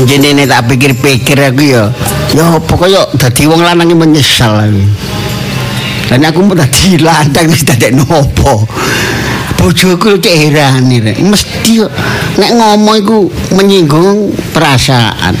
Anjene 0.00 0.32
nek 0.32 0.48
tak 0.48 0.64
pikir-pikir 0.64 1.36
aku 1.36 1.76
ya. 1.76 1.92
Ya 2.32 2.56
apa 2.56 2.72
kaya 2.72 3.04
dadi 3.20 3.44
wong 3.44 3.60
lanang 3.60 3.92
menyesal 3.92 4.56
aku. 4.56 4.80
Dan 6.08 6.24
aku 6.24 6.40
mau 6.40 6.56
dadi 6.56 6.96
lanang 6.96 7.52
wis 7.52 7.68
dadi 7.68 7.92
nopo. 7.92 8.64
Bojoku 9.60 10.16
cek 10.16 10.32
heran 10.32 10.88
rek. 10.88 11.20
Mesti 11.20 11.84
nek 12.40 12.50
ngomong 12.56 12.96
iku 12.96 13.28
menyinggung 13.52 14.32
perasaan. 14.56 15.36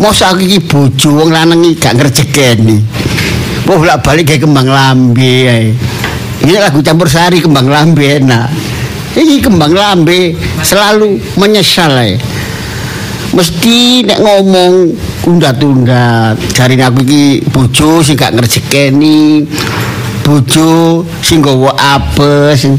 Mosok 0.00 0.40
aku 0.40 0.40
iki 0.40 0.64
bojo 0.64 1.12
wong 1.12 1.28
lanang 1.28 1.60
iki 1.60 1.76
gak 1.76 2.00
ngerjekeni. 2.00 2.80
Bolak 3.68 4.00
balik 4.00 4.32
kayak 4.32 4.48
kembang 4.48 4.72
lambe. 4.72 5.76
Ini 6.48 6.52
lagu 6.56 6.80
campur 6.80 7.12
sari 7.12 7.44
kembang 7.44 7.68
lambe 7.68 8.08
enak. 8.08 8.48
Ini 9.20 9.44
kembang 9.44 9.76
lambe 9.76 10.32
selalu 10.64 11.20
menyesal 11.36 11.92
ae. 11.92 12.37
Mesti 13.28 14.08
nek 14.08 14.24
ngomong 14.24 14.96
tunda-tunda 15.20 16.32
jarine 16.56 16.80
aku 16.88 17.04
iki 17.04 17.44
bojo 17.52 18.00
sing 18.00 18.16
gak 18.16 18.32
ngerjekeni. 18.32 19.44
Bojo 20.24 21.04
sing 21.20 21.44
nggawa 21.44 21.76
apes. 21.76 22.72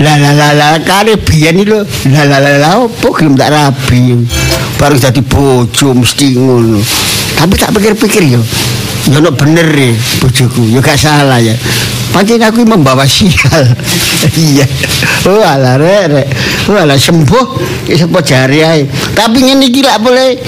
La 0.00 0.14
la 0.16 0.30
la 0.30 0.54
la 0.54 0.78
kare 0.78 1.18
biyen 1.18 1.66
lho. 1.66 1.82
La 2.14 2.22
la 2.22 2.38
la 2.38 2.56
la 2.62 2.70
opo 2.86 3.10
gelem 3.10 3.34
tak 3.34 3.50
rabi. 3.50 4.14
Baru 4.78 4.94
jadi 4.94 5.20
bojo 5.26 5.90
mesti 5.90 6.38
ngono. 6.38 6.78
Tapi 7.34 7.54
tak 7.58 7.74
pikir-pikir 7.74 8.30
yo. 8.30 8.42
Ya 9.10 9.18
ono 9.18 9.32
bener 9.32 9.66
ya 9.74 9.90
bojoku, 10.20 10.70
ya 10.70 10.78
gak 10.84 11.00
salah 11.00 11.40
ya. 11.40 11.56
Pancen 12.14 12.42
aku 12.42 12.66
membawa 12.66 13.06
sial. 13.06 13.64
iya. 14.38 14.66
Oh 15.26 15.40
alah 15.42 15.78
rek 15.78 16.04
rek. 16.10 16.28
Oh 16.68 16.78
sembuh 16.78 17.46
sapa 17.90 18.18
jari 18.22 18.60
ae. 18.62 18.82
Tapi 19.20 19.44
iki 19.44 19.84
lak 19.84 20.00
boleh 20.00 20.40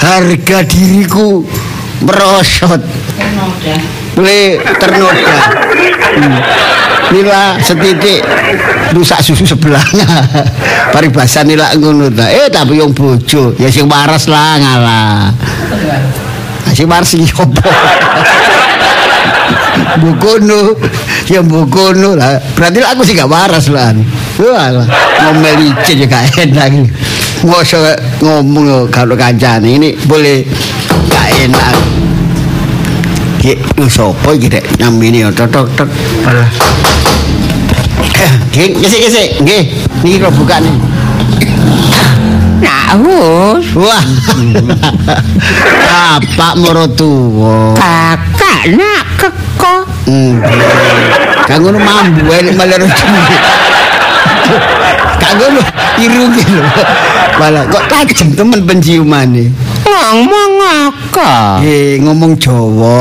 harga 0.00 0.64
diriku 0.64 1.44
merosot. 2.00 2.80
Boleh 4.16 4.64
ternoda. 4.80 5.36
Hmm. 6.16 6.40
Nila 7.12 7.60
setitik 7.60 8.24
rusak 8.96 9.20
susu 9.20 9.44
sebelahnya. 9.44 10.08
Paribasan 10.88 11.52
nila 11.52 11.76
ngono 11.76 12.08
ta. 12.08 12.32
Eh 12.32 12.48
tapi 12.48 12.80
yang 12.80 12.96
bojo 12.96 13.52
ya 13.60 13.68
sing 13.68 13.92
waras 13.92 14.24
lah 14.24 14.56
ngalah. 14.56 15.28
Sing 16.72 16.88
waras 16.88 17.12
iki 17.12 17.28
opo? 17.36 17.60
Bukono, 19.94 20.74
ya 21.28 21.44
bukono 21.44 22.16
lah. 22.16 22.40
Berarti 22.56 22.82
aku 22.82 23.04
sih 23.06 23.14
gak 23.14 23.30
waras 23.30 23.70
lah. 23.70 23.94
Wah, 24.42 24.82
ngomel 25.22 25.54
licin 25.70 26.02
ya 26.02 26.06
gak 26.10 26.34
enak. 26.34 26.90
Ngosok 27.44 28.24
ngomong 28.24 28.88
kalau 28.88 29.12
kancane 29.12 29.76
ini 29.76 29.92
boleh 30.08 30.48
gak 31.12 31.28
enak. 31.44 31.76
Ki, 33.36 33.52
sopo 33.84 34.32
iki 34.32 34.48
rek 34.48 34.64
nyambini 34.80 35.20
ya 35.20 35.28
tok 35.28 35.52
tok 35.52 35.68
tok. 35.76 35.88
Alah. 36.24 36.48
Nggih, 38.48 38.80
gesek-gesek. 38.80 39.44
Nggih, 39.44 39.62
niki 40.00 40.16
kok 40.24 40.32
buka 40.40 40.56
nih. 40.56 40.72
Nak 42.64 43.04
wus, 43.04 43.66
Wah. 43.76 44.04
Bapak 45.84 46.52
moro 46.56 46.88
tuwa. 46.88 47.76
kakak 47.76 48.72
nak 48.72 49.04
keko. 49.20 49.76
Hmm. 50.08 50.40
Kang 51.44 51.60
ngono 51.60 51.76
mambu 51.76 52.24
ae 52.32 52.40
nek 52.40 52.56
malah 52.56 52.80
Kang 55.24 55.40
ngono 55.40 55.60
irunge 55.96 56.44
lho. 56.52 56.64
Malah 57.40 57.64
kok 57.72 57.84
tajem 57.88 58.28
temen 58.36 58.60
penciumane. 58.68 59.48
Ngomong 59.88 60.52
apa? 60.60 61.58
Nggih, 61.64 62.04
ngomong 62.04 62.36
Jawa. 62.36 63.00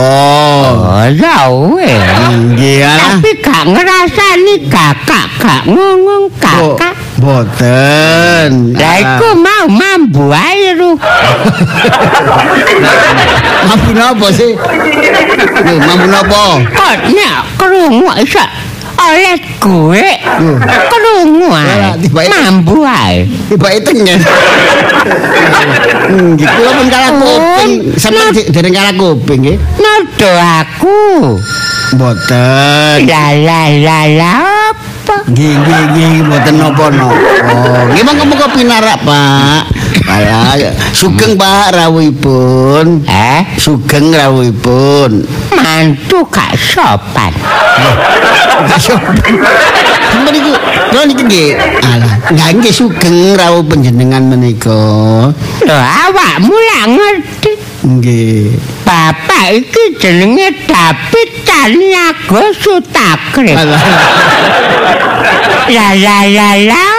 Oh, 0.72 1.04
ya 1.12 1.52
weh. 1.52 2.00
Nggih, 2.32 2.80
alah. 2.88 3.20
Tapi 3.20 3.32
gak 3.44 3.64
ngerasani 3.68 4.56
kakak, 4.72 5.28
gak 5.38 5.64
ngomong 5.68 6.32
kakak. 6.40 6.96
Boten. 7.20 8.74
Lah 8.74 8.96
iku 9.00 9.30
mau 9.38 9.66
mambu 9.68 10.32
ae 10.32 10.76
ru. 10.80 10.96
mampu 13.68 13.90
napa 13.96 14.28
sih? 14.32 14.56
Lho, 15.64 15.74
mampu 15.84 16.08
napa? 16.08 16.44
Kok 16.72 16.96
nek 17.16 17.36
krungu 17.60 18.12
iso 18.24 18.44
oleh 19.12 19.36
gue. 19.60 20.06
Loh. 20.40 20.58
Krungu 20.92 21.50
ae. 21.52 21.92
Mambu 22.30 22.78
ae. 22.88 23.28
Tibake 23.52 23.80
tengen. 23.84 24.20
Hmm, 26.04 26.36
gitu 26.40 26.58
lho 26.64 26.72
pun 26.78 26.88
kalah 26.88 27.12
kuping. 27.18 27.72
Sampe 28.00 28.44
dereng 28.52 28.74
kalah 28.74 28.94
kuping 28.96 29.40
nggih. 29.44 29.58
Nodo 29.80 30.32
aku. 30.40 31.02
Boten. 31.94 33.06
La 33.06 33.26
la 33.38 33.62
la 33.70 34.00
la 34.10 34.34
apa? 34.72 35.16
Nggih 35.30 35.54
nggih 35.62 35.82
nggih 35.94 36.12
mboten 36.26 36.54
napa-napa. 36.58 37.14
Nggih 37.94 38.04
monggo 38.08 38.24
monggo 38.26 38.48
pinarak, 38.56 38.98
Pak. 39.06 39.64
Alah, 40.14 40.54
sugeng 40.94 41.34
Pak 41.34 41.74
rawuhipun. 41.74 43.02
Eh, 43.10 43.42
Sugeng 43.58 44.14
rawuhipun. 44.14 45.26
mantu 45.58 46.22
gak 46.30 46.54
sopan. 46.54 47.34
Sampeyan 48.78 50.36
iku, 50.38 50.52
lho 50.94 51.02
niki 51.10 51.24
nggih. 51.26 51.50
Alah, 51.82 52.14
nggih 52.30 52.50
nggih 52.62 52.74
sugeng 52.74 53.34
rawuh 53.34 53.66
panjenengan 53.66 54.22
menika. 54.30 55.34
Lho 55.66 55.78
awakmu 56.06 56.54
lak 56.54 56.86
ngerti. 56.94 57.52
Nggih. 57.84 58.54
Bapak 58.86 59.58
iki 59.58 59.98
jenenge 59.98 60.54
David 60.70 61.30
Caniago. 61.42 62.54
La 65.74 65.88
la 65.98 66.18
la 66.30 66.50
la 66.70 66.78
apa? 66.78 66.93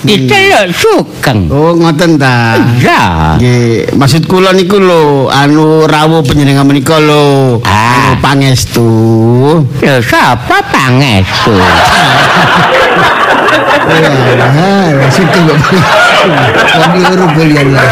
Diceluk 0.00 0.72
sugeng. 0.72 1.52
Oh, 1.52 1.76
ngoten 1.76 2.16
ta. 2.16 2.56
Ya. 2.80 3.36
Nggih, 3.36 3.92
maksud 3.92 4.24
kula 4.24 4.56
niku 4.56 4.80
lho, 4.80 5.28
anu 5.28 5.84
rawuh 5.84 6.24
panjenengan 6.24 6.64
menika 6.64 6.96
lho, 6.96 7.60
Ah. 7.68 8.08
anu 8.08 8.12
pangestu. 8.24 8.88
Lho 9.60 9.96
sapa 10.00 10.64
pangestu? 10.72 11.52
Wah, 13.90 15.10
situ 15.12 15.38
kok. 15.44 15.58
Kami 16.64 16.98
bolian 17.36 17.68
lah. 17.76 17.88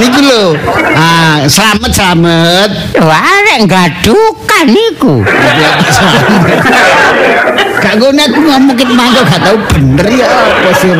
Niku 0.00 0.20
lho. 0.24 0.56
Ah, 0.96 1.44
selamat 1.44 1.90
selamat. 1.92 2.70
Lho 2.96 3.08
arek 3.10 3.60
gadukan 3.68 4.64
niku. 4.64 5.14
Gak 7.78 7.94
ngono 7.96 8.20
aku 8.20 8.40
ngomong 8.42 8.74
ket 8.74 8.90
mangko 8.90 9.20
gak 9.22 9.40
tau 9.40 9.56
bener 9.70 10.06
ya 10.10 10.26
apa 10.28 10.70
sih. 10.76 10.90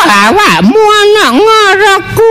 Awakmu 0.00 0.82
anak 0.82 1.30
ngaraku 1.36 2.26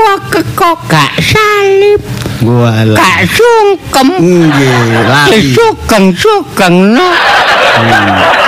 kok 0.58 0.78
gak 0.90 1.14
salib, 1.22 2.02
Walah. 2.41 2.97
gak 2.97 3.19
sungkem. 3.30 4.08
Nggih, 4.18 4.74
lali. 5.06 5.31
Disugeng-sugeng 5.31 6.75
no. 6.94 7.09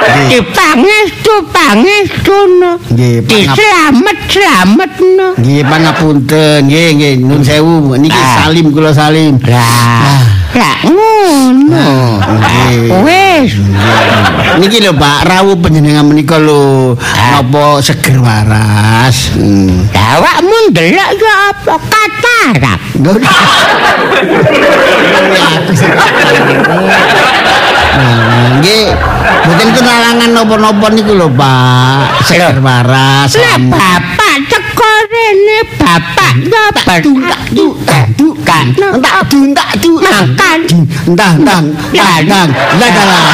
Nggih. 0.05 0.27
Dipangestu 0.41 1.33
pangestu 1.49 2.37
no. 2.59 2.71
Nggih, 2.89 3.15
pangap- 3.23 3.55
Diselamet 3.55 4.17
selamet 4.27 4.93
no. 4.99 5.27
Nggih, 5.37 5.61
pangapunten. 5.63 6.59
Nggih, 6.65 6.87
nggih, 6.97 7.13
nun 7.21 7.41
sewu. 7.41 7.95
Niki 7.95 8.17
Ah. 8.17 8.43
salim 8.43 8.65
kula 8.69 8.91
salim. 8.91 9.37
Lah, 9.45 10.19
lah 10.55 10.77
ngono. 10.87 11.91
Wes, 13.03 13.51
Niki 14.55 14.79
lho 14.79 14.95
Pak, 14.95 15.27
rawuh 15.27 15.59
panjenengan 15.59 16.07
menika 16.07 16.39
lho. 16.39 16.95
Ah. 16.95 17.43
Napa 17.43 17.83
seger 17.83 18.23
waras? 18.23 19.35
Hmm. 19.35 19.91
awakmu 19.91 20.71
ndelok 20.71 21.09
ya 21.19 21.33
apa 21.51 21.73
katarak. 21.75 22.79
Nah, 27.95 28.59
Nggih, 28.59 28.87
mboten 29.47 29.69
kenalangan 29.75 30.29
napa-napa 30.31 30.87
niku 30.95 31.11
lho, 31.15 31.27
Pak. 31.31 32.23
Seger 32.23 32.63
waras. 32.63 33.35
Lah 33.35 33.59
bapak 33.59 34.24
rene 35.25 35.59
bapak 35.81 36.33
bertak 36.45 37.01
Entak 37.05 38.05
du, 38.17 38.27
kan. 38.45 38.65
Du, 38.77 39.41
entak 39.49 39.71
du. 39.81 39.97
Makan. 39.97 40.59
Entah. 41.09 41.33
Lah, 41.41 42.17
lah, 42.29 42.45
lah. 42.77 43.25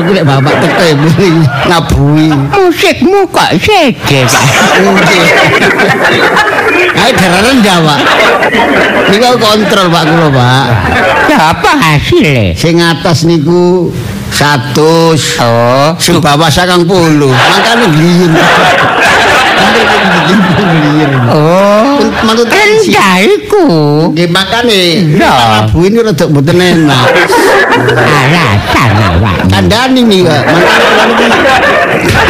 Aku 0.00 0.10
lek 0.14 0.24
bapak 0.24 0.54
teko 0.62 0.84
muni 1.00 1.28
ngabui. 1.68 2.28
musikmu 2.52 3.26
kok 3.32 3.50
sege. 3.58 4.28
Nggih. 4.78 5.26
Ayo 7.00 7.12
dararan 7.16 7.56
Jawa. 7.64 7.96
Niku 9.10 9.30
kontrol 9.42 9.86
Pak 9.90 10.02
kula, 10.06 10.28
Pak. 10.30 10.66
Ya 11.30 11.36
apa 11.54 11.70
hasilnya? 11.78 12.54
Sing 12.54 12.78
atas 12.78 13.26
niku 13.26 13.90
100. 14.40 15.36
Oh, 15.44 15.92
Sing 16.00 16.16
bawah 16.16 16.48
90. 16.48 16.88
Makane 17.28 17.86
gliyun. 17.92 18.32
Oh. 21.28 22.00
Mantu 22.24 22.44
tensi. 22.48 22.96
Rendah 22.96 23.16
iku. 23.20 23.64
Nggih 24.16 24.28
makane. 24.32 24.82
Iya. 25.12 25.68
Bu 25.68 25.84
ini 25.84 26.00
rada 26.00 26.24
mboten 26.24 26.56
enak. 26.56 27.06
Alasan 28.00 28.90
awak. 28.96 29.36
Kandhani 29.52 30.00
nih 30.08 30.24
kok. 30.24 30.42
Makane 30.48 30.86
kula 30.88 31.04
niki 31.04 31.26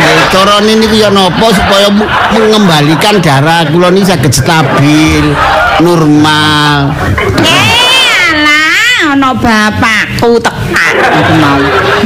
eh, 0.03 0.25
carane 0.35 0.73
niku 0.83 0.97
ya 0.99 1.09
napa 1.15 1.47
supaya 1.55 1.89
mengembalikan 2.35 3.23
darah 3.23 3.63
kula 3.71 3.95
niki 3.95 4.11
saged 4.11 4.35
stabil, 4.35 5.31
normal. 5.79 6.91
Eh, 7.39 8.35
alah, 8.35 9.15
ana 9.15 9.31
bapakku 9.37 10.39
aku 10.75 11.33
mau. 11.39 11.59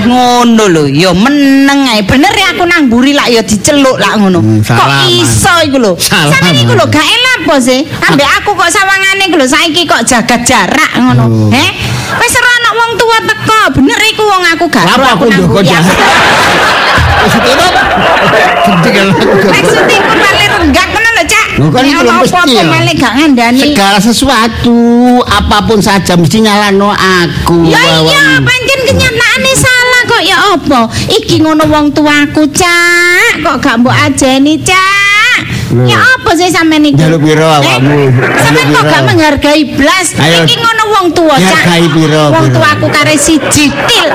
Ngono 0.05 0.64
lho, 0.69 0.84
ya 0.90 1.11
meneng 1.14 1.88
ae. 1.88 2.00
Bener 2.05 2.32
ya 2.34 2.52
aku 2.56 2.64
nang 2.66 2.88
mburi 2.88 3.12
lak 3.14 3.28
ya 3.31 3.43
diceluk 3.44 3.96
lak 3.96 4.19
ngono. 4.19 4.40
Hmm, 4.40 4.61
kok 4.64 4.88
iso 5.08 5.52
iku 5.64 5.78
lho? 5.81 5.93
Sampeyan 6.00 6.64
iku 6.64 6.72
lho 6.76 6.87
gak 6.88 7.05
enak 7.05 7.38
apa 7.44 7.56
sih? 7.61 7.81
Ambek 7.84 8.28
aku 8.43 8.50
kok 8.56 8.70
sawangane 8.72 9.22
iku 9.28 9.37
lho 9.40 9.46
saiki 9.49 9.82
kok 9.84 10.02
jaga 10.05 10.37
jarak 10.43 10.93
ngono. 10.99 11.52
Heh? 11.52 11.70
Wis 12.14 12.34
ora 12.37 12.50
ana 12.61 12.70
wong 12.76 12.90
tua 13.00 13.19
teko. 13.25 13.61
Bener 13.81 14.00
iku 14.12 14.22
wong 14.25 14.43
aku 14.55 14.64
gak 14.69 14.84
ero 14.88 15.05
aku 15.06 15.25
nang 15.28 15.44
mburi. 15.49 15.66
jarak? 15.69 15.96
Maksudnya 17.25 17.52
aku. 17.56 17.72
Maksudnya 19.49 19.96
iku 19.96 20.12
paling 21.55 21.71
renggak 21.71 21.71
ngono 21.71 21.71
lho, 21.71 21.71
Cak. 21.71 21.71
Lho, 21.71 21.71
kan 21.71 21.83
Nek 21.85 21.91
iku 21.91 22.01
ana 22.01 22.05
lho 22.05 22.15
mesti 22.19 22.35
apa-apa 22.35 22.51
ya. 22.51 22.65
malah 22.67 22.95
gak 22.99 23.12
ngandani. 23.15 23.61
Segala 23.62 23.99
sesuatu, 24.03 24.79
apapun 25.23 25.79
saja 25.79 26.12
mesti 26.19 26.39
nyalano 26.43 26.91
aku. 26.91 27.59
Ya 27.71 27.83
iya, 28.03 28.25
pancen 28.43 28.81
kenyataane 28.85 29.53
salah 29.55 30.03
kok 30.05 30.23
ya 30.25 30.37
apa? 30.59 30.81
Iki 31.09 31.37
ngono 31.43 31.65
wong 31.71 31.87
tuaku, 31.95 32.43
Cak. 32.51 33.33
Kok 33.41 33.56
gak 33.62 33.75
mbok 33.81 33.95
ajeni, 33.95 34.59
Cak? 34.61 35.43
Ya 35.75 35.99
apa 35.99 36.31
sih 36.39 36.55
sampean 36.55 36.87
iki? 36.87 36.95
Jaluk 37.03 37.19
piro 37.27 37.51
awakmu? 37.51 38.07
Eh, 38.07 38.11
Sampean 38.39 38.67
Jaluk 38.71 38.79
kok 38.79 38.85
gak 38.95 39.03
menghargai 39.11 39.62
blas? 39.75 40.07
Iki 40.15 40.55
ngono 40.59 40.83
wong 40.95 41.07
tua, 41.15 41.35
Cak. 41.35 41.67
Hargai 41.67 41.87
piro, 41.91 42.25
Wong 42.31 42.47
tuaku 42.50 42.87
kare 42.91 43.15
siji 43.19 43.71
til. 43.71 44.09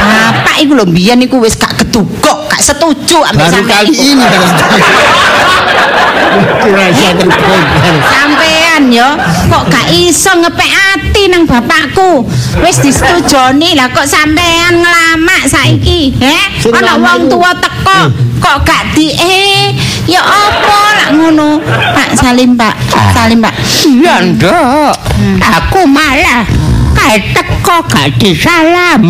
Bapak 0.00 0.56
iku 0.60 0.72
lho 0.76 0.84
mbiyen 0.88 1.20
iku 1.24 1.40
wis 1.40 1.56
gak 1.56 1.72
ketugok, 1.80 2.39
gak 2.50 2.62
setuju 2.62 3.22
ambek 3.30 3.46
Baru 3.46 3.62
kali 3.62 3.94
ini 3.94 4.24
baru 4.26 4.48
terbongkar. 4.58 5.14
Sampean 8.10 8.82
yo 8.90 9.08
kok 9.50 9.64
gak 9.70 9.86
iso 9.94 10.32
ngepek 10.38 10.70
ati 10.70 11.22
nang 11.30 11.46
bapakku. 11.46 12.26
Wis 12.62 12.82
disetujoni 12.82 13.78
lah 13.78 13.88
kok 13.94 14.06
sampean 14.06 14.82
ngelamak 14.82 15.46
saiki, 15.46 16.14
he? 16.18 16.36
Sing 16.58 16.74
Ana 16.74 16.98
wong 16.98 17.30
tua 17.30 17.54
teko 17.54 18.10
kok 18.42 18.56
gak 18.66 18.82
di 18.98 19.14
eh 19.14 19.70
ya 20.10 20.22
apa 20.22 20.80
lah 20.98 21.08
ngono. 21.14 21.62
Pak 21.94 22.18
Salim, 22.18 22.58
Pak. 22.58 22.74
Salim, 23.14 23.38
Pak. 23.38 23.54
Iya, 23.86 24.14
Nduk. 24.26 24.94
Aku 25.40 25.86
malah 25.86 26.44
kae 27.00 27.16
teko 27.32 27.76
gak 27.88 28.08
disalam. 28.20 29.02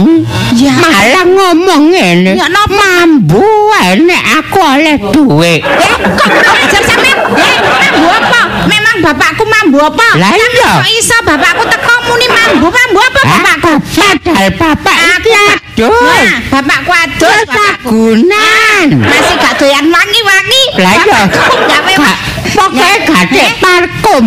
Ya. 0.55 0.75
Malah 0.79 1.25
ngomong 1.27 1.83
ngene. 1.91 2.33
Ya, 2.39 2.47
napa? 2.47 2.71
Mambu 2.71 3.43
wae 3.71 3.99
nek 4.07 4.23
aku 4.41 4.59
oleh 4.63 4.97
duit. 5.11 5.61
Eh, 5.63 5.95
kok 6.17 6.31
ajar 6.31 6.83
sampean? 6.87 7.19
Eh, 7.35 7.57
mambu 7.59 8.07
apa? 8.07 8.41
Memang 8.71 8.97
bapakku 9.03 9.45
mambu 9.45 9.79
apa? 9.83 10.09
Lah 10.17 10.33
iya. 10.33 10.73
Kok 10.81 10.91
iso 10.95 11.17
bapakku 11.27 11.65
teko 11.67 11.95
muni 12.07 12.27
mambu? 12.31 12.67
Mambu 12.71 12.99
apa 13.03 13.21
bapakku? 13.27 13.73
Padahal 13.91 14.49
bapak 14.55 14.97
iki 15.21 15.33
adus. 15.35 15.91
Nah, 15.91 16.37
bapakku 16.49 16.93
adus 16.93 17.41
bapakku. 17.49 17.89
Gunan. 17.91 18.87
Masih 19.03 19.35
gak 19.41 19.55
doyan 19.59 19.87
wangi-wangi. 19.91 20.63
Lah 20.79 20.95
iya. 20.95 21.21
Bapakku 21.27 21.57
gawe 21.67 21.93
Gak 22.01 22.19
pokoke 22.51 22.91
gak 23.07 23.25
dek 23.29 23.51
parkum. 23.59 24.25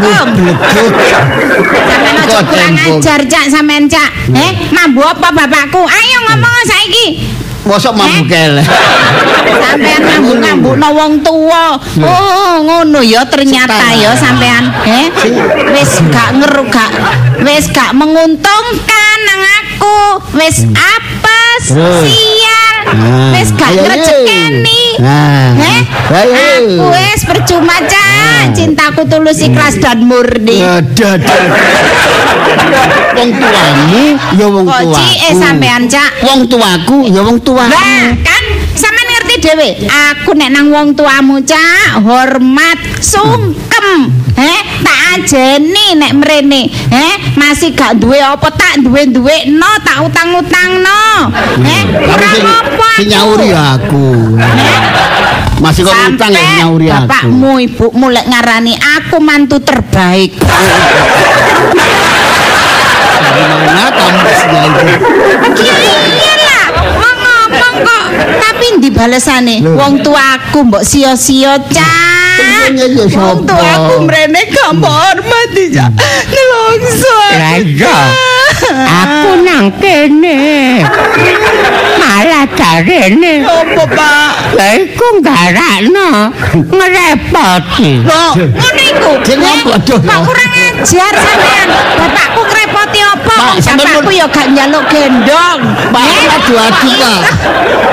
Bleduk. 0.00 0.28
Sampeyan 1.82 2.16
aja 2.18 2.38
kurang 2.46 2.74
ajar, 2.78 3.20
Cak, 3.26 3.44
sampean, 3.48 3.84
Cak. 3.86 4.10
Eh, 4.32 4.50
mambu 4.70 5.02
apa 5.02 5.28
bapakku? 5.30 5.82
Ayo 5.82 6.18
ngomong 6.26 6.62
saiki. 6.64 7.06
Mosok 7.62 7.94
mampu 7.94 8.26
Eh? 8.26 8.26
keleh. 8.26 8.66
Sampean 9.62 10.02
mambu-mambukno 10.02 10.88
wong 10.92 11.12
tuwa. 11.22 11.78
Oh, 12.02 12.52
ngono 12.58 12.98
ya 13.00 13.22
ternyata 13.24 13.94
ya 13.94 14.10
sampean. 14.18 14.66
Eh, 14.82 15.06
wis 15.70 16.02
gak 16.10 16.42
ngeru 16.42 16.66
gak 16.66 16.90
wis 17.46 17.70
gak 17.70 17.94
menguntungkan 17.94 19.16
nang 19.22 19.42
aku. 19.62 19.98
Wis 20.34 20.66
apes, 20.74 21.62
Terus? 21.70 22.02
sial. 22.10 22.76
Nah, 22.92 23.32
Wis 23.32 23.48
gak 23.52 23.72
ngrejekeni. 23.72 24.82
Nah, 25.00 25.56
Eh, 25.56 25.80
ayo. 26.12 26.36
aku 26.60 26.86
wis 26.92 27.20
percuma, 27.24 27.76
Cak. 27.82 28.52
Cintaku 28.52 29.08
tulus 29.08 29.40
ikhlas 29.40 29.80
dan 29.80 30.04
murni. 30.04 30.60
Ada, 30.60 31.16
ada. 31.16 31.34
Wong 33.12 33.30
tuamu, 33.32 34.04
ya 34.34 34.46
wong 34.48 34.64
Kok 34.66 34.80
tuaku. 34.82 34.96
cike 34.96 35.30
sampean, 35.36 35.82
Cak? 35.86 36.10
Wong 36.22 36.40
tuaku, 36.46 36.98
ya 37.08 37.20
wong 37.22 37.38
tuamu. 37.40 37.70
Lah, 37.70 38.12
kan 38.20 38.42
sampean 38.74 39.08
ngerti 39.08 39.34
dhewe. 39.40 39.68
Aku 39.88 40.32
nek 40.34 40.50
nang 40.50 40.68
wong 40.68 40.92
tuamu, 40.92 41.40
Cak, 41.40 42.00
hormat, 42.02 42.78
sungkem. 43.00 44.12
Heh, 44.32 44.60
tak 44.92 45.00
ajeni 45.16 45.86
nek 45.96 46.12
mrene. 46.20 46.62
Heh, 46.92 47.14
masih 47.40 47.72
gak 47.72 47.96
duwe 47.96 48.20
apa 48.20 48.52
tak 48.52 48.84
duwe-duwe 48.84 49.48
no, 49.56 49.70
tak 49.80 50.04
utang-utangno. 50.04 51.32
Heh, 51.64 51.82
Kamu 51.88 52.04
kurang 52.12 52.36
sing, 52.36 52.44
apa 52.44 52.88
sing 53.00 53.08
nyauri 53.08 53.50
aku. 53.56 54.08
Masih 55.62 55.82
kok 55.88 55.94
utang 55.94 56.32
ya 56.34 56.44
nyauri 56.60 56.88
aku. 56.92 57.08
bapakmu, 57.08 57.52
ibumu 57.64 58.06
lek 58.12 58.26
ngarani 58.28 58.74
aku 58.76 59.16
mantu 59.24 59.56
terbaik. 59.64 60.36
Ngomong 66.92 67.50
kok 67.86 68.04
tapi 68.42 68.66
ndi 68.76 68.88
balesane? 68.92 69.56
Lho. 69.64 69.78
Wong 69.78 70.04
tuaku 70.04 70.58
mbok 70.68 70.84
sia-sia, 70.84 71.56
Cak. 71.70 72.21
Wong 73.12 73.38
tuaku 73.44 73.94
mrene 74.08 74.40
gak 74.48 74.70
mbok 74.78 74.92
hormati, 74.92 75.64
Cak. 75.74 75.90
Nelongso. 76.32 77.18
Lah 77.36 77.56
iya. 77.60 77.98
Aku 78.72 79.30
nang 79.42 79.68
kene. 79.80 80.80
Malah 81.98 82.46
jarene. 82.54 83.44
Apa, 83.44 83.84
Pak? 83.84 84.30
Lah 84.56 84.72
iku 84.78 85.08
garakno 85.20 86.32
ngrepoti. 86.70 88.06
Loh, 88.06 88.32
ngono 88.36 88.82
iku. 88.92 89.12
Apa, 89.18 89.76
aduh, 89.76 90.00
kurang 90.24 90.51
ajar 90.82 91.12
sampean. 91.14 91.68
Bapakku 91.94 92.42
ngrepoti 92.42 93.00
apa? 93.00 93.36
Bapakku 93.54 94.10
ya 94.10 94.26
gak 94.26 94.46
njaluk 94.50 94.84
gendong. 94.90 95.60
Adu-adu, 95.94 96.54
kok 96.58 96.66
Pak. 96.66 96.86
iso? 96.90 97.12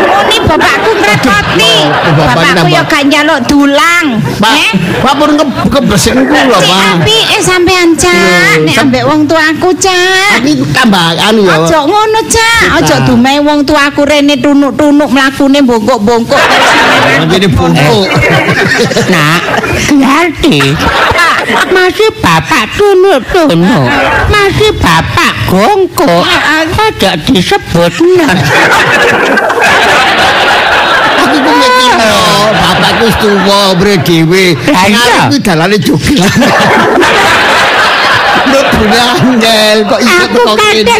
Muni 0.10 0.38
bapakku 0.42 0.92
ngrepoti. 0.98 1.74
Bapakku 2.18 2.68
ya 2.68 2.82
gak 2.84 3.04
njaluk 3.06 3.40
dulang. 3.46 4.06
Pak, 4.42 4.54
Eh, 4.58 4.72
Pak 5.06 5.14
pun 5.16 5.32
ke 5.38 5.46
kebersihin 5.70 6.26
kula, 6.26 6.58
Cik 6.58 6.72
Pak. 6.72 6.96
api 7.04 7.18
eh 7.38 7.42
sampean 7.44 7.94
cak 7.94 8.58
Lho, 8.58 8.66
nek 8.66 8.76
ambek 8.82 9.04
wong 9.06 9.22
tuaku 9.28 9.70
cak 9.76 10.40
Iki 10.42 10.64
tambah 10.72 11.12
anu 11.20 11.44
ya. 11.46 11.60
Aja 11.60 11.80
ngono 11.84 12.20
cak 12.26 12.64
aja 12.80 12.96
dume 13.04 13.34
wong 13.44 13.60
tuaku 13.64 14.08
rene 14.08 14.40
tunuk-tunuk 14.40 15.10
mlakune 15.12 15.60
bongkok-bongkok 15.62 16.40
Jadi 17.30 17.48
bungkuk. 17.52 18.08
Nak, 19.12 19.40
ngerti? 19.92 20.72
Masih 21.70 22.10
bapak 22.20 22.64
tunuk-tunuk. 22.80 23.86
Masih 24.32 24.72
bapak 24.80 25.34
disebut. 27.28 27.92
Aku 31.20 31.36
ku 31.44 31.52
mikir, 31.52 32.00
oh, 32.00 32.48
bapakku 32.56 33.04
wis 33.12 33.16
tuwa, 33.20 33.60
dhewe. 34.08 34.56
Lah 34.72 34.84
iya. 34.88 34.96
Ngarep 34.96 35.20
kuwi 35.28 35.40
dalane 35.44 35.78
jogelan. 35.78 36.32
Mlebu 38.50 38.82
angel 38.88 39.78
kok 39.86 40.00
iso 40.00 40.16
Aku 40.26 40.38
teko 40.40 40.54
kate 40.58 40.96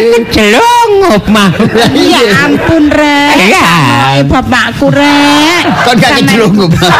kejelungup 0.90 1.24
mah. 1.30 1.50
Lah 1.54 1.88
Ya 2.10 2.20
iya. 2.20 2.32
ampun 2.46 2.84
rek 2.90 3.34
Iya. 3.38 3.62
Saknoe 3.62 4.20
bapakku 4.26 4.86
rek 4.90 5.62
Kon 5.86 5.96
gak 5.98 6.18
Pak. 6.74 6.92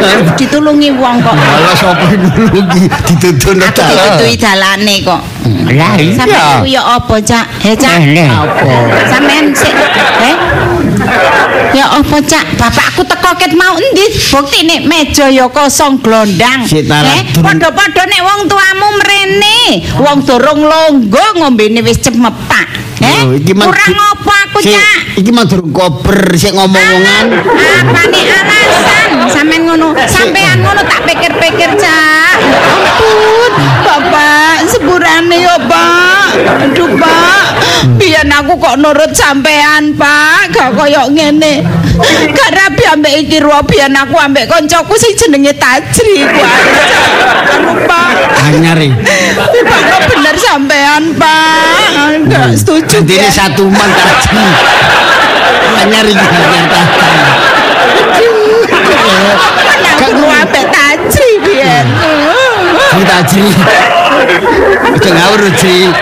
Eh, 0.00 0.18
ditulungi 0.36 0.90
wong 0.98 1.22
kok 1.22 1.34
Malah 1.34 1.74
sapa 1.76 2.06
nulungi 2.14 2.86
dituntun 3.06 3.56
Aku 3.62 3.80
ditutui 3.82 4.34
dalane 4.36 4.94
kok 5.04 5.20
Lah 5.70 5.94
Sampeyan 6.14 6.40
iya. 6.42 6.58
iku 6.58 6.66
ya 6.66 6.82
apa 6.98 7.14
cak 7.22 7.44
He 7.62 7.72
cak 7.78 7.94
Ini. 8.02 8.26
Apa? 8.26 8.74
Sampeyan 9.06 9.46
sik 9.54 9.74
eh 10.20 10.36
Ya 11.70 11.86
apa 11.86 12.18
cak? 12.18 12.58
Bapakku 12.58 13.06
teko 13.06 13.30
ket 13.38 13.54
mau 13.54 13.78
endi? 13.78 14.06
Bukti 14.34 14.66
nek 14.66 14.90
meja 14.90 15.30
ya 15.30 15.46
kosong 15.46 16.02
glondang. 16.02 16.66
Eh 16.66 17.22
durung- 17.30 17.46
padha-padha 17.46 18.02
nek 18.10 18.20
wong 18.26 18.40
tuamu 18.50 18.88
mrene. 18.98 19.58
Wong 20.02 20.18
dorong 20.26 20.60
longgo 20.66 21.24
ngombene 21.38 21.78
wis 21.86 22.02
cemepak 22.02 22.89
eh 23.00 23.40
iki 23.40 23.52
man- 23.56 23.68
kurang 23.72 23.96
apa 23.96 24.34
aku 24.48 24.58
Sik, 24.60 24.76
Cak? 24.76 24.98
iki 25.16 25.30
mau 25.32 25.44
durung 25.48 25.72
kober 25.72 26.36
sik 26.36 26.52
ngomong-ngomongan. 26.52 27.24
Apa 27.80 28.00
nih 28.12 28.24
alasan? 28.28 29.08
Sampean 29.30 29.62
ngono, 29.64 29.96
sampean 30.04 30.60
ngono 30.60 30.84
tak 30.84 31.00
pikir-pikir, 31.08 31.70
Cak. 31.80 32.36
Ampun, 32.40 33.52
Bapak, 33.80 34.68
sepurane 34.68 35.36
yo, 35.40 35.56
Pak. 35.64 36.28
Aduh, 36.68 36.90
Pak. 36.98 37.42
Biyen 37.96 38.28
aku 38.28 38.60
kok 38.60 38.76
nurut 38.76 39.12
sampean, 39.16 39.96
Pak. 39.96 40.52
Gak 40.52 40.76
koyo 40.76 41.08
ngene. 41.08 41.64
Gak 42.32 42.50
rabi 42.52 42.84
ambek 42.84 43.14
iki 43.24 43.40
ruwa 43.40 43.60
biyen 43.64 43.96
aku 43.96 44.16
ambek 44.16 44.44
koncoku 44.44 44.94
sing 44.96 45.16
jenenge 45.16 45.56
Tajri. 45.56 46.20
Anu, 46.24 47.72
Pak. 47.88 48.12
Anyar 48.40 48.78
iki. 48.80 48.96
Tiba 49.52 49.76
bener 50.08 50.36
sampean, 50.40 51.02
Pak. 51.20 52.24
Gak 52.30 52.56
setuju. 52.56 53.04
Jadi 53.04 53.14
ini 53.20 53.28
satu 53.28 53.68
man 53.68 53.90
tadi. 53.92 54.44
Anyar 55.84 56.04
iki 56.08 56.24
anyar 56.24 56.64
tadi. 56.72 57.00
Gak 60.00 60.10
gua 60.16 60.36
ambek 60.40 60.64
Tajri 60.72 61.30
biyen. 61.44 61.86
Kita 62.90 63.18
Jri. 63.28 63.50
Ojo 64.90 65.10
ngawur 65.12 65.42
Jri. 65.60 65.92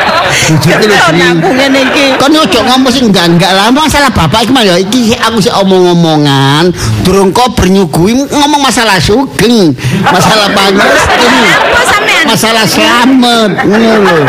Bujurku 0.49 0.85
lho 0.89 0.97
Jri. 1.13 1.21
Aku 1.29 1.49
ngene 1.53 1.81
iki. 1.91 2.07
Kon 2.17 2.33
ojo 2.33 2.61
ngomong 2.65 2.93
sing 2.95 3.11
enggak-enggak 3.13 3.53
lah 3.53 3.69
masalah 3.75 4.09
bapak 4.09 4.47
iki 4.47 4.53
mah 4.55 4.65
ya 4.65 4.75
iki 4.81 5.13
aku 5.19 5.43
sik 5.43 5.53
omong-omongan 5.53 6.73
durung 7.05 7.35
kok 7.35 7.53
bernyugui 7.59 8.17
ngomong 8.33 8.61
masalah 8.61 8.97
sugeng, 9.01 9.73
masalah 10.05 10.49
pangestu, 10.53 11.29
Apa 11.29 11.81
sampean? 11.85 12.08
Masalah 12.29 12.69
selamat 12.69 13.51
ngono 13.65 13.93
lho. 14.05 14.21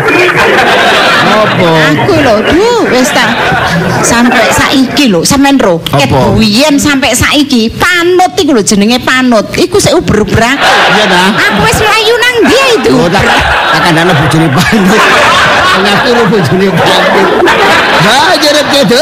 Apa? 1.19 1.69
Aku 1.93 2.13
lho, 2.15 2.35
duh, 2.47 2.81
wis 2.95 3.11
ta. 3.11 3.27
Sampai 3.99 4.47
saiki 4.55 5.11
lho, 5.11 5.27
sampean 5.27 5.59
ro. 5.59 5.83
Ket 5.83 6.07
Apa? 6.07 6.31
biyen 6.39 6.79
sampai 6.79 7.11
saiki 7.11 7.67
panut 7.75 8.31
iku 8.39 8.55
lho 8.55 8.63
jenenge 8.63 9.03
panut. 9.03 9.51
Iku 9.59 9.77
sik 9.83 9.91
uber-uber 9.99 10.39
aku. 10.39 10.63
Iya 10.95 11.05
dah. 11.11 11.27
Aku 11.51 11.59
wis 11.67 11.79
mlayu 11.83 12.15
nang 12.15 12.35
dia 12.47 12.65
itu. 12.79 12.93
Oh, 12.95 13.09
tak 13.11 13.23
akan 13.75 13.93
ana 13.99 14.13
bojone 14.15 14.47
pandit. 14.55 15.03
Ngaku 15.79 16.09
lu 16.15 16.23
bojone 16.31 16.67
pandit. 16.71 17.27
Ha, 17.99 18.35
jerep 18.39 18.67
gitu. 18.71 19.01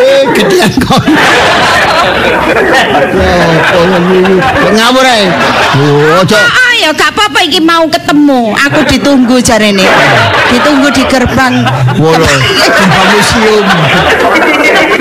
Eh, 0.00 0.22
gedean 0.32 0.72
kon. 0.82 1.04
Ngawur 4.72 5.06
ae. 5.06 5.24
Oh, 5.76 6.20
ojo. 6.24 6.36
Ah, 6.36 6.72
ya 6.80 6.90
gak 6.96 7.12
apa-apa 7.12 7.44
iki 7.44 7.60
mau 7.60 7.84
ketemu. 7.88 8.56
Aku 8.68 8.80
ditunggu 8.88 9.36
jarene. 9.44 9.84
Ditunggu 10.52 10.88
di 10.92 11.04
gerbang. 11.06 11.64
Wolo, 12.00 12.28
gempa 12.72 13.02
museum. 13.12 13.66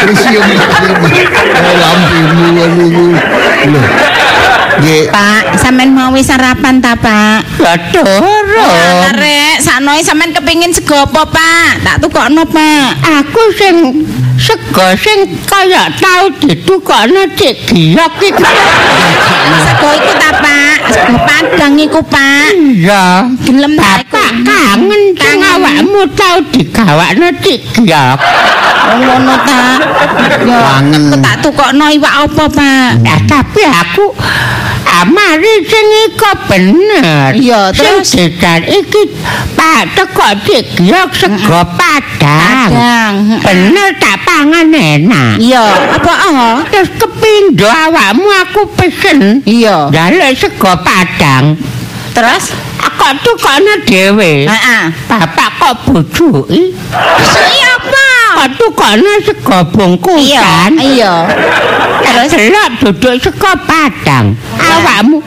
Museum. 0.07 0.43
Oh, 1.55 1.73
lampimu 1.79 2.47
anu. 2.59 2.85
Lho. 3.71 3.81
Nggih. 4.81 5.13
Pak, 5.13 5.61
sampean 5.61 5.93
mau 5.93 6.15
sarapan 6.17 6.81
ta, 6.81 6.97
Pak? 6.97 7.45
Aduh, 7.61 8.40
Arek, 8.59 9.63
saknoe 9.63 10.01
sampean 10.03 10.35
kepengin 10.35 10.71
sego 10.75 11.07
apa, 11.07 11.23
Pak? 11.23 11.71
Tak 11.83 11.95
tukokno, 12.03 12.43
Pak. 12.47 12.99
aku 12.99 13.43
sing 13.55 13.75
sego 14.35 14.87
sing 14.99 15.29
kaya 15.47 15.87
tau 16.01 16.27
ditukokno 16.41 17.27
Cik 17.37 17.71
Giok 17.71 18.13
iki. 18.19 18.43
Sego 19.63 19.89
iku 19.95 20.11
ta, 20.19 20.29
Pak? 20.41 20.77
Sego 20.91 21.15
Padang 21.23 21.75
iku, 21.79 22.01
Pak. 22.03 22.51
Iya. 22.55 23.29
Gelem 23.45 23.73
ta 23.79 24.01
iku? 24.01 24.15
Bapak 24.17 24.31
kangen 24.43 25.01
sing 25.15 25.39
awakmu 25.39 26.01
tau 26.17 26.37
digawakno 26.51 27.27
Cik 27.39 27.59
Giok. 27.87 28.17
Oh, 28.81 28.97
ngono 28.97 29.35
ta. 29.45 29.63
Kangen. 30.41 31.03
tak 31.21 31.35
tukokno 31.45 31.85
iwak 31.93 32.27
apa, 32.27 32.45
Pak? 32.49 32.89
Nah, 33.05 33.19
tapi 33.29 33.61
aku 33.63 34.11
amari 35.01 35.53
sing 35.65 35.85
iko 36.09 36.31
bener. 36.45 37.29
Iya, 37.33 37.73
terus? 37.73 38.13
Didan 38.13 38.61
iki 38.65 39.01
Pak 39.57 39.97
teko 39.97 40.27
Giok 40.45 41.09
sego 41.17 41.61
Padang. 41.73 42.69
Padang. 42.69 43.13
Bener 43.41 43.89
tak 43.97 44.17
pangan 44.25 44.69
enak. 44.69 45.41
Iya, 45.41 45.65
apa 45.97 46.13
oh? 46.29 46.55
Terus 46.69 46.89
kepindo 46.97 47.65
awakmu 47.67 48.29
aku 48.45 48.61
pesen. 48.77 49.41
Iya. 49.45 49.89
Jaluk 49.89 50.31
sego 50.37 50.71
Padang. 50.85 51.57
Terus? 52.11 52.51
Aku 52.81 53.07
tukokno 53.23 53.73
dhewe. 53.87 54.43
Heeh. 54.49 54.83
Bapak 55.07 55.49
kok 55.57 55.73
bujuki? 55.87 56.73
Iya, 57.31 57.73
Pak. 57.79 58.29
Kok 58.35 58.49
tukokno 58.59 59.11
sego 59.23 59.57
Iya, 59.57 59.71
bungkusan? 59.71 60.71
iya. 60.81 61.15
Terus 62.01 62.27
delok 62.35 62.69
duduk 62.83 63.15
sego 63.21 63.51
Padang. 63.63 64.35
Awakmu 64.61 65.17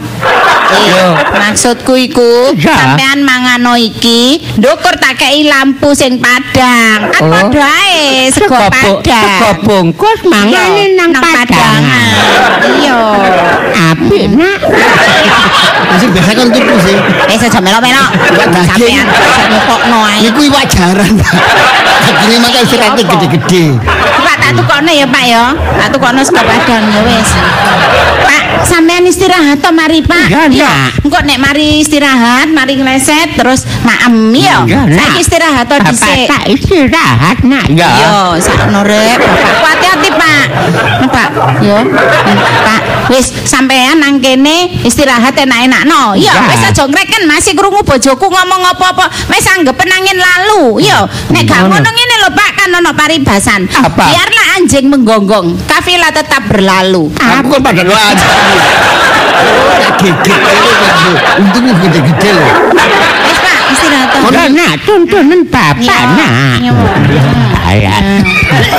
Iya, 0.75 1.07
maksudku 1.39 1.95
iku 1.95 2.51
sampean 2.59 3.23
mangano 3.23 3.79
iki 3.79 4.43
ndukur 4.59 4.97
tak 4.99 5.23
kei 5.23 5.47
lampu 5.47 5.95
sing 5.95 6.19
padang. 6.19 7.15
Kan 7.15 7.23
Oh. 7.23 7.31
padha 7.31 7.63
ae 7.63 8.27
sego 8.33 8.59
padang. 8.59 9.05
sego 9.07 9.51
bungkus 9.63 10.21
mangane 10.27 10.99
nang 10.99 11.15
Padang. 11.15 11.83
Iya. 12.81 12.99
Apik 13.95 14.25
nak. 14.35 14.59
Masih 15.95 16.09
biasa 16.11 16.31
kan 16.33 16.49
tuku 16.51 16.77
sih. 16.91 16.97
Eh 17.31 17.37
sejo 17.39 17.59
melok-melok. 17.63 18.11
Daging. 18.35 18.67
Sampean 18.67 19.07
iso 19.15 19.43
nyukokno 19.47 20.01
ae. 20.11 20.19
Iku 20.27 20.41
iwak 20.49 20.65
jaran. 20.67 21.15
Ini 22.25 22.37
makan 22.41 22.65
seratnya 22.67 23.03
gede-gede. 23.05 23.65
Pak 24.35 24.43
tak 24.43 24.59
tukokno 24.59 24.91
ya, 24.91 25.07
Pak 25.07 25.25
ya. 25.31 25.55
Tak 25.55 25.89
tukokno 25.95 26.21
sego 26.27 26.43
padang 26.43 26.83
ya 26.91 27.01
wis. 27.07 27.31
Pak, 28.19 28.43
sampean 28.67 29.07
istirahat 29.07 29.63
to 29.63 29.71
mari, 29.71 30.03
Pak. 30.03 30.27
Iya, 30.27 30.51
Nak. 30.51 31.07
Engko 31.07 31.19
nek 31.23 31.39
mari 31.39 31.79
istirahat, 31.79 32.51
mari 32.51 32.75
ngleset 32.75 33.39
terus 33.39 33.63
maem 33.87 34.35
ya. 34.35 34.67
Iya. 34.67 34.81
Saiki 34.91 35.21
istirahat 35.23 35.71
to 35.71 35.77
dhisik. 35.87 36.27
tak 36.27 36.43
istirahat 36.51 37.39
nak 37.47 37.71
ya. 37.71 37.87
Iya, 37.87 38.19
sakno 38.43 38.83
rek. 38.83 39.23
Bapak 39.23 39.71
hati-hati, 39.71 40.11
Pak. 40.11 40.45
Nah, 40.99 41.09
Pak, 41.15 41.29
yo. 41.63 41.79
Hmm, 41.79 42.39
Pak, 42.67 42.81
wis 43.15 43.31
sampean 43.47 44.03
nang 44.03 44.19
kene 44.19 44.83
istirahat 44.83 45.39
enak-enak 45.39 45.87
no. 45.87 46.19
Yo, 46.19 46.27
Iya. 46.27 46.51
wis 46.51 46.75
aja 46.75 46.83
ngreken 46.91 47.23
masih 47.31 47.55
krungu 47.55 47.87
bojoku 47.87 48.27
ngomong 48.27 48.63
apa-apa. 48.67 49.07
Wis 49.31 49.47
anggap 49.47 49.79
penangin 49.79 50.19
lalu. 50.19 50.83
Yo, 50.83 51.07
nek 51.31 51.47
gak 51.47 51.71
Ngono. 51.71 51.87
ngene 51.87 52.15
lho, 52.19 52.31
Pak, 52.35 52.51
kan 52.59 52.69
ono 52.75 52.91
paribasan. 52.91 53.71
Apa? 53.71 54.05
Biarlah 54.25 54.57
anjing 54.57 54.89
menggonggong, 54.89 55.53
kafilah 55.69 56.09
tetap 56.09 56.49
berlalu. 56.49 57.13
Aku 57.13 57.61
kan 57.61 57.61
pada 57.61 57.85
aja. 57.85 58.27
Gigit 60.01 60.41
ini 60.41 60.73
kan. 60.81 61.13
Untungnya 61.45 61.77
gede-gede 61.85 62.31
loh. 62.33 62.73
Ora 64.25 64.49
nak 64.49 64.81
tuntunan 64.87 65.45
bapak 65.51 66.03
nak. 66.17 66.63
Ayat. 67.65 68.03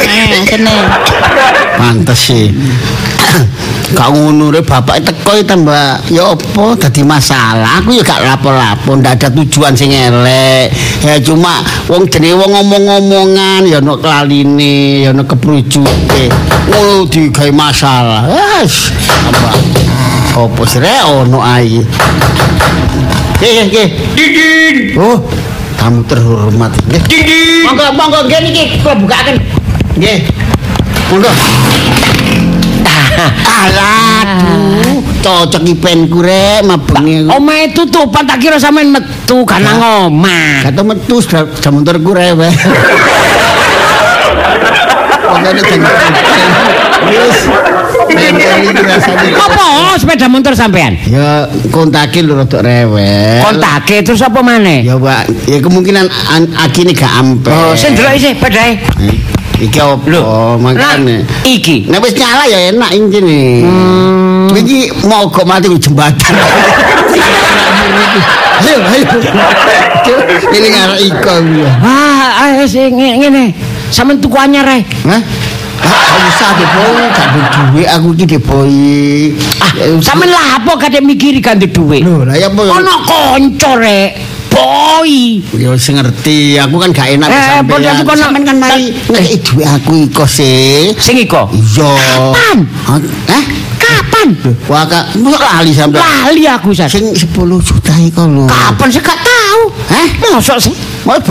Eh, 0.01 0.43
kene. 0.47 0.75
Pantes 1.77 2.17
sih. 2.17 2.49
Kak 3.95 4.09
ngono 4.11 4.49
rek 4.49 4.65
bapak 4.65 5.05
teko 5.05 5.37
tambah 5.45 6.01
ya 6.09 6.33
apa 6.33 6.65
dadi 6.79 7.05
masalah. 7.05 7.83
Aku 7.83 7.93
ya 7.93 8.01
gak 8.01 8.23
lapo-lapo, 8.25 8.97
ndak 8.97 9.21
ada 9.21 9.27
tujuan 9.29 9.77
sing 9.77 9.93
elek. 9.93 10.73
Ya 11.05 11.21
cuma 11.21 11.61
wong 11.85 12.09
jenenge 12.09 12.33
wong 12.33 12.49
ngomong-ngomongan 12.55 13.61
ya 13.69 13.77
ono 13.83 13.99
klaline, 14.01 15.05
ya 15.05 15.13
ono 15.13 15.21
keprujute. 15.27 16.33
Ngono 16.71 17.05
digawe 17.05 17.51
masalah. 17.53 18.25
Wes, 18.25 18.89
apa? 19.29 19.51
Apa 20.33 20.61
sih 20.65 20.81
ono 21.05 21.39
ae. 21.45 21.85
Nggih, 23.35 23.51
nggih, 23.51 23.65
nggih. 23.67 23.87
Didin. 24.15 24.75
Oh, 24.95 25.19
tamu 25.75 26.07
terhormat. 26.07 26.71
Nggih. 26.87 27.01
Didin. 27.03 27.67
Monggo, 27.67 27.85
monggo 27.91 28.19
nggih 28.31 28.39
niki 28.47 28.63
kula 28.79 28.95
bukaken. 28.95 29.35
Nggih. 29.99 30.17
Monggo. 31.11 31.31
Alah, 33.45 34.27
cocok 35.23 35.63
ipenku 35.67 36.19
rek 36.23 36.63
mabengi. 36.63 37.27
Omahe 37.31 37.71
tutupan 37.71 38.27
tak 38.27 38.39
kira 38.43 38.59
sampean 38.59 38.91
metu 38.91 39.43
kana 39.47 39.71
ngomah. 39.79 40.67
Kata 40.67 40.81
metu 40.83 41.19
jam 41.59 41.73
motorku 41.79 42.11
rewe. 42.15 42.51
Pokoknya 45.25 45.51
jangan 45.59 45.91
Wis. 47.11 47.39
Apa 49.35 49.95
sepeda 49.99 50.27
motor 50.27 50.53
sampean? 50.55 50.97
Ya 51.07 51.47
kontake 51.71 52.19
lho 52.23 52.35
rada 52.35 52.59
rewel. 52.59 53.41
Kontake 53.43 54.03
terus 54.03 54.21
apa 54.21 54.39
maneh? 54.43 54.83
Ya 54.83 54.95
Pak, 54.99 55.47
ya 55.47 55.57
kemungkinan 55.61 56.05
an- 56.29 56.51
akine 56.59 56.91
gak 56.91 57.11
ampe. 57.15 57.51
Oh, 57.51 57.71
sing 57.75 57.95
delok 57.95 58.15
isih 58.15 58.35
pedae. 58.35 58.75
Eh, 58.99 59.17
Iki 59.55 59.79
opo 59.79 60.59
makane. 60.59 61.23
Iki. 61.47 61.87
Nek 61.87 62.03
wis 62.03 62.11
nyala 62.19 62.43
ya 62.43 62.75
enak 62.75 62.91
iki 62.91 63.19
nih. 63.23 63.63
Hmm. 63.63 64.51
Iki 64.51 65.07
mau 65.07 65.31
kok 65.31 65.47
mati 65.47 65.71
ku 65.71 65.79
jembatan. 65.79 66.35
ayo, 68.65 68.77
ayo. 68.83 69.07
Ini 70.51 70.67
ngarep 70.71 70.99
iko 71.07 71.33
ya. 71.55 71.71
Wah, 71.79 72.29
ayo 72.51 72.63
sing 72.67 72.91
ngene. 72.99 73.55
sampean 73.95 74.19
tuku 74.19 74.35
anyar 74.35 74.67
ae. 74.67 74.83
Hah? 75.07 75.21
Gak 75.85 76.17
usah 76.25 76.49
deh 76.57 76.67
boy, 76.67 77.03
gak 77.09 77.25
ada 77.27 77.39
duit 77.69 77.87
aku 77.87 78.07
iki 78.17 78.37
boy. 78.37 78.73
Ah, 79.61 79.71
sampean 80.01 80.29
lah 80.29 80.57
apa 80.57 80.71
kadek 80.77 81.01
mikiri 81.01 81.39
ganti 81.39 81.67
duit. 81.67 82.01
Loh, 82.01 82.25
lah 82.25 82.33
ya 82.33 82.49
boy. 82.49 82.65
Ono 82.65 82.95
kanca 83.03 83.71
rek. 83.77 84.11
Boy. 84.49 85.43
Ya 85.53 85.67
wis 85.69 85.83
ngerti, 85.85 86.55
aku 86.55 86.79
kan 86.79 86.89
gak 86.89 87.07
enak 87.11 87.27
Eh, 87.27 87.35
sampean. 87.59 87.83
aku 87.85 88.03
kono- 88.03 88.23
Sampean 88.23 88.43
kan 88.43 88.57
mari 88.57 88.87
ngeki 89.05 89.35
duit 89.43 89.67
aku 89.67 89.91
iko 90.01 90.23
sih. 90.25 90.95
Sing 90.95 91.19
iko. 91.19 91.51
Iya. 91.51 91.91
Kapan? 92.33 92.57
Hah? 93.27 93.43
Kapan? 93.75 94.27
Wah, 94.65 94.83
kak, 94.87 95.05
lali 95.19 95.75
sampean. 95.75 96.01
Lali 96.01 96.43
aku 96.47 96.71
San. 96.71 96.87
Sing 96.89 97.11
10 97.11 97.29
juta 97.61 97.93
iko 97.99 98.23
lho. 98.25 98.47
Kapan 98.47 98.87
sih 98.89 99.03
gak 99.03 99.19
Hah? 99.89 100.07
Mosok 100.33 100.57
sih? 100.61 100.75
Mau. 101.05 101.21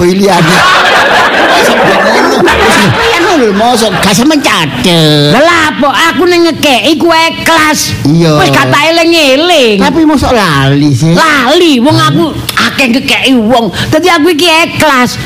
Sampeyan 2.75 3.23
lho, 3.41 3.51
mosok 3.61 3.91
gak 4.03 4.15
sampean 4.15 4.41
cadet. 4.43 5.35
Lah 5.35 5.75
apa 5.75 5.89
aku 6.13 6.27
ning 6.31 6.47
ngekeki 6.47 6.95
ku 7.01 7.11
ikhlas. 7.11 7.91
Iya. 8.07 8.39
Wis 8.39 8.51
gak 8.55 8.71
tak 8.71 8.83
eling-eling. 8.95 9.83
Tapi 9.83 10.01
mosok 10.07 10.31
lali 10.31 10.91
sih. 10.95 11.11
Lali 11.15 11.83
wong 11.83 11.97
aku 11.99 12.25
akeh 12.55 12.87
ngekeki 12.95 13.35
wong. 13.39 13.75
Dadi 13.91 14.09
aku 14.11 14.31
iki 14.35 14.47
ikhlas. 14.47 15.19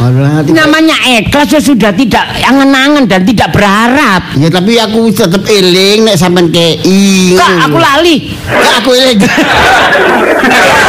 Namanya 0.49 0.97
ikhlas 1.21 1.53
ya 1.53 1.61
sudah 1.61 1.93
tidak 1.93 2.25
angen-angen 2.45 3.05
dan 3.05 3.25
tidak 3.29 3.53
berharap. 3.53 4.23
Ya 4.41 4.49
tapi 4.49 4.81
aku 4.81 5.13
tetep 5.13 5.45
eling 5.45 6.09
nek 6.09 6.17
sampean 6.17 6.49
kei. 6.49 6.81
Kak, 7.37 7.69
aku 7.69 7.77
lali. 7.77 8.33
Kak, 8.49 8.75
aku 8.85 8.91
eling. 8.97 9.19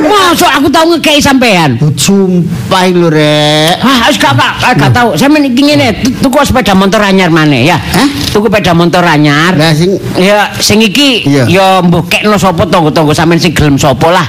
Mosok 0.00 0.50
aku 0.50 0.68
tau 0.70 0.84
ngekeki 0.90 1.20
sampean. 1.20 1.76
Sumpah 1.96 2.84
lho 2.90 3.08
rek. 3.10 3.74
Ah, 3.80 4.06
wis 4.08 4.16
gak 4.16 4.36
gak 4.36 4.52
gak- 4.76 4.92
tau. 4.92 5.08
Sampeyan 5.16 5.50
iki 5.50 5.62
ngene, 5.64 5.86
tu- 6.02 6.14
tuku 6.20 6.36
sepeda 6.44 6.74
motor 6.74 7.00
anyar 7.00 7.30
maneh 7.30 7.66
ya. 7.66 7.76
Hah? 7.78 8.08
Tuku 8.30 8.46
sepeda 8.46 8.72
motor 8.72 9.02
anyar. 9.02 9.56
Lah 9.56 9.72
sing 9.72 9.96
Ya 10.16 10.52
sing 10.58 10.78
iki 10.80 11.24
ya 11.48 11.80
mbok 11.80 12.06
kekno 12.08 12.36
sapa 12.36 12.66
tangga-tangga 12.66 13.14
sampean 13.14 13.40
sing 13.40 13.52
gelem 13.52 13.76
sapa 13.76 14.10
lah. 14.10 14.26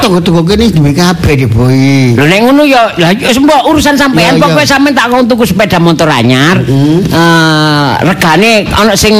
Tunggu-tunggu 0.00 0.42
kene 0.48 0.72
duwe 0.72 0.92
kabeh 0.96 1.32
deh 1.44 1.48
boy. 1.48 2.16
Lho 2.16 2.24
nek 2.24 2.40
ngono 2.44 2.62
ya 2.64 2.90
lah 2.96 3.12
ya 3.12 3.30
mbok 3.36 3.68
urusan 3.70 3.94
sampean 3.94 4.40
pokoke 4.40 4.64
sampean 4.66 4.96
tak 4.96 5.12
kon 5.12 5.28
tuku 5.28 5.44
sepeda 5.46 5.78
motor 5.78 6.08
anyar. 6.10 6.60
Eh 6.64 7.90
regane 8.04 8.66
ana 8.72 8.96
sing 8.96 9.14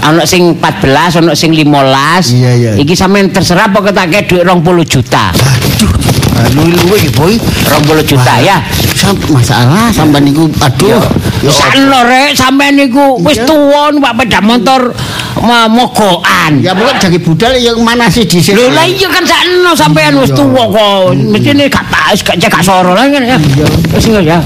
ana 0.00 0.22
sing 0.24 0.56
14, 0.56 1.20
ana 1.20 1.32
sing 1.34 1.50
15. 1.52 2.34
Iya, 2.34 2.50
iya. 2.54 2.72
Iki 2.78 2.94
sampean 2.94 3.28
terserah 3.34 3.68
pokoke 3.68 3.92
tak 3.92 4.08
dhuwit 4.08 4.46
20 4.46 4.86
juta. 4.86 5.34
Aduh, 5.34 5.92
luwe 6.54 6.98
ya 6.98 7.10
boy. 7.14 7.34
20 7.38 8.10
juta 8.10 8.34
ya. 8.42 8.56
Sam 8.94 9.14
masalah 9.30 9.90
sampean 9.90 10.26
niku 10.26 10.46
aduh. 10.60 11.02
Ya 11.42 11.50
Sakno 11.52 11.98
rek 12.06 12.32
sampean 12.34 12.74
niku 12.78 13.18
wis 13.22 13.38
Iya. 13.38 13.46
tuwa 13.46 13.92
numpak 13.92 14.12
sepeda 14.16 14.40
motor 14.40 14.80
mogokan. 15.68 16.62
Ya 16.62 16.72
pokok 16.72 16.96
jagi 16.98 17.18
budal 17.20 17.52
yang 17.58 17.78
mana 17.84 18.08
sih 18.08 18.24
di 18.24 18.40
sini? 18.40 18.56
Lho 18.56 18.72
lah 18.72 18.86
iya 18.86 19.08
kan 19.10 19.24
sakno 19.26 19.70
sampean 19.74 20.16
wis 20.18 20.30
Iya. 20.32 20.38
tuwa 20.40 20.64
kok. 20.70 21.14
Mestine 21.18 21.64
gak 21.68 21.84
tak 21.90 22.04
wis 22.14 22.20
gak 22.24 22.36
cek 22.40 22.54
soro 22.62 22.92
lah 22.96 23.04
kan 23.06 23.22
ya. 23.22 23.36
Wis 23.92 24.04
ngono 24.08 24.22
ya. 24.24 24.38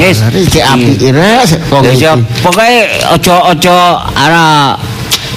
Wis. 0.00 0.18
Cek 0.52 0.64
api 0.64 0.92
Wis 0.98 1.52
ya 2.00 2.12
iki. 2.16 2.40
pokoke 2.42 2.68
aja-aja 3.06 3.76
ara 4.16 4.76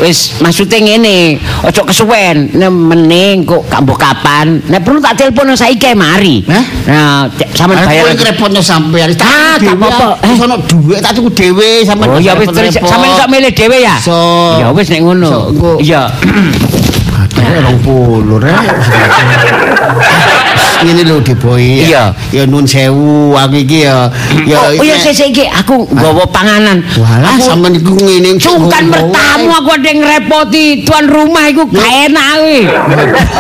wis 0.02 0.40
maksude 0.44 0.75
ngene, 0.75 1.40
aja 1.64 1.82
kesuwen, 1.88 2.52
nek 2.52 2.72
mening 2.72 3.48
kok 3.48 3.64
gak 3.72 3.82
mbok 3.84 3.98
kapan. 4.00 4.60
Nek 4.68 4.84
perlu 4.84 5.00
tak 5.00 5.16
telepon 5.16 5.56
saiki 5.56 5.96
mari. 5.96 6.44
Nah, 6.46 7.28
sampean 7.56 7.82
Aku 7.82 7.90
bayar. 7.90 8.12
yang 8.12 8.20
repotnya 8.20 8.62
sampean. 8.62 9.10
Ah, 9.24 9.56
gak 9.56 9.75
apa-apa. 9.75 10.08
Wis 10.28 10.40
ono 10.44 10.56
dhuwit 10.68 11.00
tak 11.00 11.16
tuku 11.16 11.30
dhewe 11.32 11.86
sampean. 11.88 12.12
Oh 12.12 12.20
ya 12.20 12.36
wis 12.36 12.51
sampean 12.75 13.12
sok 13.16 13.29
milih 13.31 13.51
dhewe 13.55 13.77
ya. 13.79 13.96
So. 14.01 14.16
Ya 14.60 14.68
wis 14.75 14.88
nek 14.92 15.01
ngono. 15.03 15.51
Iya. 15.79 16.12
Rong 17.46 17.79
puluh 17.86 18.42
rek. 18.42 18.58
Ini 20.86 21.02
lho 21.02 21.18
di 21.18 21.34
boy. 21.34 21.82
Iya. 21.90 22.14
Ya 22.30 22.44
nun 22.46 22.62
sewu 22.70 23.34
aku 23.34 23.66
iki 23.66 23.90
ya. 23.90 24.06
Ya 24.52 24.62
Oh 24.78 24.86
iya 24.86 25.02
sik 25.02 25.18
sik 25.18 25.34
iki 25.34 25.46
aku 25.50 25.90
nggawa 25.90 26.30
panganan. 26.30 26.86
Walah 27.02 27.34
sampean 27.42 27.74
iku 27.74 27.98
ngene. 27.98 28.38
Sungkan 28.38 28.94
bertamu 28.94 29.50
aku 29.50 29.70
ada 29.74 29.90
yang 29.90 30.06
tuan 30.86 31.10
rumah 31.10 31.50
iku 31.50 31.66
gak 31.74 31.90
enak 32.10 32.28
kuwi. 32.38 32.62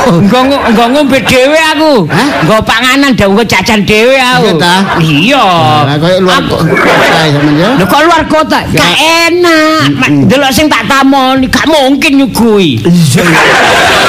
Engko 0.09 0.39
engko 0.73 0.83
ngombe 0.89 1.21
dhewe 1.21 1.59
aku. 1.77 2.09
Nggo 2.49 2.57
panganan 2.65 3.13
dan 3.13 3.27
nggo 3.29 3.43
jajan 3.45 3.85
dhewe 3.85 4.17
aku. 4.17 4.49
Iya 4.49 4.53
ta? 4.57 4.75
Iya. 4.97 5.45
Lah 5.85 5.95
koyo 6.01 6.17
luar 6.25 6.41
kota 6.49 6.65
sampean 7.29 7.53
ya. 7.61 7.69
Lho 7.77 7.85
kok 7.85 8.01
luar 8.01 8.23
kota 8.25 8.59
gak 8.73 8.93
enak. 9.29 9.81
Delok 10.25 10.49
sing 10.49 10.65
tak 10.65 10.89
tamoni 10.89 11.45
gak 11.45 11.69
mungkin 11.69 12.25
nyugui. 12.25 12.81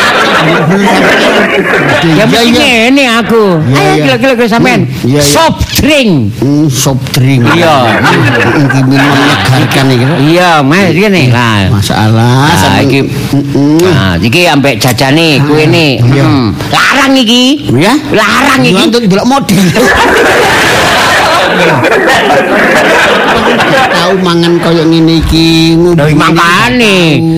Ya 2.06 2.24
mesti 2.28 2.50
ngene 2.52 3.04
aku. 3.20 3.58
Ayo 3.72 3.92
gila-gila 4.04 4.46
sampean. 4.46 4.86
Hmm. 4.86 5.20
Soft 5.20 5.64
drink. 5.80 6.32
Hmm, 6.38 6.66
soft 6.70 7.04
drink. 7.16 7.42
Iya. 7.56 7.98
Iki 8.66 8.80
minum 8.86 9.10
menyegarkan 9.10 9.86
iki. 9.90 10.06
Iya, 10.36 10.50
Mas 10.62 10.92
ngene. 10.92 11.22
Lah. 11.32 11.58
Masalah 11.72 12.48
Nah, 12.56 12.78
iki. 12.82 13.00
Nah, 13.82 14.12
iki 14.20 14.40
ambek 14.50 14.78
jajane 14.78 15.40
kuwi 15.44 15.64
ne. 15.66 15.86
Hmm. 16.00 16.52
Larang 16.70 17.14
iki. 17.16 17.70
Ya? 17.74 17.94
Larang 18.12 18.60
iki. 18.62 18.82
untuk 18.86 19.02
delok 19.06 19.26
model. 19.26 19.64
Tahu 23.96 24.14
mangan 24.22 24.58
koyo 24.62 24.84
ngene 24.86 25.18
iki, 25.22 25.74
iki. 25.74 26.94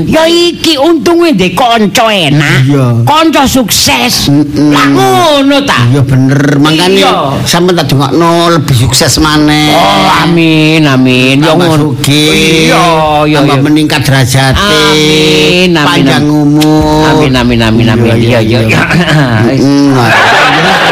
Ya 0.09 0.25
iki 0.29 0.75
untunge 0.81 1.33
ndek 1.33 1.55
kanca 1.57 2.09
enak. 2.11 2.65
Kanca 3.05 3.45
sukses. 3.49 4.29
Lah 4.73 4.87
ngono 4.89 5.61
ta. 5.65 5.79
Iya 5.93 6.03
bener, 6.05 6.41
Iya. 6.89 7.13
sampean 7.45 7.77
tak 7.79 7.87
dongakno 7.93 8.51
lebih 8.59 8.77
sukses 8.77 9.19
maneh. 9.21 9.71
Oh, 9.73 10.09
amin, 10.25 10.83
amin. 10.85 11.41
Ya 11.41 11.47
tambah 11.55 11.67
ngono. 11.69 11.87
Iya, 12.09 12.85
iya, 13.29 13.39
tambah 13.45 13.59
meningkat 13.69 14.01
derajate, 14.05 14.57
Amin, 14.59 15.77
amin, 15.77 15.87
panjang 15.87 16.25
umur. 16.27 17.05
Amin, 17.13 17.33
amin, 17.37 17.61
amin, 17.63 17.87
amin. 17.93 18.17
Iya, 18.19 18.41
iya, 18.41 18.61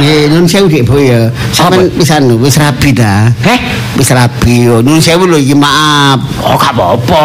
Nggih, 0.00 0.32
nun 0.32 0.48
sewu 0.48 0.66
Dik 0.70 0.88
Boy 0.88 1.12
ya. 1.12 1.28
Sampeyan 1.52 1.92
pisan 1.92 2.24
lho, 2.30 2.40
wis 2.40 2.56
rabi 2.56 2.96
ta. 2.96 3.28
Heh? 3.44 3.60
Wis 3.98 4.08
rabi 4.14 4.64
yo. 4.64 4.80
Nun 4.80 5.02
sewu 5.02 5.28
lho 5.28 5.36
iki 5.36 5.52
maaf. 5.52 6.20
Oh, 6.40 6.56
gak 6.56 6.72
apa-apa. 6.72 7.24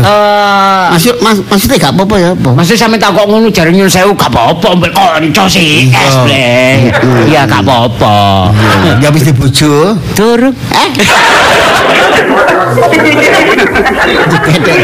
Loh. 0.00 0.08
Eh, 0.08 0.86
Maksud 0.90 1.14
mas, 1.20 1.38
maksudnya 1.46 1.76
gak 1.78 1.92
apa-apa 1.94 2.16
ya, 2.18 2.30
Bo? 2.34 2.50
Masih 2.52 2.74
sampe 2.74 2.96
tak 2.96 3.14
kok 3.14 3.28
ngono 3.28 3.46
jare 3.48 3.70
nyun 3.70 3.86
sewu 3.86 4.16
gak 4.16 4.32
apa-apa 4.32 4.74
mbek 4.74 4.92
kanca 4.92 5.44
sih. 5.46 5.86
Iya. 5.86 6.00
Es 6.02 6.16
bleh. 6.24 6.76
Iya 7.28 7.40
gak 7.46 7.62
apa-apa. 7.62 8.50
Ya 8.98 9.08
wis 9.12 9.24
dibojo. 9.24 9.94
Durung. 10.16 10.56
Eh. 10.72 10.90
Dipedek. 14.30 14.80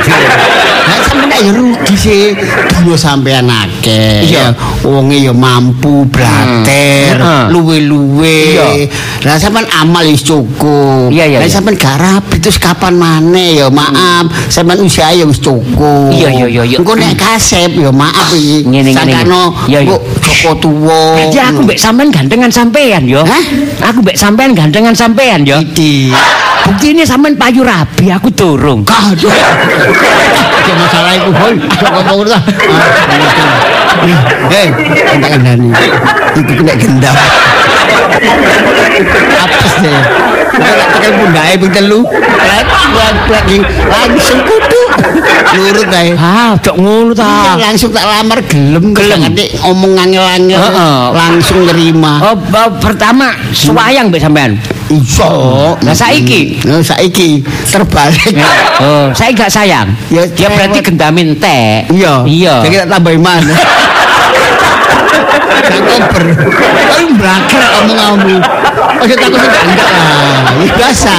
Lah 0.86 0.98
sampeyan 1.02 1.30
ya 1.42 1.52
rugi 1.52 1.94
sih. 1.96 2.22
Dulu 2.70 2.94
sampean 2.94 3.46
akeh. 3.50 4.26
Iya. 4.26 4.54
Wonge 4.86 5.18
ya 5.26 5.32
mampu 5.34 6.06
blater, 6.06 7.18
Hmm. 7.18 7.48
Luwe-luwe. 7.50 8.86
Lah 9.24 9.36
sampean 9.40 9.66
amal 9.80 10.06
wis 10.06 10.22
cukup. 10.22 11.10
Lah 11.10 11.48
sampean 11.50 11.74
gak 11.78 11.96
rapi 11.98 12.36
terus 12.38 12.58
kapan 12.58 12.94
maneh 12.96 13.62
ya 13.62 13.68
maaf. 13.70 14.30
Sampean 14.48 14.82
usia 14.82 15.05
ya 15.12 15.24
wis 15.26 15.38
cukup. 15.38 16.10
Iya, 16.10 16.28
iya, 16.32 16.46
iya, 16.46 16.62
iya. 16.64 16.76
Engko 16.80 16.94
nek 16.96 17.14
kasep 17.18 17.70
ya 17.76 17.90
maaf 17.92 18.32
iki. 18.32 18.66
Ngene, 18.66 18.90
ngene, 18.90 19.12
Sakano 19.12 19.42
iya. 19.68 19.78
kok 19.84 20.02
Joko 20.46 20.52
tuwa. 20.62 21.18
Berarti 21.18 21.38
aku 21.42 21.60
mbek 21.66 21.78
sampean 21.80 22.08
gandengan 22.14 22.50
sampean 22.54 23.02
yo. 23.08 23.26
Hah? 23.26 23.44
Aku 23.90 23.98
mbek 24.04 24.14
sampean 24.14 24.54
gandengan 24.54 24.94
sampean 24.94 25.42
yo. 25.42 25.58
Iki. 25.58 26.14
Bukti 26.66 26.94
ini 26.94 27.02
sampean 27.02 27.34
payu 27.34 27.66
rabi 27.66 28.14
aku 28.14 28.30
durung. 28.30 28.86
Aduh. 28.86 29.30
Ada 29.30 30.72
masalah 30.78 31.12
itu, 31.14 31.30
boy. 31.30 31.54
Kok 31.58 31.90
ngomong 31.90 32.20
dah. 32.30 32.42
Hei, 34.50 34.68
entak 35.14 35.30
kandani. 35.34 35.70
Iku 36.38 36.52
kena 36.62 36.74
gendam. 36.78 37.14
Apes 39.36 39.72
deh. 39.82 40.00
Tak 40.56 40.72
tekan 40.96 41.12
pundake 41.20 41.54
ping 41.60 41.72
telu. 41.72 42.00
Plek 42.08 42.66
plek 43.28 43.44
langsung 43.86 44.40
kudu. 44.40 44.82
Lurut 45.56 45.88
ae. 45.92 46.16
Ah, 46.16 46.56
cok 46.56 46.76
ngono 46.76 47.12
Iya, 47.12 47.20
ta. 47.20 47.60
langsung 47.60 47.90
tak 47.92 48.04
lamar 48.04 48.40
gelem 48.44 48.92
Gelem. 48.92 49.20
Nanti 49.20 49.44
ngomong 49.60 49.92
angel-angel 49.96 50.60
langsung 51.12 51.64
nerima. 51.64 52.20
Oh, 52.24 52.36
pertama 52.80 53.36
suwayang 53.52 54.08
mbek 54.08 54.20
sampean. 54.20 54.56
Iso. 54.88 55.28
Lah 55.82 55.96
saiki? 55.96 56.62
Nah, 56.64 56.80
saiki 56.80 57.42
terbalik. 57.68 58.38
Oh, 58.80 59.10
saya 59.12 59.34
gak 59.34 59.50
sayang. 59.50 59.88
Ya, 60.08 60.24
Ya 60.36 60.48
berarti 60.48 60.78
gendamin 60.80 61.36
teh. 61.36 61.84
Iya. 61.90 62.24
Iya. 62.24 62.54
Jadi 62.64 62.74
tak 62.84 62.88
tambahin 62.96 63.20
mana? 63.20 63.54
Gak 65.66 65.82
kober. 65.82 66.24
Tapi 66.86 67.04
mblaker 67.16 67.62
omonganmu. 67.84 68.36
Ojo 69.02 69.14
takut 69.18 69.40
sing 69.40 69.52
enggak 69.72 69.90
lah. 69.90 70.54
Ya 70.62 70.72
biasa. 70.72 71.14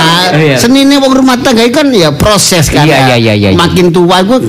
Senine 0.58 0.96
wong 0.98 1.14
rumah 1.14 1.38
tangga 1.42 1.68
kan 1.70 1.92
ya 1.92 2.10
proses 2.16 2.72
kan. 2.72 2.88
Iya, 2.88 2.96
ya. 2.96 3.06
iya, 3.14 3.16
iya, 3.18 3.34
iya, 3.34 3.50
iya. 3.54 3.58
Makin 3.58 3.92
tua 3.92 4.24
gue 4.24 4.40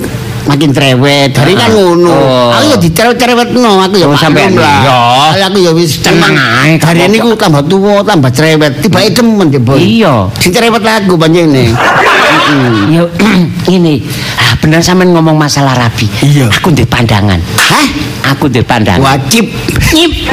makin 0.49 0.73
cerewet. 0.73 1.29
Hari 1.37 1.53
kan 1.53 1.69
ngono. 1.77 2.09
Oh. 2.09 2.49
Aku 2.57 2.73
ya 2.73 2.77
dicerewet-cerewetno, 2.81 3.71
aku 3.85 3.95
ya 4.01 4.07
sampean 4.17 4.57
iya. 4.57 4.97
Kaya 5.37 5.45
Aku 5.53 5.57
ya 5.61 5.71
wis 5.77 6.01
Tenang 6.01 6.33
ae, 6.33 6.81
gak 6.81 6.89
Hari 6.89 7.05
ini 7.05 7.21
apa-apa. 7.21 7.37
ku 7.37 7.37
tambah 7.37 7.63
tua, 7.69 7.95
tambah 8.01 8.31
cerewet. 8.33 8.81
Tiba 8.81 9.05
demen 9.05 9.47
ya, 9.53 9.61
Boy. 9.61 9.77
Iya. 9.77 10.13
Sing 10.41 10.49
cerewet 10.49 10.81
aku. 10.81 11.13
Ya 12.89 13.05
ini 13.77 14.01
ah, 14.41 14.57
bener 14.57 14.81
sampean 14.81 15.13
ngomong 15.13 15.37
masalah 15.37 15.77
rabi. 15.77 16.09
Iya. 16.25 16.49
Aku 16.49 16.73
ndek 16.73 16.89
pandangan. 16.89 17.37
Hah? 17.61 17.85
Aku 18.33 18.49
ndek 18.49 18.65
pandangan. 18.65 19.05
Wajib. 19.05 19.45
Nyip. 19.93 20.13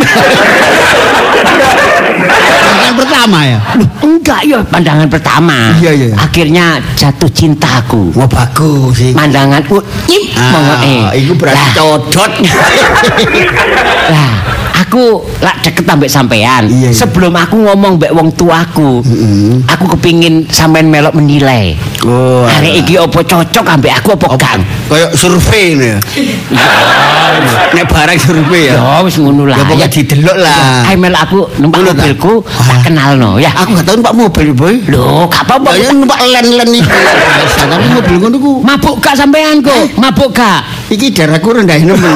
Yang 2.87 2.97
pertama 3.03 3.39
ya. 3.45 3.59
Loh, 3.77 4.16
enggak 4.27 4.43
ya 4.43 4.59
pandangan 4.67 5.07
pertama. 5.07 5.71
Iya, 5.79 5.91
iya. 5.95 6.09
Akhirnya 6.19 6.67
jatuh 6.99 7.31
cintaku. 7.31 8.11
Wah 8.11 8.27
bagus 8.27 8.99
sih. 8.99 9.15
Pandanganku 9.15 9.79
nyip 10.11 10.25
monggo, 10.51 10.75
eh. 10.83 10.99
Ah, 11.01 11.13
itu 11.15 11.33
berarti 11.33 11.55
Lah, 11.55 11.71
codot. 11.71 12.33
Lah, 14.13 14.33
aku 14.77 15.03
lak 15.39 15.63
deket 15.63 15.87
ambek 15.87 16.11
sampean. 16.11 16.67
Iya, 16.67 16.91
iya. 16.91 16.99
Sebelum 16.99 17.31
aku 17.33 17.55
ngomong 17.61 18.03
mbek 18.03 18.11
wong 18.11 18.35
tuaku, 18.35 19.03
Mm-mm. 19.03 19.63
aku 19.63 19.95
kepingin 19.95 20.43
sampean 20.49 20.91
melok 20.91 21.15
menilai. 21.15 21.79
Oh, 22.03 22.47
Hari 22.47 22.83
iki 22.83 22.99
opo 22.99 23.23
cocok 23.23 23.63
ambek 23.65 23.95
aku 23.95 24.15
opo 24.15 24.35
gak? 24.35 24.59
kayak 24.87 25.11
survei 25.15 25.75
nih. 25.75 25.95
Nek 27.75 27.85
barang 27.85 28.19
survei 28.19 28.71
ya. 28.71 28.79
Ya 28.79 29.03
wis 29.03 29.19
ngono 29.19 29.45
lah. 29.45 29.59
Ya 29.59 29.65
pokoknya 29.67 29.89
didelok 29.91 30.37
lah. 30.39 30.87
Ayo 30.87 30.97
melok 30.97 31.21
aku 31.21 31.39
numpak 31.59 31.81
mobilku 31.85 32.33
tak 32.47 32.71
Ah. 32.71 32.81
kenalno 32.83 33.31
ya. 33.37 33.51
Aku 33.53 33.75
gak 33.75 33.85
tahu 33.85 33.97
numpak 33.99 34.15
mobil, 34.17 34.49
Boy. 34.57 34.81
Lho, 34.89 35.29
gak 35.29 35.45
apa-apa. 35.45 35.77
Ya 35.77 35.93
numpak 35.93 36.19
len-len 36.25 36.81
iki. 36.81 36.89
Tapi 37.73 37.87
mobil 37.93 38.17
ngono 38.17 38.37
ku 38.41 38.53
Mabuk 38.65 38.97
gak 39.05 39.15
sampean 39.15 39.61
kok? 39.61 39.93
Mabuk 40.01 40.33
gak? 40.33 40.65
iki 40.87 41.11
darahku 41.11 41.51
rendah 41.51 41.77
nemen. 41.83 42.15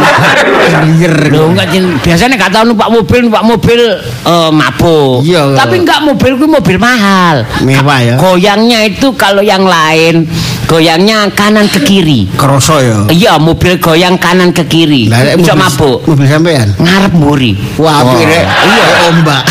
Liar. 0.95 1.17
Lho 1.35 1.51
enggak 1.51 1.75
Cin. 1.75 1.99
biasanya 1.99 2.35
gak 2.39 2.53
tau 2.55 2.65
numpak 2.65 2.89
mobil, 2.91 3.19
numpak 3.27 3.45
mobil 3.45 3.81
eh, 4.27 4.51
mabuk. 4.55 5.27
Iya. 5.27 5.59
Tapi 5.59 5.75
enggak 5.83 6.01
mobilku 6.07 6.47
mobil 6.47 6.77
mahal. 6.79 7.43
Mewah 7.67 7.99
ya. 7.99 8.15
Goyangnya 8.17 8.87
itu 8.87 9.11
kalau 9.19 9.43
yang 9.43 9.67
lain 9.67 10.27
goyangnya 10.71 11.27
kanan 11.35 11.67
ke 11.67 11.83
kiri. 11.83 12.31
Kroso 12.39 12.79
ya. 12.79 13.03
Iya, 13.11 13.43
mobil 13.43 13.83
goyang 13.83 14.15
kanan 14.23 14.55
ke 14.55 14.63
kiri. 14.71 15.11
Lah, 15.11 15.35
Bisa 15.35 15.59
mabuk. 15.59 16.07
Mobil 16.07 16.31
sampean. 16.31 16.71
Ngarep 16.79 17.11
mburi. 17.19 17.59
Wah, 17.75 18.07
apik 18.07 18.23
rek. 18.23 18.47
Iya. 18.47 18.79
Kayak 18.79 19.03
ombak. 19.11 19.43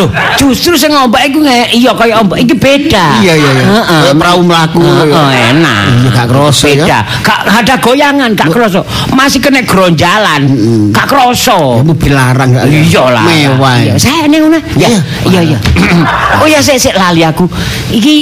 Loh, 0.00 0.08
justru 0.40 0.72
sing 0.80 0.96
ombak 0.96 1.28
iku 1.28 1.44
iya 1.68 1.92
kaya 1.92 2.24
ombak 2.24 2.40
iki 2.40 2.56
beda. 2.56 3.20
Iya, 3.20 3.36
iya, 3.36 3.50
iya. 3.60 3.64
Heeh. 3.68 4.02
Kayak 4.08 4.16
perahu 4.16 4.40
melaku. 4.40 4.80
Heeh, 4.80 5.28
enak. 5.52 5.84
Iya, 6.00 6.08
gak 6.16 6.26
kroso 6.32 6.64
ya. 6.64 6.72
Beda. 6.80 6.98
Gak 7.20 7.40
ada 7.44 7.74
goyangan, 7.84 8.30
gak 8.32 8.48
kroso. 8.48 8.80
Masih 9.12 9.44
kena 9.44 9.60
geronjalan. 9.68 10.42
Gak 10.96 11.06
kroso. 11.12 11.84
Ya, 11.84 11.84
mobil 11.84 12.12
larang 12.16 12.48
gak 12.56 12.64
Iya 12.72 13.04
lah. 13.12 13.24
Mewah. 13.28 13.74
Iya, 13.84 13.92
ya. 13.92 13.94
saya 14.00 14.24
nih 14.32 14.38
ngono. 14.40 14.58
Ya, 14.80 14.88
Iya. 14.88 15.00
iya 15.28 15.40
iya. 15.44 15.58
oh 16.40 16.48
ya 16.48 16.64
saya 16.64 16.80
sik 16.80 16.96
lali 16.96 17.20
aku. 17.20 17.44
Iki 17.92 18.16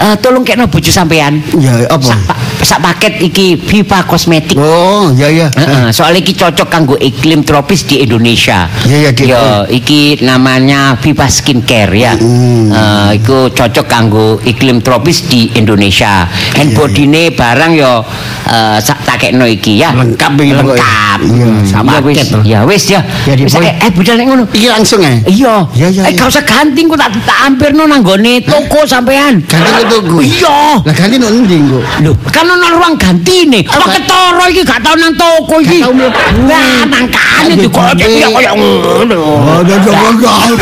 eh, 0.00 0.14
tolong 0.24 0.40
kena 0.48 0.64
bojo 0.64 0.88
sampean. 0.88 1.44
Ya 1.74 1.88
apa? 1.90 2.04
Sak, 2.04 2.20
pa- 2.24 2.38
sak 2.60 2.78
paket 2.80 3.14
iki 3.20 3.46
Viva 3.56 4.04
Kosmetik. 4.04 4.56
Oh, 4.56 5.10
iya 5.10 5.28
iya. 5.28 5.46
Heeh, 5.50 5.86
soalnya 5.90 6.20
iki 6.20 6.32
cocok 6.32 6.68
kanggo 6.68 6.94
iklim 6.96 7.42
tropis 7.42 7.84
di 7.84 8.00
Indonesia. 8.00 8.70
Iya, 8.84 9.10
iya, 9.10 9.10
Yo, 9.24 9.42
iki 9.68 10.20
namanya 10.20 10.94
Viva 10.96 11.26
Skincare 11.26 11.92
ya. 11.92 12.12
Hmm. 12.14 12.70
Eh, 12.70 13.10
iku 13.18 13.50
cocok 13.50 13.86
kanggo 13.86 14.38
iklim 14.40 14.80
tropis 14.80 15.24
di 15.24 15.50
Indonesia. 15.54 16.26
Hand 16.54 16.70
Iya, 16.70 16.76
bodine 16.76 17.22
barang 17.30 17.72
yo 17.72 18.02
eh 18.44 18.78
sak 18.78 19.04
takekno 19.04 19.44
iki 19.44 19.78
ya. 19.78 19.92
Lengkap 19.92 20.32
iki. 20.36 20.52
Lengkap. 20.52 21.18
Iya, 21.24 21.46
Hmm, 21.46 21.62
sak 21.64 21.82
ya 21.84 21.98
wis. 22.00 22.16
paket. 22.16 22.26
Ya 22.44 22.58
wis 22.62 22.84
ya. 22.86 23.00
Wis, 23.24 23.54
eh, 23.54 23.74
eh 23.78 23.90
budal 23.90 24.14
nek 24.16 24.26
ngono. 24.26 24.44
Iki 24.50 24.68
langsung 24.68 25.00
ya. 25.00 25.12
Iya. 25.24 25.54
Iya, 25.72 25.88
iya, 25.90 26.02
Eh 26.04 26.12
iya. 26.12 26.18
gak 26.18 26.28
usah 26.28 26.44
ganti 26.44 26.80
kok 26.82 26.98
tak 26.98 27.10
tak 27.22 27.38
ampirno 27.44 27.84
nang 27.84 28.00
gone 28.00 28.42
toko 28.42 28.84
sampean. 28.84 29.40
Ganti 29.44 29.82
toko. 29.86 30.18
Iya. 30.20 30.82
Lah 30.82 30.92
ganti 30.92 31.16
nang 31.16 31.44
ndi 31.44 31.56
kok? 31.66 31.82
Lho, 32.00 32.12
kan 32.28 32.44
ono 32.44 32.66
ruang 32.72 32.94
gantine. 32.94 33.60
Oh, 33.64 33.74
Kok 33.74 33.86
gak- 33.86 33.94
ketara 33.98 34.44
iki 34.48 34.62
gak 34.62 34.80
tau 34.80 34.94
nang 34.94 35.12
toko 35.14 35.56
iki. 35.58 35.78
Gak 35.80 35.86
tau 35.86 35.92
mlebu. 35.92 36.18
Nah, 36.44 36.82
mangkane 36.84 37.52
Aduh, 37.52 37.62
dikocek 37.62 38.06
gede. 38.06 38.20
ya 38.20 38.28
kaya 38.30 38.50
ngono. 38.52 39.20
ada 39.58 39.74
coba 39.80 40.08
kau. 40.16 40.54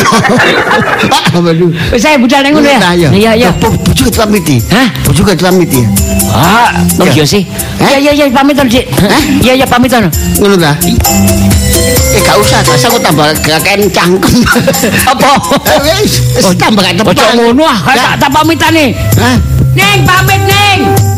Aduh. 1.42 1.70
Wis 1.90 2.00
saya 2.00 2.16
budal 2.16 2.40
nang 2.42 2.52
ngono 2.54 2.68
ya. 2.68 2.78
Iya, 3.10 3.30
iya. 3.34 3.50
Bujuk 3.56 4.08
ke 4.08 4.18
pamiti. 4.18 4.56
Hah? 4.68 4.86
Bujuk 5.04 5.24
ke 5.24 5.36
pamiti. 5.36 5.80
Ah, 6.32 6.72
oh 6.98 7.06
iya 7.06 7.24
sih. 7.24 7.42
Hah? 7.76 7.92
Iya, 7.92 8.12
iya, 8.12 8.24
iya, 8.24 8.32
pamitan, 8.32 8.64
Dik. 8.66 8.86
Iya, 9.42 9.52
iya, 9.58 9.66
pamitan. 9.68 10.08
Ngono 10.40 10.56
ta? 10.56 10.72
Eh 12.12 12.20
gak 12.20 12.36
usah, 12.36 12.60
masa 12.62 12.88
aku 12.88 13.00
tambah 13.00 13.24
kakek 13.40 13.88
cangkem. 13.88 14.44
Apa? 15.08 15.32
Eh, 15.80 16.04
Wis, 16.04 16.20
wis 16.36 16.44
tambah 16.56 16.84
kayak 16.84 17.00
Ojo 17.00 17.12
tepang. 17.12 17.36
ngono 17.40 17.64
ah, 17.64 17.78
Lah, 17.88 18.12
tak 18.12 18.28
tak 18.28 18.30
pamitan 18.32 18.70
nih. 18.72 18.88
Hah? 19.16 19.36
Neng, 19.74 20.04
pamit, 20.04 20.40
Neng. 20.44 21.11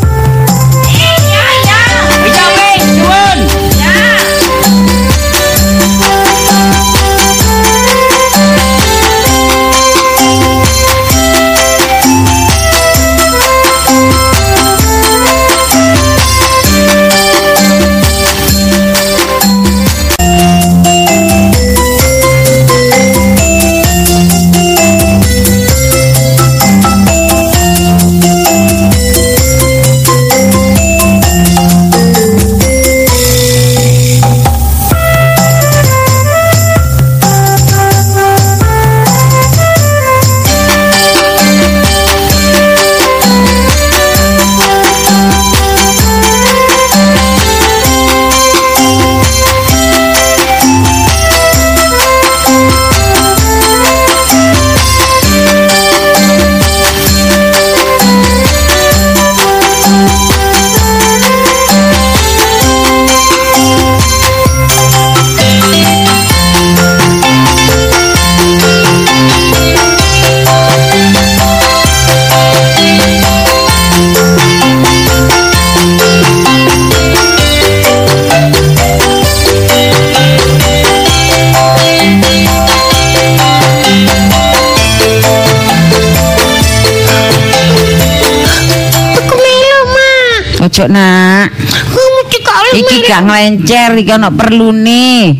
Gak 93.14 93.22
nglencer 93.30 93.94
iki 93.94 94.10
ono 94.10 94.28
perlune. 94.34 95.38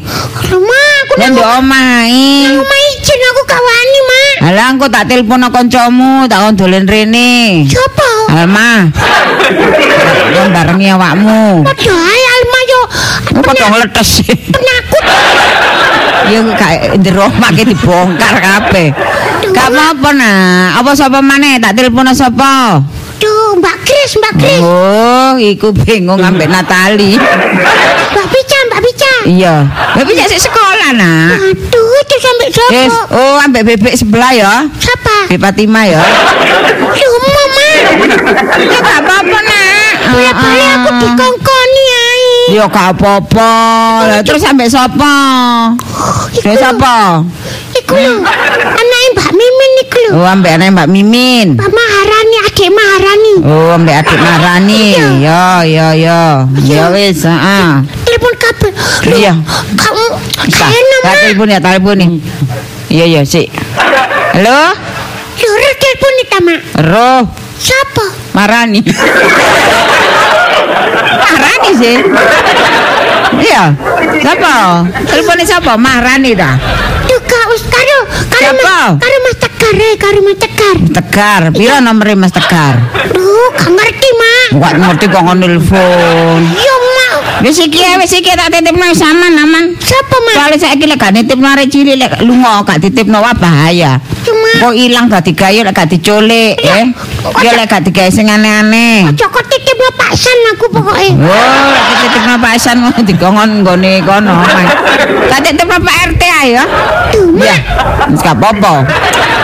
Mak, 0.55 0.95
aku 1.03 1.15
Nek 1.19 1.29
ndok 1.35 1.49
omahe. 1.59 2.55
Oma 2.55 2.77
izin 2.95 3.21
aku 3.35 3.43
kawani, 3.51 3.99
Mak. 4.07 4.35
Halah 4.47 4.67
engko 4.71 4.87
tak 4.87 5.11
telepon 5.11 5.43
kancamu, 5.51 6.31
tak 6.31 6.39
kon 6.39 6.55
dolen 6.55 6.87
rene. 6.87 7.67
Coba. 7.67 8.11
Alma. 8.31 8.95
Kon 10.39 10.49
barengi 10.55 10.87
awakmu. 10.95 11.67
Padha 11.67 11.95
ae 11.99 12.23
Alma 12.39 12.59
yo 12.71 12.81
Engko 13.35 13.43
padha 13.43 13.67
ngletes. 13.75 14.11
penakut. 14.55 15.05
Ya 16.31 16.39
gak 16.55 16.75
ndero 17.03 17.27
make 17.43 17.67
dibongkar 17.67 18.39
kabeh. 18.39 18.95
Gak 19.51 19.67
apa-apa 19.67 20.09
nak. 20.15 20.79
Apa 20.79 20.91
sapa 20.95 21.19
maneh 21.19 21.59
tak 21.59 21.75
telepon 21.75 22.07
sapa? 22.15 22.79
Duh, 23.19 23.57
Mbak 23.57 23.77
Kris, 23.83 24.11
Mbak 24.19 24.35
Kris. 24.37 24.63
Oh, 24.63 25.33
iku 25.39 25.71
bingung 25.73 26.21
ambek 26.21 26.51
Natali. 26.51 27.15
Mbak 27.15 28.27
Pica, 28.29 28.59
Mbak 28.69 28.81
Pica. 28.83 29.13
Iya. 29.25 29.55
Tapi 29.95 30.13
ya 30.13 30.27
sik 30.27 30.43
sekolah, 30.43 30.91
Nak. 30.93 31.39
Aduh, 31.41 31.93
itu 32.01 32.17
sampai 32.21 32.49
Yes. 32.51 32.91
siapa? 32.93 33.01
Oh, 33.15 33.37
ambek 33.41 33.63
bebek 33.65 33.95
sebelah 33.95 34.33
ya. 34.35 34.53
Siapa? 34.77 35.31
Bebek 35.33 35.41
Fatima 35.41 35.81
ya. 35.87 36.01
Loh, 36.01 37.15
Mama. 37.25 37.69
Ya 38.61 38.79
gak 38.81 38.99
apa-apa, 39.01 39.39
Nak. 39.41 39.95
Boleh-boleh 40.05 40.69
aku 40.77 40.91
dikongkoni 41.01 41.85
ai. 41.91 42.25
Ya 42.55 42.65
gak 42.69 42.89
apa-apa. 42.95 43.53
Lah 44.05 44.21
terus 44.21 44.43
sampai 44.45 44.69
sapa? 44.69 45.15
Iku 46.35 46.45
Sampai 46.45 46.61
sapa? 46.61 46.97
Iku 47.75 47.95
lho. 47.97 48.15
Anake 48.65 49.04
Mbak 49.15 49.31
Mimin 49.31 49.73
iku 49.87 49.97
lho. 50.03 50.11
Oh, 50.19 50.27
ambek 50.27 50.53
anak 50.59 50.69
Mbak 50.75 50.89
Mimin. 50.91 51.49
Mbak 51.55 51.71
Maharani, 51.71 52.37
adik 52.51 52.71
Maharani. 52.75 53.33
Oh, 53.47 53.71
ambek 53.79 53.95
adik 54.03 54.19
Marani. 54.19 54.85
Ya, 55.23 55.63
ya, 55.63 55.87
ya. 55.95 56.21
Ya 56.67 56.85
wis, 56.91 57.23
heeh. 57.23 57.69
Telepon 58.03 58.35
kabel. 58.43 58.71
Iya. 59.15 59.33
Kamu 59.79 60.05
Tak 60.51 60.71
Mak. 61.07 61.15
telepon 61.23 61.49
ya, 61.55 61.59
telepon 61.63 61.95
nih. 62.03 62.09
Iya, 62.91 63.05
iya, 63.07 63.21
sik. 63.23 63.49
Halo? 64.35 64.75
Lho, 65.39 65.73
telepon 65.79 66.13
nih, 66.19 66.27
Mak. 66.35 66.61
Roh, 66.91 67.23
Siapa? 67.55 68.05
Marani. 68.37 68.83
Marani 71.23 71.71
sih. 71.79 71.97
Iya. 73.41 73.73
Siapa? 74.21 74.55
Teleponnya 75.09 75.45
siapa? 75.49 75.73
Marani 75.81 76.37
dah. 76.37 76.55
Duh, 77.09 77.21
karo, 77.85 77.99
karo, 78.09 78.41
Siapa? 78.41 78.63
Mas, 78.65 79.01
karo 79.01 79.17
Mas 79.25 79.37
Tegar, 79.37 79.75
eh, 79.77 79.95
karo 80.01 80.19
Mas 80.25 80.37
Tegar. 80.41 80.77
Tegar. 80.97 81.43
Piro 81.53 81.77
nomornya 81.81 82.17
Mas 82.17 82.33
Tegar? 82.33 82.77
Duh, 83.13 83.49
gak 83.53 83.69
ngerti, 83.69 84.09
Mak. 84.21 84.49
Gak 84.57 84.75
ngerti 84.81 85.05
kok 85.13 85.23
ngon 85.25 85.39
nelfon. 85.41 86.41
Yo, 86.57 86.75
Mak. 86.97 87.24
Wis 87.43 87.59
iki 87.59 87.83
ya, 87.83 87.99
wis 87.99 88.15
iki 88.15 88.31
tak 88.31 88.53
titipno 88.55 88.87
sama 88.95 89.27
aman. 89.27 89.75
Siapa, 89.75 90.17
Mak? 90.23 90.35
Soale 90.39 90.57
saiki 90.61 90.87
lek 90.87 90.99
gak 91.03 91.13
nitipno 91.17 91.49
arek 91.51 91.67
cilik 91.67 91.97
lek 91.99 92.13
lunga 92.23 92.63
gak 92.63 92.79
dititipno 92.79 93.19
wah 93.19 93.35
bahaya. 93.35 93.99
Cuma, 94.23 94.71
Kok 94.71 94.75
ilang 94.79 95.11
gak 95.11 95.27
digawe 95.27 95.61
lek 95.67 95.75
gak 95.75 95.91
diculik, 95.91 96.55
eh? 96.63 96.87
Ya 97.43 97.51
lek 97.59 97.67
gak 97.67 97.83
digawe 97.83 98.07
sing 98.13 98.31
aneh-aneh. 98.31 99.11
Joko 99.19 99.43
titip 99.51 99.75
lo 99.75 99.91
paksan 99.99 100.39
aku 100.55 100.67
pokoknya. 100.71 101.11
Oh, 101.27 101.67
lek 101.75 101.97
titipno 102.07 102.35
Pak 102.39 102.51
Hasan 102.55 102.77
ngono 102.85 103.01
digongon 103.03 103.51
nggone 103.65 103.93
kono. 104.07 104.35
Tak 105.33 105.41
titipno 105.43 105.77
Pak 105.83 105.95
RT 106.15 106.23
ayo. 106.47 106.63
Duh, 107.11 107.29
Ya, 107.43 107.57
wis 108.15 108.21
gak 108.23 108.39
apa-apa. 108.39 108.87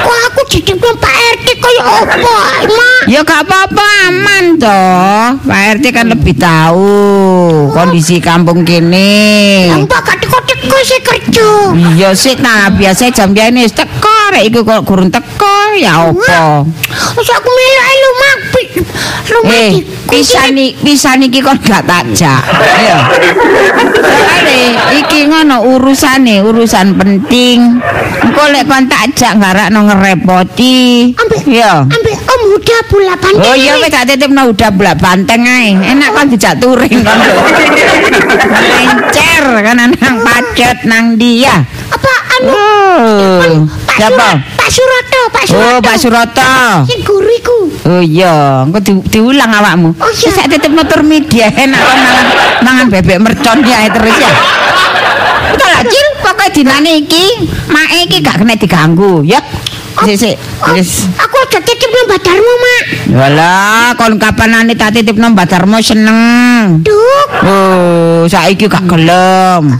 Kok 0.07 0.19
aku 0.31 0.41
titip 0.47 0.79
Pak 0.79 1.17
RT 1.35 1.47
apa, 1.81 2.35
ay, 2.61 2.67
Mak? 2.69 3.03
Ya 3.11 3.21
gak 3.25 3.43
apa-apa 3.47 3.85
aman 4.09 4.45
toh. 4.61 5.25
Pak 5.45 5.61
RT 5.81 5.85
kan 5.91 6.07
lebih 6.13 6.37
tahu 6.37 6.93
kondisi 7.81 8.21
kampung 8.21 8.61
kene. 8.61 9.09
Mbak 9.81 10.01
gak 10.01 10.17
teko-teko 10.21 10.77
sih 10.81 11.01
kerja. 11.01 11.49
Iya 11.97 12.09
sih 12.13 12.37
nah 12.37 12.69
biasa 12.69 13.09
jam 13.09 13.33
kene 13.33 13.65
wis 13.65 13.73
teko 13.73 14.13
rek 14.31 14.45
iku 14.47 14.61
kok 14.63 14.85
gurung 14.85 15.09
teko 15.09 15.57
ya 15.75 16.13
apa. 16.13 16.65
Terus 17.17 17.31
aku 17.31 17.49
melok 17.49 17.81
ae 17.81 17.95
lu 17.97 18.11
Mak. 18.13 18.39
Lu 19.27 19.39
Mak 19.43 19.51
Eh, 19.51 19.71
di- 19.73 19.85
pisan 20.07 20.53
iki 20.53 20.77
pisan 20.83 21.23
iki 21.23 21.41
kon 21.41 21.57
gak 21.59 21.87
takjak. 21.87 22.43
Iya. 22.77 22.99
Soale 24.01 24.61
iki 24.99 25.27
ngono 25.27 25.65
urusane, 25.67 26.43
urusan 26.43 26.95
penting. 26.95 27.81
Engko 28.21 28.43
lek 28.51 28.67
kon 28.67 28.85
takjak 28.87 29.39
garakno 29.39 29.87
ngerepoti. 29.87 31.11
Ambek, 31.15 31.41
Iya. 31.47 31.87
ambek 31.87 32.19
Om 32.31 32.40
Huda 32.51 32.79
bola 32.91 33.15
banteng. 33.15 33.47
Oh 33.47 33.55
iya 33.55 33.79
wis 33.79 33.95
tak 33.95 34.11
titipno 34.11 34.51
udah 34.51 34.71
bolak 34.75 34.99
banteng 34.99 35.47
ae. 35.47 35.71
Enak 35.71 36.11
kon 36.11 36.27
dijak 36.35 36.59
touring 36.59 36.99
kon. 37.07 37.19
Lencer 38.75 39.45
kan 39.63 39.79
nang 39.79 40.17
pacet 40.27 40.83
nang 40.83 41.15
dia. 41.15 41.63
Apa 41.95 42.13
anu? 42.35 42.51
Oh. 42.51 43.63
Siapa? 43.95 44.29
Pak 44.59 44.71
Suroto, 44.73 45.23
Pak 45.31 45.45
Suroto. 45.47 45.71
Oh, 45.71 45.79
Pak 45.79 45.97
Suroto. 46.03 46.55
Sing 46.91 47.01
guru 47.07 47.31
iku. 47.31 47.59
Oh 47.87 48.03
iya, 48.03 48.67
engko 48.67 48.83
di, 48.83 48.93
diulang 49.15 49.51
awakmu. 49.51 49.95
Oh, 50.03 50.11
iya. 50.11 50.31
Sak 50.35 50.51
titipno 50.51 50.83
media 51.07 51.55
enak 51.55 51.79
kon 51.79 51.99
mangan, 52.03 52.27
mangan 52.67 52.87
bebek 52.91 53.19
mercon 53.23 53.63
ya 53.63 53.87
terus 53.95 54.17
ya. 54.19 54.33
Lah, 55.55 55.83
Cil. 55.87 56.09
Pokoke 56.21 56.53
dinane 56.53 57.01
iki, 57.01 57.49
mak 57.73 57.91
iki 57.97 58.21
gak 58.21 58.45
kena 58.45 58.55
diganggu, 58.55 59.25
ya. 59.25 59.41
Sik 60.01 60.37
Wis. 60.73 61.05
aku 61.13 61.37
aja 61.45 61.61
titip 61.61 61.87
lo 61.87 62.03
badarmu, 62.09 62.53
Mak. 62.57 62.83
Walah, 63.13 63.93
kon 63.97 64.17
kapanane 64.17 64.73
tak 64.73 64.97
titipno 64.97 65.29
Mbak 65.31 65.47
Darmo 65.47 65.77
seneng. 65.81 66.81
Duh, 66.81 67.25
Oh, 67.41 68.25
saiki 68.25 68.65
gak 68.65 68.89
gelem. 68.89 69.77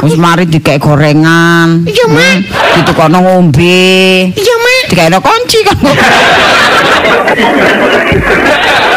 Wis 0.00 0.16
mari 0.16 0.44
dikek 0.44 0.80
gorengan. 0.80 1.84
Iya, 1.84 2.04
Mak. 2.08 2.36
Ditukono 2.80 3.20
ngombe. 3.20 4.32
iya, 4.32 4.54
Mak. 4.56 4.82
Dikekno 4.88 5.18
kunci 5.20 5.58
kan. 5.62 5.76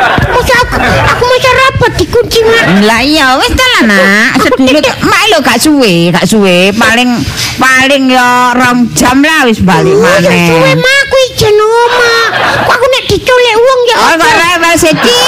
Aku, 1.83 1.91
aku 1.91 1.99
rapat 1.99 1.99
dikunci, 1.99 2.39
Mak. 2.47 2.65
Lah 2.87 3.01
iya 3.03 3.35
wis 3.35 3.51
ta 3.51 3.65
lah 3.75 3.83
nak. 3.91 4.39
Sedulur 4.39 4.79
mak 5.03 5.23
lho 5.27 5.37
gak 5.43 5.59
suwe, 5.59 6.15
gak 6.15 6.23
suwe. 6.23 6.71
Paling 6.71 7.09
paling 7.59 8.03
ya 8.07 8.55
rong 8.55 8.87
jam 8.95 9.19
lah 9.19 9.43
wis 9.43 9.59
balik 9.59 9.91
Oh, 9.91 10.17
ya 10.23 10.31
suwe, 10.31 10.63
maneh. 10.63 10.79
Mak. 10.79 10.99
Aku 11.03 11.15
ijen 11.27 11.55
oma. 11.59 12.15
Kok 12.63 12.73
aku 12.73 12.85
nek 12.87 13.03
diculik 13.11 13.55
wong 13.59 13.79
ya 13.83 13.95
Oh 13.99 14.13
kok 14.15 14.31
rewel 14.31 14.75
siji. 14.79 15.21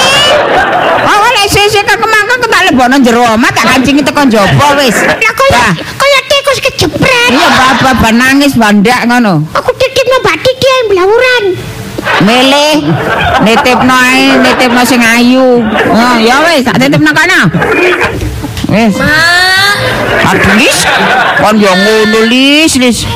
Oh 1.04 1.18
oleh 1.28 1.44
sisi 1.46 1.80
ke 1.84 1.94
kemangkang 1.94 2.40
tak 2.48 2.62
lebono 2.72 2.96
jero 3.04 3.22
omah 3.36 3.52
tak 3.52 3.76
kancingi 3.76 4.00
tekan 4.00 4.32
jaba 4.32 4.66
wis. 4.80 4.96
Lah 5.04 5.16
Bah, 5.46 5.72
kaya 5.76 6.20
tikus 6.26 6.58
kejepret. 6.58 7.30
Iya 7.30 7.48
bapak 7.84 8.12
nangis 8.16 8.56
bandak 8.56 9.04
ngono. 9.06 9.44
Aku 9.54 9.70
titipno 9.76 10.18
Mbak 10.24 10.36
Didi 10.42 10.66
yang 10.66 10.86
belawuran. 10.90 11.44
Milih 12.26 12.90
nitipno 13.44 13.94
ae, 13.94 14.40
nitipno 14.40 14.82
sing 14.82 15.00
ayu. 15.04 15.62
Oh 15.92 16.16
ya 16.18 16.42
wis 16.48 16.64
tak 16.64 16.80
titipno 16.80 17.10
kono. 17.12 17.40
Wis. 18.66 18.94
Aduh 20.26 20.54
lis, 20.58 20.78
kon 21.38 21.56
yo 21.60 21.70
ngono 21.70 22.26
lis 22.26 22.74
lis. 22.82 23.06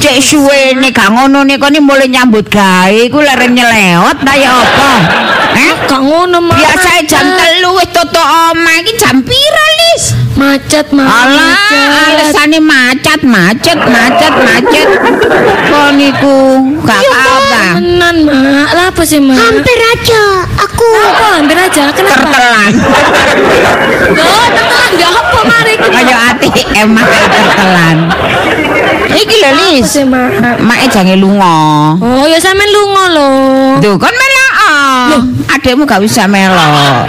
Cek 0.00 0.18
suwe 0.18 0.74
nek 0.74 0.96
gak 0.96 1.14
ngono 1.14 1.44
nek 1.46 1.60
kon 1.60 1.76
mulai 1.84 2.10
nyambut 2.10 2.48
gawe 2.50 2.90
iku 2.90 3.22
leren 3.22 3.54
nyelewet 3.54 4.18
ta 4.24 4.32
ya 4.34 4.50
apa? 4.50 4.90
Eh? 5.56 5.72
Gak 5.86 6.02
ngono, 6.02 6.42
Mak. 6.42 6.58
Biasa 6.58 7.06
jam 7.06 7.26
telu 7.38 7.70
wis 7.76 7.88
toto 7.94 8.18
omah 8.18 8.76
iki 8.82 8.92
jam 8.98 9.22
piro 9.22 9.66
lis? 9.78 10.15
Macet. 10.36 10.86
Alah, 10.92 11.26
macet. 11.32 11.88
alesane 12.06 12.58
macet, 12.60 13.20
macet, 13.24 13.78
macet, 13.80 14.34
macet. 14.36 14.88
Kon 15.72 15.96
iku 15.96 16.36
gak 16.84 17.00
kaop 17.00 17.42
ta? 17.50 17.64
Tenan, 17.80 18.16
Mak. 18.28 18.68
Lah 18.76 18.86
apa 18.92 19.02
sih, 19.02 19.20
Mak? 19.20 19.36
Hampir 19.36 19.78
aja 19.80 20.22
aku. 20.60 20.88
Apa? 20.92 21.26
Hampir 21.40 21.58
aja. 21.58 21.84
Kenapa? 21.96 22.28
Kertelan. 22.28 22.72
Loh, 24.14 24.46
tenan. 24.52 24.90
Gak 25.00 25.12
apa, 25.12 25.38
mari. 25.48 25.74
Kaya 25.80 26.16
ati 26.36 26.48
emah 26.76 27.04
kertelan. 27.04 27.98
Iki 29.04 29.36
lho 29.42 29.50
lis. 29.56 29.90
Mak 30.60 30.80
jange 30.92 31.16
lunga. 31.16 31.96
Oh, 32.00 32.24
ya 32.24 32.38
sampean 32.40 32.70
lunga 32.72 33.04
lho. 33.12 33.28
Duh, 33.80 33.94
kon 34.00 34.12
melok. 34.12 34.52
Adekmu 35.46 35.86
gak 35.88 36.02
bisa 36.04 36.28
melok. 36.28 37.06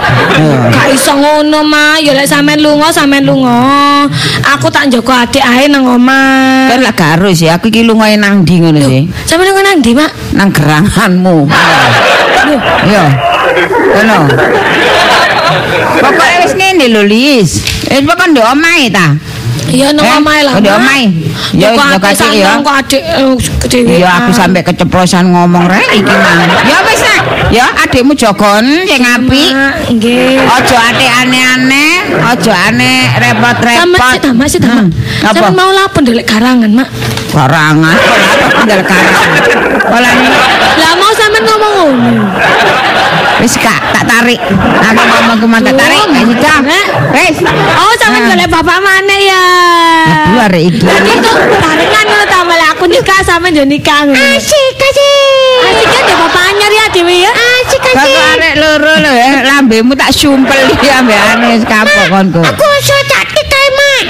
Gak 0.72 0.88
iso 0.94 1.12
ngono, 1.16 1.64
Mak. 1.64 2.00
Ya 2.04 2.12
lek 2.16 2.28
sampean 2.28 2.60
lunga, 2.62 2.88
sampean 2.92 3.24
lunga. 3.26 4.08
Aku 4.56 4.70
tak 4.72 4.88
njaga 4.88 5.28
adik 5.28 5.44
ae 5.44 5.68
nang 5.68 5.84
omah. 5.84 6.70
Kan 6.72 6.80
lah 6.80 6.92
gak 6.96 7.20
harus 7.20 7.42
ya, 7.42 7.58
aku 7.60 7.68
iki 7.68 7.84
lungae 7.84 8.16
nang 8.16 8.42
ndi 8.46 8.60
ngono 8.62 8.80
sih. 8.80 9.04
Sampean 9.26 9.52
lunga 9.52 9.62
nang 9.66 9.76
ndi, 9.82 9.90
Mak? 9.92 10.10
Nang 10.32 10.48
geranganmu. 10.54 11.36
Yo. 12.88 13.04
Ngono. 13.98 14.18
Pokoke 15.98 16.34
wis 16.46 16.54
ngene 16.54 16.86
lho, 16.94 17.02
Lis. 17.04 17.50
Wis 17.90 18.02
pokoke 18.06 18.30
ndek 18.32 18.46
omahe 18.46 18.86
ta. 18.88 19.12
Iya 19.68 19.92
nang 19.92 20.00
Eh, 20.02 20.16
omahe 20.16 20.40
lah. 20.42 20.54
Mak. 20.56 20.76
omahe. 20.76 21.04
Ya 21.52 21.68
Ya 21.68 21.68
wis 21.70 21.78
kok 21.78 22.00
adik 22.00 22.08
adik 22.08 22.32
ya. 22.34 22.52
kok 22.58 22.76
adik 22.78 23.02
eh, 23.02 23.34
kedewean. 23.58 23.98
Iya 23.98 24.08
aku 24.16 24.30
sampai 24.32 24.60
keceplosan 24.62 25.24
ngomong 25.28 25.64
rek 25.64 25.88
iki 25.92 26.08
mang. 26.08 26.40
Ya 26.64 26.78
wis 26.82 27.00
nak. 27.00 27.22
Ya 27.48 27.66
adikmu 27.78 28.12
jogon 28.12 28.64
sing 28.84 29.02
apik. 29.02 29.52
Nggih. 29.90 30.40
Ojo 30.40 30.76
atik 30.78 31.10
aneh-aneh, 31.10 31.92
ojo 32.26 32.52
aneh 32.52 33.12
repot-repot. 33.14 34.00
sih, 34.46 34.60
tamat. 34.60 34.88
Hmm. 34.88 34.88
Apa? 35.20 35.36
Sampeyan 35.36 35.54
mau 35.54 35.70
lapor 35.70 36.00
ndelek 36.00 36.26
garangan, 36.26 36.70
Mak. 36.70 36.88
Karangan, 37.28 37.96
tinggal 38.58 38.80
karangan. 38.82 39.42
Olah 39.88 40.12
ini, 40.14 40.28
Lah 40.76 40.92
mau 40.96 41.12
sampean 41.12 41.44
ngomong 41.44 41.72
ngono. 41.74 42.24
Wis 43.38 43.54
kak, 43.56 43.78
tak 43.94 44.04
tarik. 44.04 44.40
Aku 44.40 45.02
ngomong 45.02 45.38
kemana 45.38 45.70
tak 45.70 45.76
tarik, 45.78 46.04
sida. 46.10 46.54
Wis. 47.14 47.36
Oh, 47.78 47.92
sampean 47.98 48.26
golek 48.28 48.48
bapak 48.50 48.78
mana 48.82 49.16
ya? 49.16 49.44
Aduh, 50.08 50.46
arek 50.50 50.62
iki. 50.74 50.82
Jadi 50.82 51.10
itu 51.18 51.32
barengan 51.62 52.04
ngono 52.08 52.24
ta 52.26 52.38
malah 52.42 52.68
aku 52.74 52.84
nikah 52.90 53.20
sampean 53.22 53.54
yo 53.54 53.64
nikah 53.64 54.06
ngono. 54.06 54.18
Asik, 54.34 54.74
asik. 54.74 55.60
Asik 55.70 55.86
kan 55.86 56.02
ya 56.04 56.14
bapak 56.18 56.42
anyar 56.50 56.72
ya 56.72 56.84
Dewi 56.90 57.16
ya. 57.22 57.30
Asik, 57.30 57.80
Kok 57.82 57.94
asik. 57.94 58.14
arek 58.38 58.54
loro 58.58 58.92
lho 58.98 59.12
ya, 59.14 59.30
lambemu 59.46 59.92
tak 59.94 60.10
sumpel 60.10 60.58
ya 60.82 60.98
ambek 61.02 61.18
anu 61.34 61.46
wis 61.54 61.64
kapok 61.66 62.04
konku. 62.10 62.40
Aku 62.42 62.64
iso 62.82 62.96
cantik 63.06 63.46
kae, 63.46 63.68
Mak. 63.78 64.04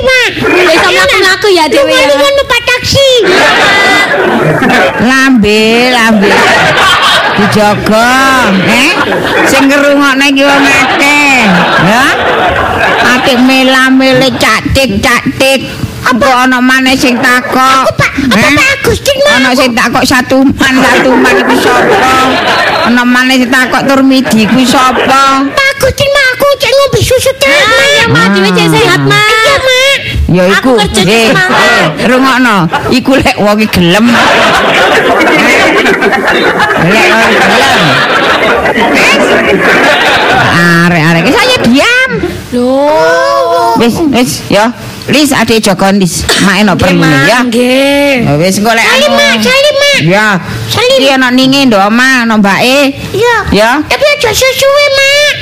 Mak. 0.00 0.32
Wis 0.48 0.78
sama 0.80 1.02
aku 1.04 1.18
laku 1.20 1.48
ya 1.52 1.64
dhewe 1.68 1.92
ya. 1.92 2.08
Taksi. 2.60 3.10
Lambe, 5.04 5.90
lambe. 5.90 6.30
Dijaga, 7.40 8.52
eh? 8.68 8.92
Sing 9.48 9.64
ngrungokne 9.64 10.28
iki 10.28 10.44
wong 10.44 10.60
akeh. 10.60 11.40
Ya. 11.88 12.06
Atik 13.16 13.40
mela-mele 13.40 14.28
catik-catik. 14.36 15.64
Apa 16.00 16.48
ana 16.48 16.60
maneh 16.60 16.96
sing 16.96 17.16
takok? 17.20 17.84
Apa 17.92 18.06
Eh? 18.32 18.52
Pak 18.56 18.68
Agustin? 18.80 19.16
Ana 19.24 19.52
sing 19.56 19.72
takok 19.72 20.04
satu 20.04 20.44
man 20.44 20.74
satu 20.80 21.12
man 21.16 21.32
iku 21.36 21.54
sapa? 21.60 22.12
Ana 22.88 23.04
maneh 23.04 23.40
sing 23.40 23.48
takok 23.52 23.84
Turmidi 23.88 24.44
kuwi 24.48 24.64
sapa? 24.64 25.44
Pak 25.48 25.66
Agustin 25.76 26.08
Mak 26.12 26.26
aku 26.36 26.46
cek 26.60 26.72
ngombe 26.76 27.00
susu 27.00 27.32
terus 27.40 27.64
Mak. 27.68 27.88
Ya 27.88 28.04
Mak, 28.08 28.26
dhewe 28.36 28.50
cek 28.52 28.68
sehat 28.68 29.00
Mak. 29.04 29.28
Iya 29.28 29.56
Mak. 29.60 29.98
Ya 30.30 30.44
iku, 30.46 30.72
eh, 30.78 31.32
eh, 31.34 31.82
rungokno. 32.06 32.56
Iku 32.94 33.12
lek 33.20 33.36
wong 33.40 33.60
gelem. 33.68 34.06
Lek 36.00 37.06
wong 37.12 37.32
gelem. 37.36 37.80
Arek-arek 40.60 41.20
iki 41.24 41.32
saya 41.32 41.56
diam. 41.64 42.10
Loh. 42.56 43.76
Wis, 43.78 43.94
wis, 44.10 44.30
ya. 44.50 44.72
Lis 45.10 45.30
ade 45.34 45.58
jogon 45.62 45.98
Lis. 45.98 46.26
Mak 46.46 46.56
eno 46.62 46.74
perlu 46.76 47.02
ya. 47.02 47.42
Nggih. 47.46 48.26
Wis 48.40 48.58
engko 48.58 48.72
lek 48.74 48.84
Salim 48.84 49.12
Mak, 49.12 49.36
salim 49.42 49.76
Mak. 49.76 50.00
Ya. 50.06 50.28
Salim. 50.70 50.98
Iki 51.02 51.10
ana 51.14 51.28
ninge 51.30 51.66
ndok 51.66 51.82
omah, 51.88 52.26
ana 52.26 52.34
mbake. 52.38 52.94
Iya. 53.14 53.36
Ya. 53.52 53.70
Tapi 53.84 54.04
aja 54.04 54.30
susuwe 54.30 54.86
Mak. 54.98 55.34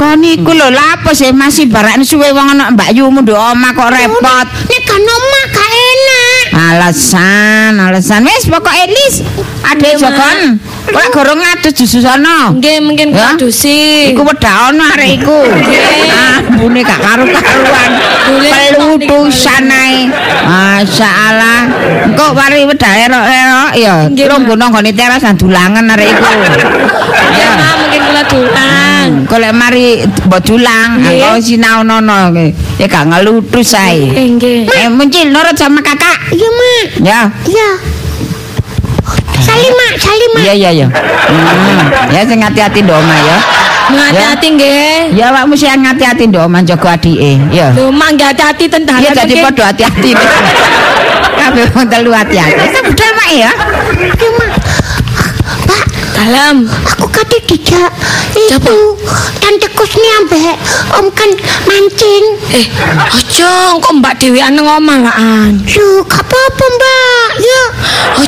Kon 0.00 0.24
iku 0.24 0.56
lho 0.56 0.72
lha 0.72 0.96
apa 0.96 1.12
sih 1.12 1.28
masih 1.28 1.68
barak 1.68 2.00
suwe 2.08 2.32
wong 2.32 2.56
ana 2.56 2.72
Mbak 2.72 2.96
Yumu 2.96 3.20
ndok 3.20 3.36
omah 3.36 3.70
kok 3.76 3.92
repot. 3.92 4.46
Nek 4.48 4.79
kan 4.90 5.02
omah 5.06 5.44
gak 5.54 5.70
enak. 5.70 6.44
Alasan, 6.70 7.72
alasan. 7.78 8.20
Wis 8.26 8.44
pokoke 8.50 8.84
Lis 8.90 9.22
ade 9.62 9.86
Nggih, 9.86 10.02
jogon. 10.02 10.38
Kok 10.90 11.06
gorong 11.14 11.38
ngadus 11.38 11.86
sono. 11.86 12.58
Nggih 12.58 12.82
mungkin 12.82 13.14
kadusi. 13.14 14.10
Iku 14.10 14.26
wedaono 14.26 14.82
arek 14.94 15.22
iku. 15.22 15.38
Ambune 16.50 16.82
gak 16.82 16.98
karu-karuan. 16.98 17.90
Boleh 18.26 18.52
Pelutusan 18.74 19.70
ae. 19.70 20.10
Masyaallah. 20.44 21.60
Engko 22.10 22.26
mari 22.34 22.66
wedahe 22.66 23.06
erok-erok 23.06 23.70
ya. 23.78 23.94
Mak. 24.10 24.38
mbono 24.42 24.64
nggone 24.70 24.90
teras 24.94 25.22
dan 25.22 25.38
dulangan 25.38 25.86
arek 25.94 26.10
iku. 26.10 26.26
Ya 27.38 27.48
mungkin 27.78 28.00
kula 28.10 28.22
dulang. 28.26 29.08
Kok 29.30 29.38
lek 29.38 29.54
mari 29.54 29.86
mbok 30.26 30.40
dulang, 30.42 30.88
Nggih. 30.98 31.22
engko 31.22 31.30
sinaonono 31.38 32.18
ya 32.82 32.86
gak 32.90 33.04
ngelutus 33.14 33.78
ae. 33.78 34.10
Eh, 34.10 34.26
nggih. 34.34 34.66
Eh 34.66 34.88
muncul 34.90 35.26
nurut 35.30 35.54
sama 35.54 35.78
kakak. 35.84 36.34
Iya 36.34 36.48
Mak. 36.50 36.86
Ya. 37.06 37.20
Iya. 37.46 37.70
Salim 39.40 39.72
Mak, 39.72 39.94
salim 40.00 40.30
Mak. 40.36 40.42
Iya 40.44 40.54
iya 40.54 40.70
iya. 40.70 40.86
Hmm. 40.90 41.80
Ya 42.12 42.20
sing 42.26 42.40
hati-hati 42.42 42.78
ndok 42.84 42.96
omah 43.00 43.18
ya. 43.18 43.36
Hati-hati 43.90 44.46
nggih. 44.54 45.16
Ya 45.18 45.24
awakmu 45.32 45.54
sing 45.56 45.82
hati-hati 45.82 46.28
ndok 46.30 46.46
omah 46.46 46.60
jaga 46.62 46.94
adike. 46.94 47.40
Ya. 47.50 47.72
Lho 47.74 47.90
mak 47.90 48.14
nggak 48.16 48.28
hati-hati 48.36 48.64
tentang 48.68 48.98
Iya 49.00 49.10
dadi 49.16 49.34
padha 49.42 49.64
hati-hati. 49.72 50.10
Kabeh 51.40 51.66
wong 51.72 51.86
telu 51.88 52.10
hati-hati. 52.12 52.60
Wis 52.60 52.80
budal 52.84 53.10
mak 53.16 53.28
ya. 53.32 53.50
Iya 53.96 54.28
Mak. 54.36 54.50
Pak, 55.66 55.84
Dalam. 56.14 56.56
aku 56.86 57.06
kate 57.10 57.38
tidak 57.48 57.90
itu 58.36 58.76
tante 59.40 59.66
Kusni 59.72 60.04
ambek 60.20 60.54
Om 61.00 61.06
kan 61.16 61.30
mancing. 61.64 62.24
Eh, 62.52 62.66
ojo 63.08 63.80
kok 63.80 63.92
Mbak 63.98 64.14
Dewi 64.20 64.44
nang 64.52 64.66
omah 64.68 64.98
laan. 65.00 65.52
Lu 65.64 66.04
gak 66.04 66.20
apa-apa 66.20 66.64
Mbak. 66.76 67.28
Ya, 67.40 67.62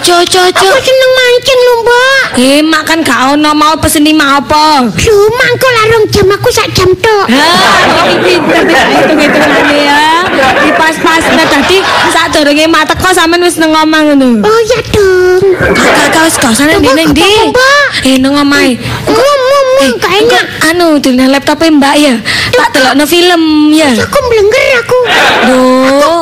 Ojo 0.03 0.19
ojo 0.19 0.41
ojo. 0.51 0.67
aku 0.67 0.79
seneng 0.83 1.13
mancing 1.15 1.61
lho 1.63 1.75
Mbak. 1.87 2.23
Eh, 2.35 2.59
mak 2.67 2.83
kan 2.91 2.99
gak 3.07 3.39
ono 3.39 3.55
mau 3.55 3.79
pesen 3.79 4.03
lima 4.03 4.43
apa. 4.43 4.83
Lu 4.83 5.17
mangko 5.31 5.69
larung 5.79 6.11
jam 6.11 6.27
aku 6.27 6.51
sak 6.51 6.75
jam 6.75 6.91
tok. 6.99 7.31
Hah, 7.31 8.11
iki 8.11 8.35
pinter 8.43 8.83
hitung-hitungane 8.99 9.79
ya. 9.79 10.27
Di 10.59 10.75
pas-pas 10.75 11.23
nah 11.39 11.47
tadi 11.47 11.79
saat 12.11 12.35
dorongnya 12.35 12.67
mak 12.67 12.91
teko 12.91 13.15
sampean 13.15 13.47
wis 13.47 13.63
nang 13.63 13.71
omah 13.71 14.11
ngono. 14.11 14.43
Oh 14.43 14.61
ya 14.67 14.83
dong. 14.91 15.39
Kakak 15.71 16.11
kau 16.11 16.51
kau 16.51 16.53
sana 16.53 16.83
di 16.83 16.91
neng 16.91 17.15
di. 17.15 17.55
Mbak. 17.55 17.87
Eh 18.03 18.19
nang 18.19 18.35
omahe. 18.43 18.75
Gak 18.83 19.23
Enggak, 19.83 20.15
enak. 20.15 20.45
anu 20.71 20.89
dengan 21.03 21.35
laptopnya 21.35 21.75
mbak 21.75 21.95
ya 21.99 22.15
tak 22.55 22.71
telokno 22.71 23.03
film 23.03 23.75
ya 23.75 23.91
Aku 23.91 24.19
melenger 24.31 24.67
aku. 24.79 24.99
Duh 25.51 26.22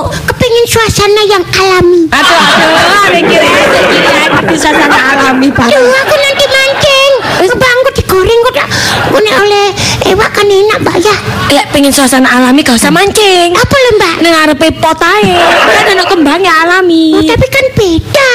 Kepengin 0.50 0.66
suasana 0.66 1.22
yang 1.30 1.44
alami. 1.46 2.10
aduh 2.10 2.34
aduh 2.42 3.06
ada 3.06 3.18
kira 3.22 3.46
ada 3.46 3.80
kira 3.86 4.42
bisa 4.50 4.74
sana 4.74 4.98
alami 5.14 5.46
banget 5.46 5.78
aku 5.78 6.14
nanti 6.18 6.44
mancing. 6.50 7.12
Mbak 7.54 7.70
aku 7.70 7.90
digoreng 7.94 8.40
kok. 8.42 8.66
Nek 9.14 9.36
oleh 9.46 9.66
ewak 10.10 10.30
kan 10.34 10.50
enak 10.50 10.82
Mbak 10.82 10.96
ya. 11.06 11.14
lek 11.54 11.70
pengen 11.70 11.94
suasana 11.94 12.26
alami 12.26 12.66
gak 12.66 12.74
usah 12.74 12.90
mancing 12.90 13.54
Apa 13.54 13.74
lho 13.78 13.90
Mbak? 13.94 14.14
ngarepe 14.26 14.68
pot 14.82 14.98
ae 14.98 15.38
kan 15.86 15.94
ada 15.94 16.04
kembangnya 16.10 16.52
alami 16.66 17.14
Oh, 17.14 17.22
tapi 17.22 17.46
kan 17.46 17.66
beda. 17.78 18.32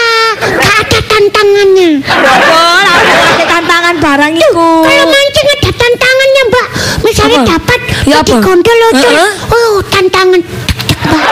Gak 0.55 0.75
ada 0.87 0.99
tantangannya. 1.11 1.99
oh 1.99 2.79
ada 2.79 3.43
tantangan 3.43 3.95
barang 3.99 4.33
iku 4.39 4.71
Kalau 4.87 5.05
mancing 5.11 5.47
ada 5.51 5.69
tantangannya 5.75 6.41
Mbak. 6.47 6.67
Misalnya 7.03 7.39
Apa? 7.43 7.49
dapat 7.59 7.79
Ya 8.07 8.23
di 8.23 8.31
loh. 8.39 8.91
Heeh. 9.03 9.31
Oh, 9.51 9.73
tantangan. 9.91 10.39
Mbak. 10.39 11.23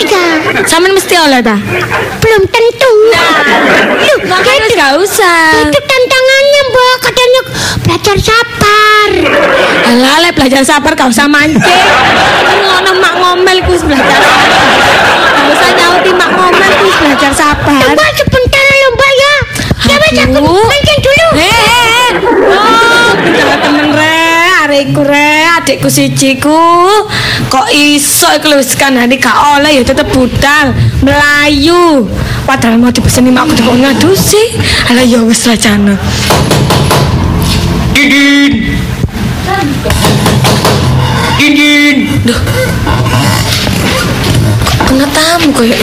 Iya. 0.00 0.24
Sampean 0.64 0.92
mesti 0.96 1.14
oleh 1.16 1.40
ta 1.44 1.56
Belum 2.20 2.42
tentu. 2.48 2.92
Loh, 3.10 4.18
makanya 4.28 4.66
itu, 4.66 4.76
gak 4.76 4.94
usah 5.00 5.40
itu 5.66 5.80
tantangannya 5.82 6.62
Mbak. 6.70 6.94
Katanya 7.04 7.40
belajar 7.84 8.16
sabar. 8.20 9.08
Alah, 9.90 10.32
belajar 10.32 10.62
sabar 10.64 10.92
gak 10.96 11.10
usah 11.10 11.26
mancing. 11.26 11.80
Ngono 12.64 12.90
mak 13.02 13.14
ngomel 13.18 13.58
ku 13.66 13.72
belajar 13.84 14.20
sabar. 14.20 14.62
Gak 15.36 15.46
usah 15.52 15.70
nyauti 15.74 16.10
mak 16.14 16.30
ngomel 16.32 16.70
ku 16.80 16.86
belajar 17.02 17.32
sabar. 17.34 17.82
Mbak 17.92 18.10
sebentar 18.18 18.64
loh 18.64 18.90
Mbak 18.96 19.12
ya. 19.12 19.34
Ya 19.90 19.96
wes 19.96 20.16
aku 20.22 20.38
mancing 20.70 21.00
dulu. 21.02 21.26
Eh, 21.40 22.10
oh, 22.52 23.10
bicara 23.20 23.56
temen 23.64 23.88
re, 23.96 24.28
adikku 24.68 25.02
re, 25.02 25.29
adikku 25.70 25.86
sijiku. 25.86 26.58
Kok 27.46 27.70
iso 27.70 28.26
iku 28.34 28.58
wis 28.58 28.74
kanane 28.74 29.14
gak 29.22 29.38
oleh 29.54 29.78
ya 29.78 29.82
tetep 29.86 30.10
budal, 30.10 30.74
Melayu. 30.98 32.10
Padahal 32.42 32.82
mau 32.82 32.90
dipeseni 32.90 33.30
mak 33.30 33.46
aku 33.46 33.62
dikok 33.62 33.76
ngadusi. 33.78 34.42
Alah 34.90 35.06
ya 35.06 35.22
wis 35.22 35.46
lah 35.46 35.54
jana. 35.54 35.94
Didin. 37.94 38.74
Didin. 41.38 41.98
Kena 44.90 45.06
tamu 45.14 45.54
koyo 45.54 45.78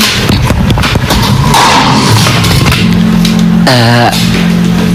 Eh, 3.68 4.10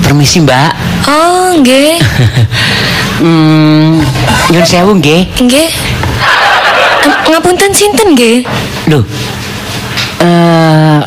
permisi 0.04 0.44
mbak 0.44 0.76
Oh, 1.08 1.56
nggih. 1.56 1.96
hmm, 3.22 4.02
nyun 4.50 4.66
sewu 4.66 4.92
nggih 4.94 5.22
Nggih. 5.38 5.70
Ngapunten 7.24 7.70
sinten 7.70 8.12
nggih? 8.12 8.42
Loh 8.86 9.04
eh 10.18 11.00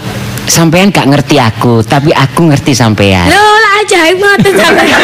sampean 0.46 0.92
gak 0.92 1.08
ngerti 1.08 1.40
aku 1.40 1.80
tapi 1.82 2.12
aku 2.12 2.52
ngerti 2.52 2.72
sampean 2.72 3.26
Lho, 3.26 3.40
lah 3.56 3.74
ajaib 3.80 4.20
ngoten 4.20 4.54
sampeyan. 4.54 5.00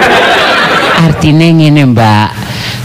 artinya 1.06 1.46
ngene 1.48 1.82
mbak 1.86 2.28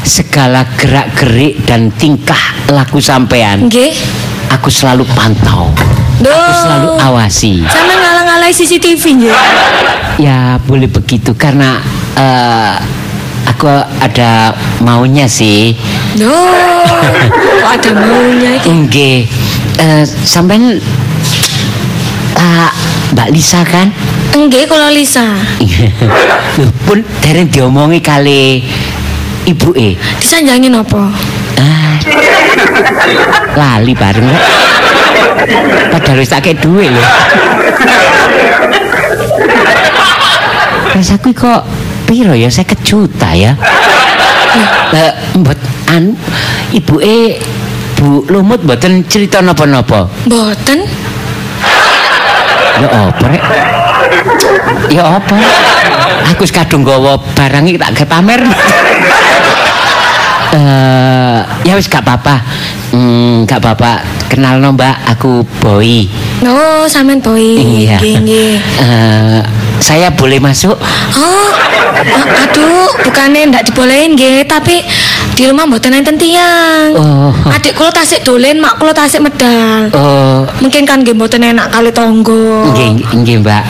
segala 0.02 0.66
gerak 0.76 1.14
gerik 1.14 1.62
dan 1.64 1.94
tingkah 1.94 2.40
laku 2.70 2.98
sampean 2.98 3.70
Nggih. 3.70 3.94
aku 4.50 4.70
selalu 4.70 5.06
pantau 5.14 5.70
Duh. 6.18 6.32
aku 6.32 6.52
selalu 6.58 6.90
awasi 6.98 7.54
Sama 7.66 7.94
ngalang-alai 7.94 8.50
CCTV 8.50 9.04
nggih. 9.16 9.36
ya 10.18 10.58
boleh 10.60 10.90
begitu 10.90 11.38
karena 11.38 11.78
eh, 12.16 12.76
aku 13.46 13.70
ada 14.02 14.58
maunya 14.82 15.30
sih 15.30 15.78
Duh. 16.16 16.32
Kok 17.60 17.72
ada 17.76 17.92
maunya 17.92 18.56
iki? 18.56 18.72
Nggih. 18.72 19.18
Eh 19.76 20.04
sampean 20.24 20.80
ah, 22.40 22.72
Mbak 23.12 23.30
Lisa 23.36 23.68
kan? 23.68 23.92
Nggih, 24.32 24.64
kula 24.68 24.92
Lisa. 24.96 25.36
Pun 26.88 27.04
dereng 27.20 27.52
diomongi 27.52 28.00
kali 28.00 28.64
ibuke. 29.44 30.00
Disanjangin 30.24 30.72
apa? 30.72 31.12
Ah. 31.60 32.00
Lali 33.60 33.92
bareng. 33.92 34.32
Padahal 35.92 36.24
wis 36.24 36.32
tak 36.32 36.48
duwe 36.64 36.88
lho. 36.88 37.04
Rasaku 40.96 41.36
kok 41.36 41.68
piro 42.06 42.34
ya 42.38 42.48
50 42.48 42.86
juta 42.86 43.30
ya. 43.34 43.58
Eh 44.94 45.12
mbot 45.36 45.60
an 45.92 46.16
ibuke 46.72 47.42
Bu 47.96 48.24
Lumut 48.30 48.62
mboten 48.64 49.04
cerita 49.10 49.42
napa-napa. 49.42 50.08
Mboten. 50.30 50.80
Ya 52.76 52.88
apa 52.92 53.24
rek? 53.32 53.44
Ya 54.92 55.04
apa? 55.18 55.36
Aku 56.34 56.44
wis 56.44 56.52
kadung 56.52 56.84
gawa 56.84 57.16
barang 57.36 57.64
iki 57.66 57.80
tak 57.80 57.96
kepamer. 58.04 58.42
Eh, 60.56 61.40
ya 61.68 61.74
wis 61.76 61.88
gak 61.92 62.04
apa-apa. 62.04 62.40
Hmm, 62.96 63.44
gak 63.44 63.60
apa-apa. 63.60 64.04
Kenal 64.32 64.64
no 64.64 64.72
Mbak, 64.72 64.96
aku 65.16 65.44
Boy. 65.60 66.08
Oh, 66.44 66.88
sampean 66.88 67.20
boy. 67.20 67.60
Iya. 67.60 68.00
Nggih, 68.00 68.16
nggih. 68.24 68.54
Eh, 69.76 69.82
saya 69.82 70.08
boleh 70.10 70.40
masuk? 70.40 70.76
Oh, 71.12 71.52
a- 71.92 72.30
aduh, 72.46 72.88
bukannya 73.04 73.52
ndak 73.52 73.68
dibolehin 73.68 74.16
nggih, 74.16 74.48
tapi 74.48 74.80
di 75.34 75.44
rumah 75.46 75.68
mboten 75.68 75.92
enten 75.92 76.16
tiang. 76.16 76.96
Oh. 76.96 77.32
Adik 77.48 77.76
kula 77.76 77.92
tasik 77.92 78.24
dolen, 78.24 78.58
mak 78.58 78.80
kula 78.80 78.92
tasik 78.92 79.20
medal. 79.20 79.92
Oh, 79.92 80.48
Mungkin 80.60 80.88
kan 80.88 81.02
nggih 81.02 81.12
mboten 81.12 81.44
enak 81.44 81.68
kali 81.70 81.92
tonggo. 81.92 82.72
nggih 82.72 82.88
nggih 83.14 83.36
Mbak. 83.42 83.64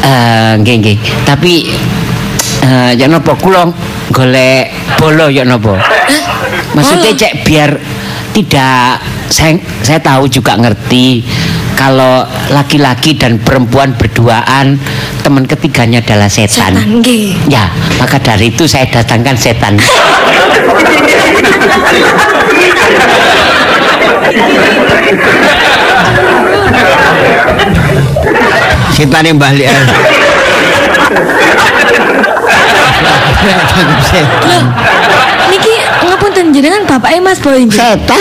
Eh, 0.00 0.52
nggih 0.62 0.74
nggih. 0.78 0.96
Tapi 1.24 1.54
eh 2.58 2.90
ya 2.94 3.06
napa 3.06 3.34
kula 3.34 3.66
golek 4.10 4.70
bolo 4.96 5.26
ya 5.26 5.42
napa? 5.42 5.74
Maksudnya 6.74 7.10
Bolo? 7.10 7.18
cek 7.18 7.32
biar 7.42 7.70
tidak 8.30 9.02
saya 9.28 9.54
saya 9.80 9.98
tahu 9.98 10.26
juga 10.26 10.54
ngerti 10.54 11.22
kalau 11.78 12.26
laki-laki 12.50 13.14
dan 13.14 13.38
perempuan 13.38 13.94
berduaan 13.94 14.82
teman 15.22 15.46
ketiganya 15.46 16.02
adalah 16.02 16.26
setan. 16.26 16.74
Setan 16.74 16.98
nggih. 16.98 17.38
Ya, 17.46 17.70
maka 18.02 18.18
dari 18.18 18.50
itu 18.50 18.66
saya 18.66 18.90
datangkan 18.90 19.38
setan. 19.38 19.78
Setan 28.90 29.22
yang 29.22 29.38
balik. 29.38 29.70
eh. 29.70 29.84
Niki 35.48 35.74
ngapunten 36.04 36.50
jenengan 36.50 36.82
bapake 36.84 37.22
Mas 37.22 37.38
Boy. 37.38 37.64
Setan. 37.70 38.18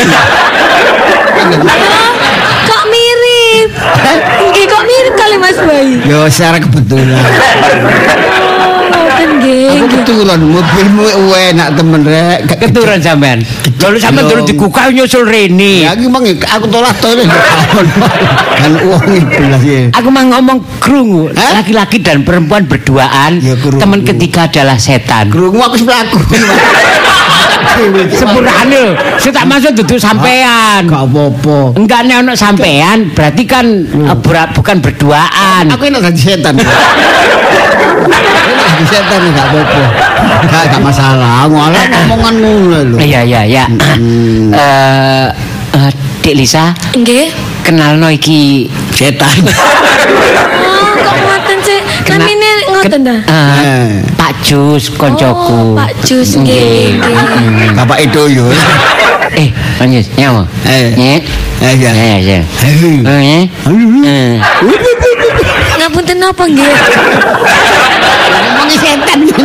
Ah, 3.87 3.95
Kok 3.95 4.03
mirip? 4.03 4.47
Nggih 4.47 4.65
kok 4.67 4.83
mirip 4.83 5.13
kali 5.15 5.35
Mas 5.37 5.57
Boy. 5.59 5.87
Yo 6.03 6.19
secara 6.27 6.57
kebetulan. 6.59 7.23
Nggih. 9.37 9.69
Aku 9.69 9.85
kebetulan 9.87 10.39
mobilmu 10.41 11.05
enak 11.31 11.67
temen 11.73 12.01
rek. 12.01 12.37
Gak 12.45 12.57
Keturun 12.59 12.99
sampean. 12.99 13.39
Lalu 13.77 13.97
sampean 13.97 14.25
turun 14.25 14.43
digukau 14.43 14.89
nyusul 14.89 15.23
Reni. 15.23 15.85
Ya 15.85 15.93
aku 15.93 16.09
mang 16.09 16.25
aku 16.25 16.65
tolak 16.67 16.93
tolak 16.97 17.29
kan 18.57 18.71
itu 19.07 19.43
lah 19.45 19.59
sih. 19.61 19.81
Aku 19.93 20.09
mau 20.09 20.25
ngomong 20.25 20.57
krungu, 20.81 21.29
laki-laki 21.29 22.01
dan 22.01 22.25
perempuan 22.25 22.65
berduaan, 22.65 23.37
Ya, 23.37 23.53
krungu. 23.53 23.77
teman 23.77 24.01
ketiga 24.01 24.49
adalah 24.49 24.75
setan. 24.75 25.29
Kerungu 25.29 25.61
aku 25.61 25.77
sepelaku. 25.77 26.17
Sepurane, 28.09 28.97
saya 29.21 29.31
tak 29.31 29.45
masuk 29.45 29.71
duduk 29.75 30.01
sampean. 30.01 30.89
Gak 30.89 31.03
apa-apa. 31.05 31.77
Enggak 31.77 32.09
nek 32.09 32.25
ono 32.25 32.33
sampean, 32.33 33.13
berarti 33.13 33.43
kan 33.45 33.65
eh, 33.85 34.17
bera- 34.17 34.49
bukan 34.49 34.81
berduaan. 34.81 35.69
Aku 35.69 35.85
enak 35.85 36.01
jadi 36.09 36.41
setan. 36.41 36.57
Enak 37.97 38.31
jadi 38.69 38.85
setan 38.85 39.21
gak 39.33 39.47
apa-apa. 39.49 39.81
Gak, 40.47 40.63
gak 40.71 40.81
masalah. 40.81 41.49
Ngolah 41.49 41.83
ngomongan 42.05 42.35
ngono 42.37 42.77
lho. 42.93 42.97
Iya 42.97 43.21
iya 43.23 43.41
iya. 43.43 43.63
Hmm. 43.65 44.53
Eh 44.53 45.27
eh, 45.73 45.89
Dik 46.21 46.35
Lisa, 46.35 46.75
Nggih. 46.93 47.31
kenalno 47.63 48.07
iki 48.07 48.67
Setan. 48.91 49.41
Oh, 50.67 50.91
kok 50.97 51.15
ngoten 51.17 51.57
sih? 51.61 51.79
Kena- 52.03 52.25
Namine 52.27 52.51
ngoten 52.67 53.01
ta? 53.01 53.15
eh, 53.23 53.51
Eh, 53.63 53.89
Pak 54.13 54.31
Jus 54.41 54.91
koncoku. 54.91 55.73
Oh, 55.73 55.75
Pak 55.75 55.91
Jus, 56.03 56.35
nggih. 56.35 56.99
Bapak 57.73 58.01
itu 58.01 58.21
yo. 58.29 58.45
Eh, 59.33 59.51
Jus, 59.85 60.07
nyawa. 60.15 60.43
Eh. 60.63 60.91
Nyek. 60.95 61.21
Eh, 61.57 61.73
ya. 61.75 61.91
Ya 61.91 62.17
ya. 62.19 62.39
Eh. 62.43 63.43
Eh. 64.03 64.33
Ngapunten 65.87 66.19
napa 66.19 66.43
nggih? 66.43 66.67
Ngomongin 68.27 68.75
setan 68.75 69.23
gitu. 69.23 69.39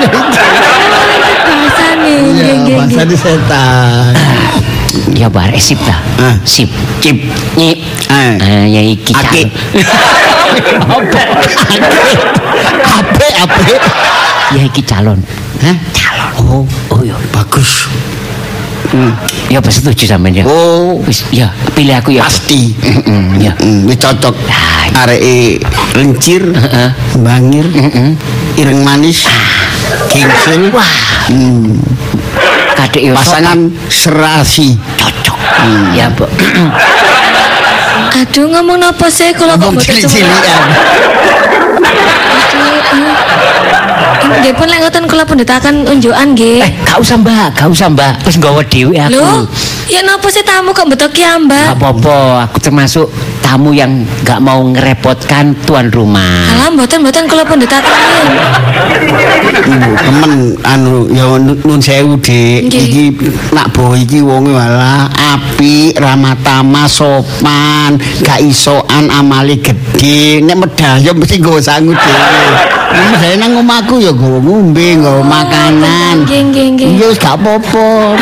Bahasane 1.46 2.14
nggih 2.34 2.54
nggih 2.66 2.76
bahasa 2.82 3.06
nggih. 3.06 3.14
di 3.14 3.16
setan. 3.22 4.10
Ya 5.14 5.30
bare 5.30 5.54
sip 5.62 5.78
ta. 5.86 5.94
Ah. 6.18 6.34
Sip. 6.42 6.66
Cip. 6.98 7.14
Nyek. 7.54 7.78
Eh. 8.10 8.32
Eh, 8.42 8.64
ya 8.74 8.82
iki 8.82 9.14
Aki. 9.14 9.22
calon. 9.22 11.06
Ape 12.90 13.28
ape. 13.38 13.74
ya 14.58 14.62
iki 14.66 14.82
calon. 14.82 15.22
Hah? 15.62 15.76
Calon. 15.94 16.30
Oh, 16.42 16.66
Oh 16.90 17.06
ya. 17.06 17.14
bagus. 17.30 17.86
Hmm. 18.92 19.12
Ya 19.48 19.58
pas 19.58 19.72
setuju 19.72 20.04
sampean 20.04 20.36
ya. 20.36 20.44
Oh, 20.44 21.00
Wis, 21.02 21.24
ya 21.32 21.48
pilih 21.72 21.96
aku 21.96 22.12
ya. 22.12 22.22
pasti. 22.22 22.76
Mm-mm, 22.76 23.40
ya. 23.40 23.56
Wis 23.88 23.96
cocok. 23.96 24.36
Ah. 24.46 25.08
Areke 25.08 25.56
lencir, 25.96 26.44
Heeh. 26.44 26.90
bangir, 27.16 27.64
Mm-mm. 27.64 28.12
ireng 28.54 28.84
manis, 28.84 29.24
gengsul. 30.12 30.68
Wah, 30.68 30.84
Hmm. 31.32 31.80
kadek 32.76 33.16
Pasangan 33.16 33.72
serasi. 33.88 34.76
cocok. 34.94 35.38
Ya, 35.96 36.12
Bu. 36.12 36.28
Aduh 38.12 38.44
ngomong 38.46 38.76
napa 38.76 39.08
sih 39.08 39.32
kalau 39.32 39.56
kok 39.56 39.80
cilik-cilikan. 39.80 40.68
Nggih 44.22 44.54
pun 44.54 44.66
lek 44.70 44.78
ngoten 44.82 45.04
kula 45.10 45.24
pendetakan 45.26 45.74
unjukan 45.86 46.28
nggih. 46.34 46.62
Eh, 46.62 46.70
gak 46.86 46.98
usah, 47.02 47.16
Mbak. 47.18 47.48
Gak 47.58 47.68
usah, 47.70 47.88
Mbak. 47.90 48.12
Wis 48.26 48.36
nggawa 48.38 48.62
dhewe 48.66 48.94
aku. 48.98 49.12
Lho, 49.18 49.46
ya 49.90 50.00
napa 50.06 50.26
sih 50.30 50.42
tamu 50.46 50.70
kok 50.70 50.86
betok 50.88 51.10
ki 51.10 51.22
Gak 51.22 51.38
Mbak? 51.46 51.66
apa-apa, 51.78 52.18
aku 52.46 52.58
termasuk 52.62 53.06
tamu 53.42 53.74
yang 53.74 54.06
gak 54.22 54.38
mau 54.38 54.62
ngerepotkan 54.62 55.52
tuan 55.66 55.90
rumah. 55.90 56.46
Alah 56.54 56.70
mboten 56.72 57.02
mboten 57.02 57.26
kula 57.26 57.44
pendetakan. 57.44 57.92
Temen 60.02 60.56
anu 60.64 61.06
ya 61.10 61.36
nun 61.38 61.80
sewu 61.82 62.16
Dik. 62.18 62.70
Iki 62.70 63.04
nak 63.52 63.74
boy 63.74 64.00
iki 64.00 64.22
wonge 64.22 64.54
apik, 64.54 65.98
ramah 65.98 66.38
tamah, 66.40 66.86
sopan, 66.86 67.98
gak 68.22 68.38
isoan 68.40 69.10
amale 69.10 69.58
gede. 69.58 70.40
Nek 70.44 70.56
medaya 70.56 71.10
mesti 71.12 71.36
nggawa 71.42 71.60
sangu 71.60 71.92
dhewe. 71.92 72.44
Nek 72.92 73.06
medaya 73.16 73.34
nang 73.40 73.52
omahku 73.60 74.00
ya 74.00 74.11
nggawa 74.12 74.38
ngombe, 74.44 74.86
nggawa 75.00 75.22
makanan. 75.24 76.14
Nggih 76.28 76.40
nggih 76.52 76.66
nggih. 76.76 76.90
Ya 77.00 77.06
wis 77.08 77.18
gak 77.18 77.40
apa-apa. 77.40 78.16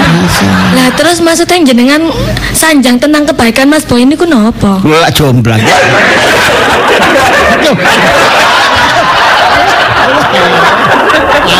Lah 0.74 0.88
terus 0.94 1.18
maksudnya 1.18 1.58
jenengan 1.66 2.10
sanjang 2.54 2.96
tentang 2.98 3.26
kebaikan 3.26 3.66
Mas 3.66 3.84
Boy 3.84 4.06
ini 4.06 4.14
ku 4.14 4.26
napa? 4.26 4.80
Lu 4.86 4.94
lak 4.94 5.12
jomblang. 5.14 5.60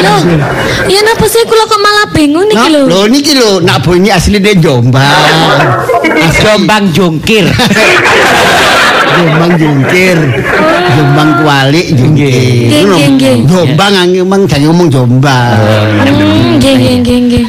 Loh, 0.00 0.22
ya 0.88 1.00
napa 1.04 1.26
sih 1.28 1.44
kula 1.44 1.68
kok 1.68 1.80
malah 1.82 2.06
bingung 2.20 2.44
niki 2.52 2.68
lho. 2.68 2.80
lho 2.84 3.00
niki 3.08 3.32
lho, 3.32 3.50
nak 3.64 3.88
ini 3.88 4.12
asline 4.12 4.52
Jombang. 4.60 5.64
Jombang 6.44 6.84
jongkir. 6.92 7.48
Jombang 9.16 9.52
jungkir. 9.56 10.18
Jombang 10.96 11.30
kualik 11.40 11.86
jungkir. 11.96 12.68
Nggih, 12.68 12.84
nggih, 12.84 13.08
nggih. 13.16 13.36
Jombang 13.48 13.92
angin 13.96 14.28
emang 14.28 14.44
jangan 14.44 14.68
ngomong 14.68 14.88
Jombang. 14.92 15.56
Hmm, 16.04 16.60
nggih 16.60 16.74
nggih 16.76 16.96
nggih 17.00 17.18
nggih. 17.28 17.44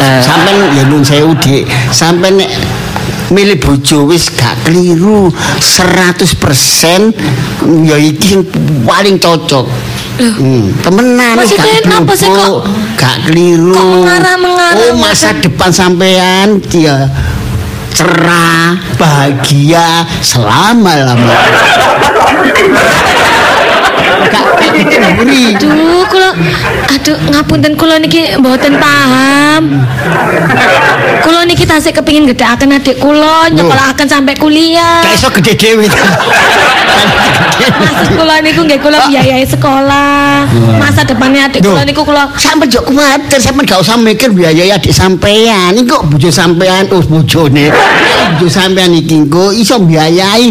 Eh, 0.00 0.20
Sampai 0.24 0.52
ya 0.76 0.84
nun 0.84 1.00
sewu 1.00 1.32
Dik. 1.40 1.64
Sampai 1.92 2.32
nek 2.36 2.50
milih 3.30 3.62
bojo 3.62 4.10
wis 4.10 4.26
gak 4.34 4.58
keliru 4.66 5.30
100% 5.62 7.14
ya 7.86 7.96
iki 7.96 8.36
sing 8.36 8.40
paling 8.84 9.16
cocok. 9.16 9.89
Hmm, 10.20 10.68
temenan 10.80 11.32
Maksudnya 11.32 11.64
gak 11.72 11.82
kenapa 11.82 12.12
sih 12.12 12.28
kok- 12.28 12.64
gak 12.94 13.16
keliru. 13.24 13.72
kok 13.72 13.86
mengarah-mengarah 13.86 14.76
Oh, 14.76 14.92
masa 14.94 15.32
depan 15.34 15.70
sampean 15.70 16.60
dia 16.62 17.08
cerah, 17.90 18.76
bahagia 18.96 20.04
selama-lama. 20.20 21.32
Gak 24.30 25.12
buri. 25.16 25.56
Aduh, 25.56 26.04
kula 26.06 26.30
aduh 26.88 27.16
ngapunten 27.26 27.72
kula 27.74 27.96
niki 27.98 28.36
mboten 28.36 28.76
paham. 28.76 29.62
Kula 31.20 31.44
niki 31.44 31.64
tasik 31.64 31.96
kepengin 31.96 32.24
gedhaken 32.26 32.72
adik 32.72 32.96
kula, 32.96 33.48
nyekolahaken 33.50 34.06
sampai 34.06 34.34
kuliah. 34.36 35.02
Gak 35.02 35.14
iso 35.16 35.28
gede 35.32 35.52
dhewe. 35.56 35.86
Maksud 37.60 38.08
kula 38.14 38.40
niku 38.40 38.60
nggih 38.64 38.80
kula 38.80 38.98
biayai 39.06 39.44
sekolah. 39.44 40.44
Masa 40.76 41.02
depannya 41.02 41.46
adik 41.46 41.60
kula 41.62 41.82
niku 41.82 42.02
kula 42.02 42.32
Sampai 42.34 42.66
jok 42.66 42.88
kuwatir, 42.88 43.38
sampai 43.38 43.62
gak 43.64 43.80
usah 43.80 43.96
mikir 43.96 44.30
biaya 44.30 44.74
adik 44.74 44.90
sampean. 44.90 45.72
Ini 45.72 45.84
kok 45.84 46.08
bojo 46.08 46.28
sampean, 46.28 46.88
oh 46.90 47.02
bojone. 47.02 47.68
Bojo 48.36 48.48
sampean 48.48 48.92
iki 48.92 49.24
kok 49.26 49.52
iso 49.52 49.76
biayai 49.78 50.48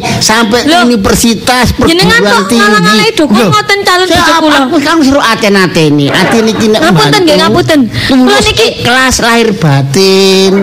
Loh. 0.66 0.86
universitas 0.86 1.72
Jenengan 1.76 2.20
perguruan 2.20 2.34
kok 2.36 2.46
tinggi. 2.48 2.62
ngalang-alangi 2.62 3.12
dukung 3.14 3.38
Loh. 3.40 3.50
ngoten 3.50 3.80
calon 3.82 4.08
bojo 4.08 4.34
kula? 4.40 4.58
Aku 4.60 4.78
kan 4.80 4.96
suruh 5.00 5.24
aten-ateni. 5.24 6.06
Aten 6.10 6.46
iki 6.46 6.66
nek 6.68 6.80
Ngapunten 6.82 7.20
nggih, 7.24 7.38
ngapunten. 7.40 7.80
Kula 8.08 8.38
niki- 8.40 8.74
kelas 8.82 9.16
lahir 9.20 9.50
batin. 9.54 10.54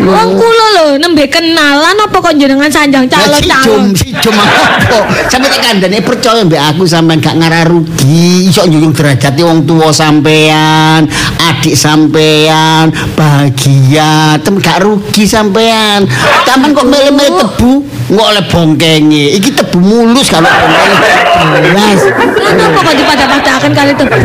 Wong 0.00 0.30
kula 0.34 0.66
lho 0.74 0.86
nembe 0.96 1.26
kenalan 1.26 1.96
apa 1.98 2.16
kok 2.16 2.34
jenengan 2.34 2.70
sanjang 2.70 3.04
Ya, 3.08 3.24
si 3.34 3.48
jom, 3.48 3.58
calon-calon. 3.58 3.84
si 3.94 4.08
jom 4.14 4.36
apa? 4.36 4.62
Sampai 5.28 5.52
tak 5.52 5.60
kandane 5.60 6.00
percaya 6.00 6.40
mbak 6.40 6.72
aku 6.72 6.88
sampean 6.88 7.20
gak 7.20 7.36
ngarah 7.36 7.68
rugi, 7.68 8.48
iso 8.48 8.64
njunjung 8.64 8.96
derajate 8.96 9.44
wong 9.44 9.68
tua 9.68 9.92
sampean, 9.92 11.04
adik 11.36 11.76
sampean, 11.76 12.88
bahagia, 13.12 14.40
tem 14.40 14.56
gak 14.56 14.80
rugi 14.80 15.28
sampean. 15.28 16.08
Sampean 16.48 16.72
kok 16.72 16.88
mele-mele 16.88 17.44
tebu, 17.44 17.84
nggak 18.08 18.26
oleh 18.32 18.44
bongkenge. 18.48 19.24
Iki 19.36 19.50
tebu 19.52 19.78
mulus 19.80 20.32
kalau 20.32 20.48
bongkenge. 20.48 20.96
Jelas. 21.38 22.00
Kenapa 22.38 22.78
kok 22.80 22.94
dipada-padakan 22.96 23.70
kali 23.76 23.92
tebu? 23.94 24.16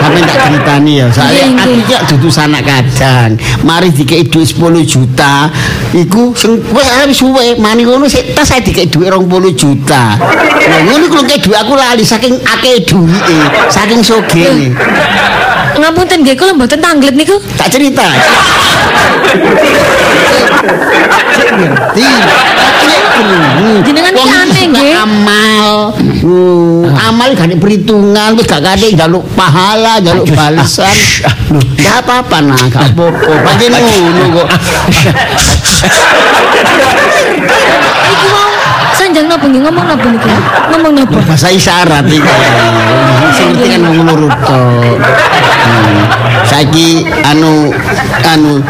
Sampai 0.00 0.24
tak 0.24 0.38
ceritani 0.48 0.92
ya, 1.04 1.06
soalnya 1.12 1.44
Iya, 1.44 1.46
aku 1.60 1.70
iya. 1.76 1.84
iki 1.84 1.94
dudu 2.08 2.28
sanak 2.32 2.64
kadang. 2.64 3.36
Mari 3.62 3.92
dikei 3.92 4.24
duit 4.24 4.48
10 4.48 4.80
juta, 4.88 5.52
iku 5.92 6.32
sing 6.32 6.56
wis 6.72 6.88
arep 6.88 7.12
suwe, 7.12 7.60
mani 7.60 7.84
ngono 7.84 8.08
sik 8.08 8.32
tas 8.32 8.48
saya 8.48 8.64
dikei 8.64 8.88
duit 8.88 9.12
20 9.12 9.52
juta. 9.52 10.16
Lah 10.16 10.80
ngono 10.88 11.04
kuwi 11.12 11.28
kei 11.28 11.40
duit 11.44 11.58
aku 11.60 11.76
lali 11.76 12.00
saking 12.00 12.32
akeh 12.32 12.80
duwike, 12.88 13.38
saking 13.68 14.00
sogene. 14.00 14.72
Ngapunten 15.76 16.24
nggih 16.24 16.36
kula 16.36 16.56
mboten 16.56 16.80
tanglet 16.80 17.14
niku. 17.14 17.36
Tak 17.60 17.68
cerita. 17.68 18.08
Ngerti. 21.60 22.08
Jenengan 23.84 24.12
iki 24.16 24.32
aneh, 24.32 24.64
nggih. 24.72 24.96
Amal. 24.96 25.92
Hmm, 26.20 26.84
amal 26.96 27.28
gak 27.36 27.52
perhitungan, 27.60 28.36
wis 28.36 28.46
gak 28.48 28.64
ada 28.64 28.88
jaluk 28.92 29.24
pahala, 29.36 30.00
jaluk 30.00 30.28
balasan. 30.32 30.92
Gak 31.76 32.00
apa-apa 32.04 32.36
nah, 32.44 32.60
gak 32.68 32.96
apa-apa. 32.96 33.32
Pakai 33.44 33.68
ngono 33.68 34.24
kok. 34.40 34.48
Sanjang 39.00 39.32
napa 39.32 39.48
nggih 39.48 39.64
ngomong 39.64 39.84
napa 39.88 40.06
niki? 40.12 40.28
Ngomong 40.68 40.92
napa? 40.92 41.18
Bahasa 41.24 41.48
isyarat 41.48 42.04
iki. 42.04 42.20
Sing 43.36 43.56
ngerti 43.56 43.66
kan 43.72 43.80
wong 43.88 43.98
nurut 44.04 44.36
tok. 44.44 45.00
Hmm. 45.00 46.04
Saiki 46.44 47.08
anu 47.24 47.72
anu 48.28 48.60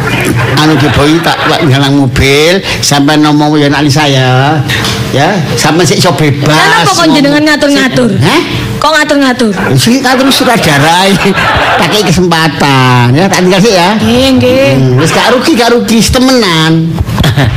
anu 0.55 0.73
diboyi 0.79 1.19
tak 1.27 1.35
tak 1.51 1.67
ngalang 1.67 2.07
mobil 2.07 2.63
sampai 2.79 3.19
ngomong 3.19 3.59
ya 3.59 3.67
nak 3.67 3.83
saya. 3.91 4.63
Ya, 5.11 5.35
sampai 5.59 5.83
sik 5.83 5.99
iso 5.99 6.15
bebas. 6.15 6.55
Kenapa 6.55 6.91
kok 6.95 7.07
jenengan 7.11 7.43
ngatur-ngatur? 7.43 8.15
Hah? 8.23 8.41
Kok 8.79 8.91
ngatur-ngatur? 8.95 9.51
Sing 9.75 9.99
ngatur 9.99 10.31
sutradara 10.31 11.11
iki. 11.11 11.35
Pakai 11.83 12.07
kesempatan 12.07 13.19
ya, 13.19 13.27
tak 13.27 13.43
tinggal 13.43 13.59
sih 13.59 13.75
ya. 13.75 13.99
Nggih, 13.99 14.27
nggih. 14.39 14.67
Hmm, 14.79 15.03
wis 15.03 15.11
gak 15.11 15.35
rugi 15.35 15.59
gak 15.59 15.75
rugi 15.75 15.99
temenan. 15.99 16.95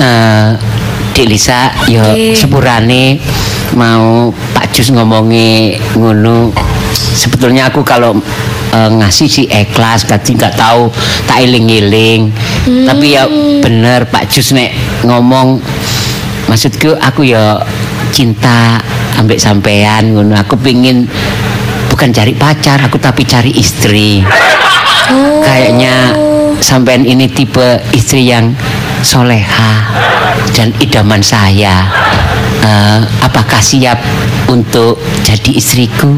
Eh, 0.00 0.56
Dik 1.20 1.28
Lisa 1.28 1.68
yo 1.84 2.00
sepurane 2.32 3.20
mau 3.76 4.32
Pak 4.56 4.72
Jus 4.72 4.88
ngomongi 4.88 5.76
ngono. 6.00 6.48
Sebetulnya 6.96 7.68
aku 7.68 7.84
kalau 7.84 8.16
eh, 8.72 8.88
ngasih 8.88 9.28
si 9.28 9.44
ikhlas 9.44 10.08
tadi 10.08 10.32
nggak 10.32 10.56
tahu 10.56 10.88
tak 11.28 11.44
iling-iling. 11.44 12.32
Tapi 12.64 13.20
ya 13.20 13.28
bener 13.60 14.08
Pak 14.08 14.32
Jus 14.32 14.56
nek 14.56 14.72
ngomong 15.04 15.60
maksudku 16.48 16.96
aku 16.96 17.28
ya 17.28 17.60
cinta 18.16 18.80
ambek 19.20 19.36
sampean 19.36 20.16
ngono. 20.16 20.40
Aku 20.40 20.56
pingin 20.56 21.04
bukan 21.92 22.16
cari 22.16 22.32
pacar 22.32 22.80
aku 22.80 22.96
tapi 22.96 23.28
cari 23.28 23.52
istri. 23.60 24.24
Oh. 25.10 25.42
kayaknya 25.42 26.14
sampean 26.62 27.02
ini 27.02 27.26
tipe 27.26 27.82
istri 27.90 28.30
yang 28.30 28.54
soleha 29.02 29.72
dan 30.52 30.72
idaman 30.78 31.20
saya 31.20 31.88
Eh, 32.60 33.00
apakah 33.24 33.56
siap 33.56 33.96
untuk 34.44 35.00
jadi 35.24 35.56
istriku 35.56 36.12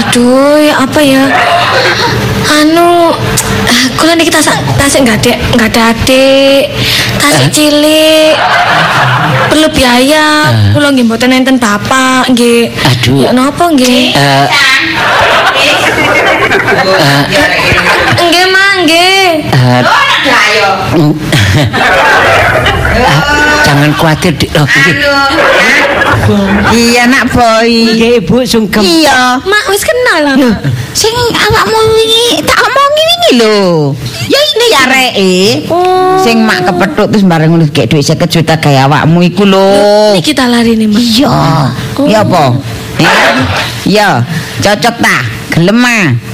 Aduh, 0.00 0.56
ya 0.56 0.80
apa 0.80 1.00
ya? 1.04 1.28
Anu, 2.48 3.12
kula 4.00 4.16
niki 4.16 4.32
tas 4.32 4.48
tasik 4.80 5.04
nggak 5.04 5.20
ada 5.20 5.32
nggak 5.52 5.68
ada 5.68 5.82
adik, 5.92 6.72
tasik 7.20 7.52
cilik, 7.52 8.32
perlu 9.52 9.68
biaya. 9.68 10.48
Kula 10.72 10.88
nggih 10.94 11.04
mboten 11.04 11.36
enten 11.36 11.60
bapak, 11.60 12.32
nggih. 12.32 12.72
Aduh. 12.72 13.28
Ya 13.28 13.30
napa 13.36 13.68
nggih? 13.68 14.16
Eh, 14.16 14.46
Nggih, 18.18 18.46
Mang, 18.48 18.76
nggih. 18.88 19.28
eh, 19.52 19.80
mm, 20.96 21.12
ah, 21.12 21.37
jangan 23.66 23.90
khawatir 23.94 24.32
Dik. 24.36 24.50
Oh, 24.58 24.66
nggih. 24.66 24.94
Iya 26.76 27.02
nak 27.08 27.32
boy. 27.32 27.68
Nggih, 27.68 28.20
Ibu 28.24 28.44
sungkem 28.44 28.82
Iya. 28.84 29.40
Mak 29.40 29.64
wis 29.72 29.84
kenal 29.84 30.18
lah, 30.24 30.34
Mak. 30.36 30.56
Sing 30.92 31.14
awakmu 31.32 31.78
wingi 31.94 32.44
tak 32.44 32.58
omongi 32.64 33.02
wingi 33.08 33.30
lho. 33.40 33.58
Ya 34.28 34.40
ini 34.40 34.66
ya 34.68 34.82
reke. 34.88 35.36
Oh. 35.72 36.20
Sing 36.20 36.44
mak 36.44 36.68
kepethuk 36.68 37.08
terus 37.12 37.24
bareng 37.24 37.54
ngono 37.54 37.64
gek 37.72 37.88
dhuwit 37.88 38.04
50 38.04 38.28
juta 38.28 38.54
gawe 38.60 38.78
awakmu 38.88 39.18
iku 39.24 39.44
lho. 39.48 39.68
Niki 40.16 40.32
tak 40.36 40.52
lari 40.52 40.76
nih, 40.76 40.88
Mak. 40.88 41.00
Iya. 41.00 41.36
Ya 42.08 42.20
apa? 42.24 42.44
Ya, 43.88 44.08
cocok 44.60 44.94
ta? 45.00 45.16
Gelem 45.54 45.80
ah. 45.80 46.27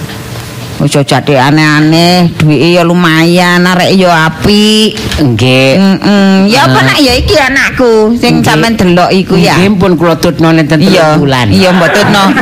Ojo 0.75 1.01
jati 1.07 1.39
aneh-aneh, 1.39 2.35
duwike 2.35 2.75
ya 2.75 2.83
lumayan, 2.83 3.63
arek 3.63 3.95
ya 3.95 4.27
apik. 4.27 4.99
nggih 5.23 5.79
Heeh. 5.79 6.51
Ya 6.51 6.67
apa 6.67 6.83
nak 6.83 6.99
ya 6.99 7.15
iki 7.15 7.39
anakku 7.39 8.19
sing 8.19 8.43
sampean 8.43 8.75
delok 8.75 9.15
iku 9.15 9.39
ya. 9.39 9.55
Nggih 9.55 9.79
pun 9.79 9.95
kula 9.95 10.19
tutno 10.19 10.51
nenten 10.51 10.83
bulan 11.23 11.47
iya 11.55 11.71
mbok 11.71 11.95
tutno. 11.95 12.35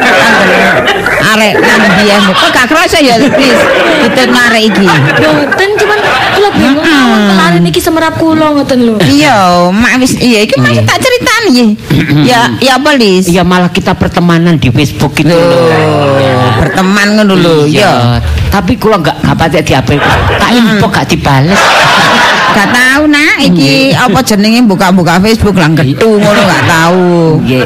Arek 1.22 1.54
nang 1.60 1.80
dia 2.00 2.16
kok 2.18 2.48
gak 2.56 2.66
kerasa 2.72 2.98
ya 3.04 3.20
please. 3.20 3.62
Ditutno 4.08 4.38
arek 4.48 4.62
iki. 4.72 4.86
Mboten 4.88 5.68
cuman 5.76 5.98
kula 6.32 6.48
bingung 6.56 6.86
mawon 6.88 7.20
lari 7.36 7.58
niki 7.60 7.80
semerap 7.84 8.16
kula 8.16 8.56
ngoten 8.56 8.78
lho. 8.80 8.96
Iya, 9.04 9.68
mak 9.70 10.00
wis 10.00 10.16
iya 10.18 10.48
iki 10.48 10.56
masih 10.56 10.82
Nggih. 10.82 10.88
tak 10.88 10.98
ceritani. 11.04 11.76
ya, 12.24 12.48
ya 12.58 12.80
apa 12.80 12.96
Lis? 12.96 13.28
Ya 13.28 13.44
malah 13.44 13.68
kita 13.68 13.92
pertemanan 13.92 14.56
di 14.56 14.72
Facebook 14.72 15.12
itu 15.20 15.28
loh. 15.28 16.16
berteman 16.62 17.18
ngono 17.18 17.34
lho, 17.34 17.56
ya. 17.66 18.21
Tapi 18.52 18.76
kula 18.76 19.00
enggak 19.00 19.16
patek 19.24 19.62
di 19.64 19.72
HP. 19.72 19.90
Tak 20.36 20.50
info 20.52 20.86
gak 20.92 21.08
dibales. 21.08 21.60
Gak 22.52 22.68
tahu 22.68 23.08
nak 23.08 23.40
iki 23.40 23.96
apa 23.96 24.20
jenenge 24.20 24.60
buka-buka 24.68 25.16
Facebook 25.24 25.56
lah 25.56 25.72
getu 25.72 26.20
ngono 26.20 26.40
gak 26.44 26.64
tahu. 26.68 27.40
Nggih. 27.40 27.64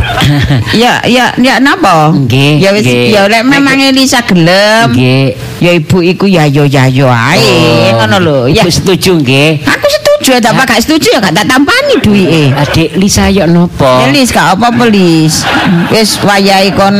Ya, 0.78 1.02
ya, 1.06 1.34
ya 1.38 1.58
napa? 1.58 2.14
Nggih, 2.14 2.62
Ya 2.62 2.70
wis 2.70 2.86
ya 2.86 3.26
lek 3.26 3.42
memang 3.42 3.82
Elisa 3.82 4.22
gelem. 4.22 4.94
Nggih. 4.94 5.34
Ya 5.58 5.70
ibu 5.74 5.98
iku 6.06 6.30
ya 6.30 6.46
yo 6.46 6.68
ya 6.70 6.86
yo 6.86 7.10
ae 7.10 7.90
ngono 7.98 8.16
lho. 8.22 8.38
Ya 8.46 8.62
setuju 8.70 9.18
nggih. 9.18 9.66
aku 9.66 9.86
setuju 9.90 10.38
tak 10.38 10.54
apa 10.54 10.62
gak 10.70 10.80
setuju 10.86 11.08
ya 11.14 11.18
gak 11.18 11.34
tak 11.34 11.46
tampani 11.50 11.94
duwike. 11.98 12.54
Adik 12.54 12.94
Lisa 12.94 13.26
yo 13.26 13.50
nopo? 13.50 14.06
Ya 14.06 14.14
Lis 14.14 14.30
gak 14.30 14.54
apa-apa 14.54 14.86
Lis. 14.86 15.42
Wis 15.90 16.22
wayahe 16.22 16.70
kon 16.78 16.94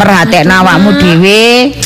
merhatekno 0.00 0.64
awakmu 0.64 0.96
dhewe. 0.96 1.76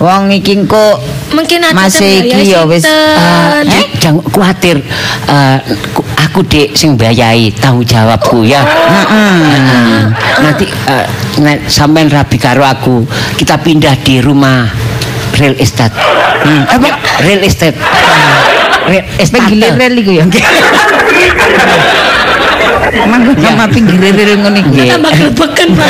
Wong 0.00 0.32
iki 0.32 0.56
kok 0.64 0.96
Mungkin 1.30 1.62
Masih 1.76 2.26
iki 2.26 2.50
ya 2.50 2.66
wis, 2.66 2.82
sinten. 2.82 3.70
Dik, 3.70 3.88
jangan 4.02 4.24
khawatir. 4.34 4.82
Eh, 5.30 5.58
ku- 5.94 6.02
aku 6.18 6.42
dek 6.42 6.74
sing 6.74 6.98
bayai 6.98 7.54
tanggung 7.54 7.86
jawabku 7.86 8.42
ya. 8.42 8.66
Nah, 8.66 10.10
nanti 10.42 10.66
eh, 10.66 11.06
nek 11.38 11.70
sampean 11.70 12.10
rabi 12.10 12.34
karo 12.34 12.66
aku, 12.66 13.06
kita 13.38 13.62
pindah 13.62 13.94
di 14.02 14.18
rumah 14.18 14.66
real 15.38 15.54
estate. 15.60 15.94
Hmm, 16.42 16.66
apa? 16.66 16.98
Real 17.22 17.46
estate. 17.46 17.78
Real 18.90 19.06
estate. 19.22 19.54
Iku 20.00 20.10
ya. 20.10 20.26
Emang 22.90 23.20
kok 23.22 23.36
nama 23.36 23.64
pinggir 23.66 23.98
rel 24.00 24.32
ngono 24.38 24.56
iku. 24.56 24.70
Nggih. 24.70 24.88
tambah 24.90 25.10
grebeken, 25.12 25.68
Pak. 25.72 25.88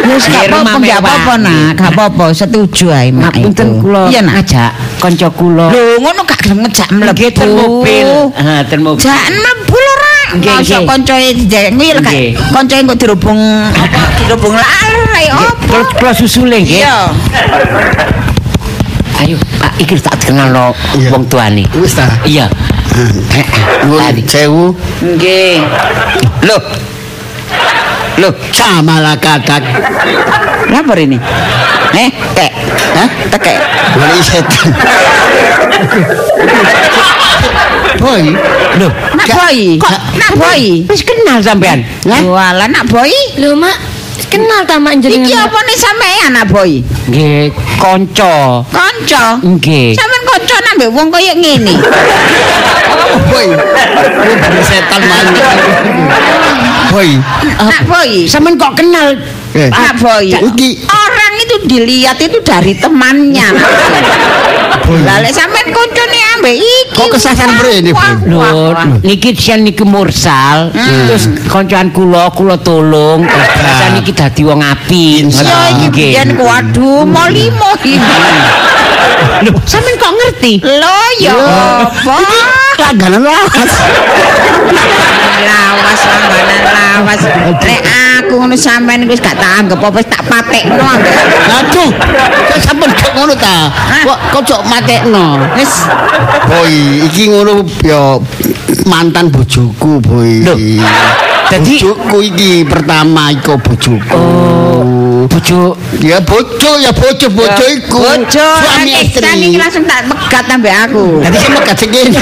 Wis 0.00 0.24
gak 0.26 0.42
apa-apa, 0.48 0.76
gak 0.80 0.98
apa-apa 0.98 1.32
nak, 1.36 1.70
gak 1.76 1.90
apa-apa, 1.92 2.24
setuju 2.32 2.86
ae 2.88 3.10
mak. 3.10 3.30
Ngapunten 3.30 3.66
itu. 3.68 3.80
kula 3.80 4.02
Iya 4.08 4.20
nak. 4.22 4.32
ngajak 4.38 4.70
kanca 4.98 5.28
kula. 5.30 5.66
Lho 5.68 5.82
ngono 5.98 6.20
gak 6.24 6.38
gelem 6.40 6.58
ngejak 6.64 6.88
mlebu. 6.90 7.12
Nggih 7.12 7.30
ten 7.30 7.50
mobil. 7.52 8.08
Ten 8.64 8.80
mobil. 8.80 9.02
Jak 9.02 9.22
mlebu 9.28 9.76
ora 9.76 10.08
Nggih, 10.30 10.50
mosok 10.52 10.70
nggih. 10.72 10.86
koncoe 10.86 11.26
dijengi 11.34 11.88
lek 11.90 12.02
Nggih. 12.06 12.28
koncoe 12.48 12.80
kok 12.86 12.96
dirubung 12.96 13.40
apa 13.66 14.00
dirubung 14.16 14.54
lalai 14.54 15.26
apa 15.26 15.58
Kalau 15.66 15.84
kalau 15.92 16.14
susule 16.14 16.56
nggih. 16.56 16.80
iya 16.80 17.10
Ayo, 19.20 19.36
Pak, 19.60 19.76
iki 19.76 20.00
tak 20.00 20.16
kenal 20.22 20.48
lo 20.48 20.66
wong 21.12 21.28
tuane. 21.28 21.68
Wis 21.76 21.92
ta. 21.92 22.08
Iya. 22.24 22.48
Nuwun 23.86 24.16
sewu. 24.26 24.74
nggih 25.00 25.62
Loh. 26.44 26.62
Loh, 28.18 28.34
sama 28.52 29.00
kadak. 29.16 29.64
Napa 30.68 30.92
ini? 30.98 31.16
Eh, 31.96 32.08
tek. 32.36 32.52
Hah? 32.92 33.08
Tekek. 33.32 33.58
Boleh 33.96 34.20
setan. 34.20 34.68
Boy, 38.00 38.22
Loh, 38.80 38.92
Nak 39.12 39.28
boy. 39.28 39.58
kok- 39.76 40.04
nak 40.16 40.32
boy. 40.36 40.62
wis 40.88 41.02
kenal 41.04 41.40
sampean. 41.40 41.84
Walah 42.06 42.68
nak 42.68 42.88
boy. 42.88 43.10
Lho, 43.36 43.52
Mak, 43.56 43.76
kenal 44.26 44.60
ta 44.62 44.76
Mak 44.76 44.98
Iki 44.98 45.02
jenengan? 45.24 45.46
apa 45.46 45.58
nih 45.62 45.76
sampean 45.76 46.30
nak 46.32 46.46
boy? 46.46 46.70
Nggih, 47.06 47.48
kanca. 47.76 48.60
Kanca. 48.66 49.24
Nggih. 49.38 49.94
Sampean 49.94 50.22
kanca 50.24 50.56
nambah 50.62 50.88
wong 50.90 51.08
kaya 51.08 51.32
ngene. 51.32 51.74
boy. 53.26 53.46
Boleh 53.50 54.64
setan 54.64 55.02
mana? 55.02 55.30
Boy, 56.90 57.10
Nak 57.60 57.82
boy. 57.86 58.10
Sampean 58.26 58.54
kok 58.56 58.74
kenal? 58.74 59.14
Eh. 59.52 59.68
Nak 59.68 59.94
boy. 59.96 60.26
Iki- 60.26 60.78
Orang 60.84 61.32
itu 61.38 61.56
dilihat 61.64 62.18
itu 62.18 62.38
dari 62.40 62.74
temannya. 62.74 63.48
Lah 65.00 65.16
lek 65.20 65.30
sampean 65.30 65.70
kancane 65.70 66.19
ambek 66.36 66.54
iki. 66.58 66.96
Kok 66.96 67.08
kesasan 67.14 67.50
mrene, 67.58 67.90
Lho, 68.26 68.74
niki 69.02 69.34
sian 69.34 69.64
niki 69.64 69.84
mursal. 69.84 70.70
Terus 70.74 71.26
kancaan 71.50 71.90
kula 71.90 72.30
kula 72.34 72.56
tolong. 72.60 73.26
Terus 73.26 73.78
niki 73.98 74.12
dadi 74.14 74.42
wong 74.46 74.60
apik. 74.62 75.26
Insya 75.26 75.44
Ya 75.44 75.58
iki 75.74 75.88
biyen 75.90 76.38
waduh 76.38 77.02
mau 77.06 77.26
limo 77.28 77.70
ini. 77.84 77.98
Lho, 79.40 79.52
sampean 79.64 79.94
kok 79.96 80.12
ngerti? 80.12 80.52
Lo 80.60 80.96
ya 81.20 81.32
apa? 81.32 82.16
langganan 82.80 83.22
lawas. 83.24 83.72
lawas 85.44 86.00
langganan 86.04 86.60
lawas. 86.74 87.20
Lek 87.64 87.80
aku 88.20 88.34
ngono 88.40 88.56
sampean 88.56 89.04
wis 89.08 89.20
gak 89.20 89.36
tak 89.40 89.64
anggap 89.64 89.80
apa 89.80 89.96
wis 89.96 90.08
tak 90.08 90.22
patekno. 90.28 90.84
Aduh, 91.60 91.90
kok 92.52 92.58
sampean 92.60 92.90
kok 92.92 93.12
ngono 93.16 93.34
ta? 93.36 93.72
Kok 94.04 94.18
kok 94.36 94.42
cok 94.44 94.62
matekno? 94.68 95.40
Wis 95.56 95.72
Boy, 96.50 97.06
iki 97.08 97.30
ngono 97.32 97.64
ya 97.86 98.18
mantan 98.84 99.30
bojoku, 99.32 100.00
boy. 100.04 100.44
Dadi- 100.44 101.80
bojoku 101.80 102.18
iki 102.22 102.62
pertama 102.68 103.32
iku 103.32 103.56
bojoku. 103.56 104.24
Bojo 105.28 105.76
Ya 106.00 106.16
bojo 106.20 106.70
ya 106.80 106.92
bojo 106.92 107.26
bojo 107.28 107.64
iku. 107.76 107.98
bojo 108.00 108.46
suami 108.64 108.92
iki 109.04 109.20
istri. 109.20 109.56
langsung 109.60 109.84
tak 109.84 110.08
megat 110.08 110.44
ambek 110.48 110.74
aku. 110.88 111.20
Nanti 111.20 111.36
saya 111.36 111.52
megat 111.60 111.76
segini. 111.76 112.16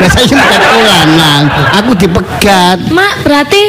Biasanya 0.00 0.34
megat 0.40 0.62
ulangan. 0.72 1.42
Aku 1.82 1.90
dipegat. 1.92 2.78
Mak, 2.88 3.14
berarti 3.24 3.62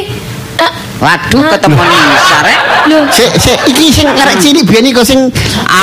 Waduh 0.97 1.43
ketemu 1.53 1.77
Nisa 1.77 2.37
rek. 2.41 2.59
lho, 2.89 2.99
Sik 3.13 3.31
sik 3.37 3.57
iki 3.69 3.93
sing 3.93 4.07
arek 4.09 4.41
cilik 4.41 4.63
biyen 4.65 4.89
iku 4.89 5.05
sing 5.05 5.29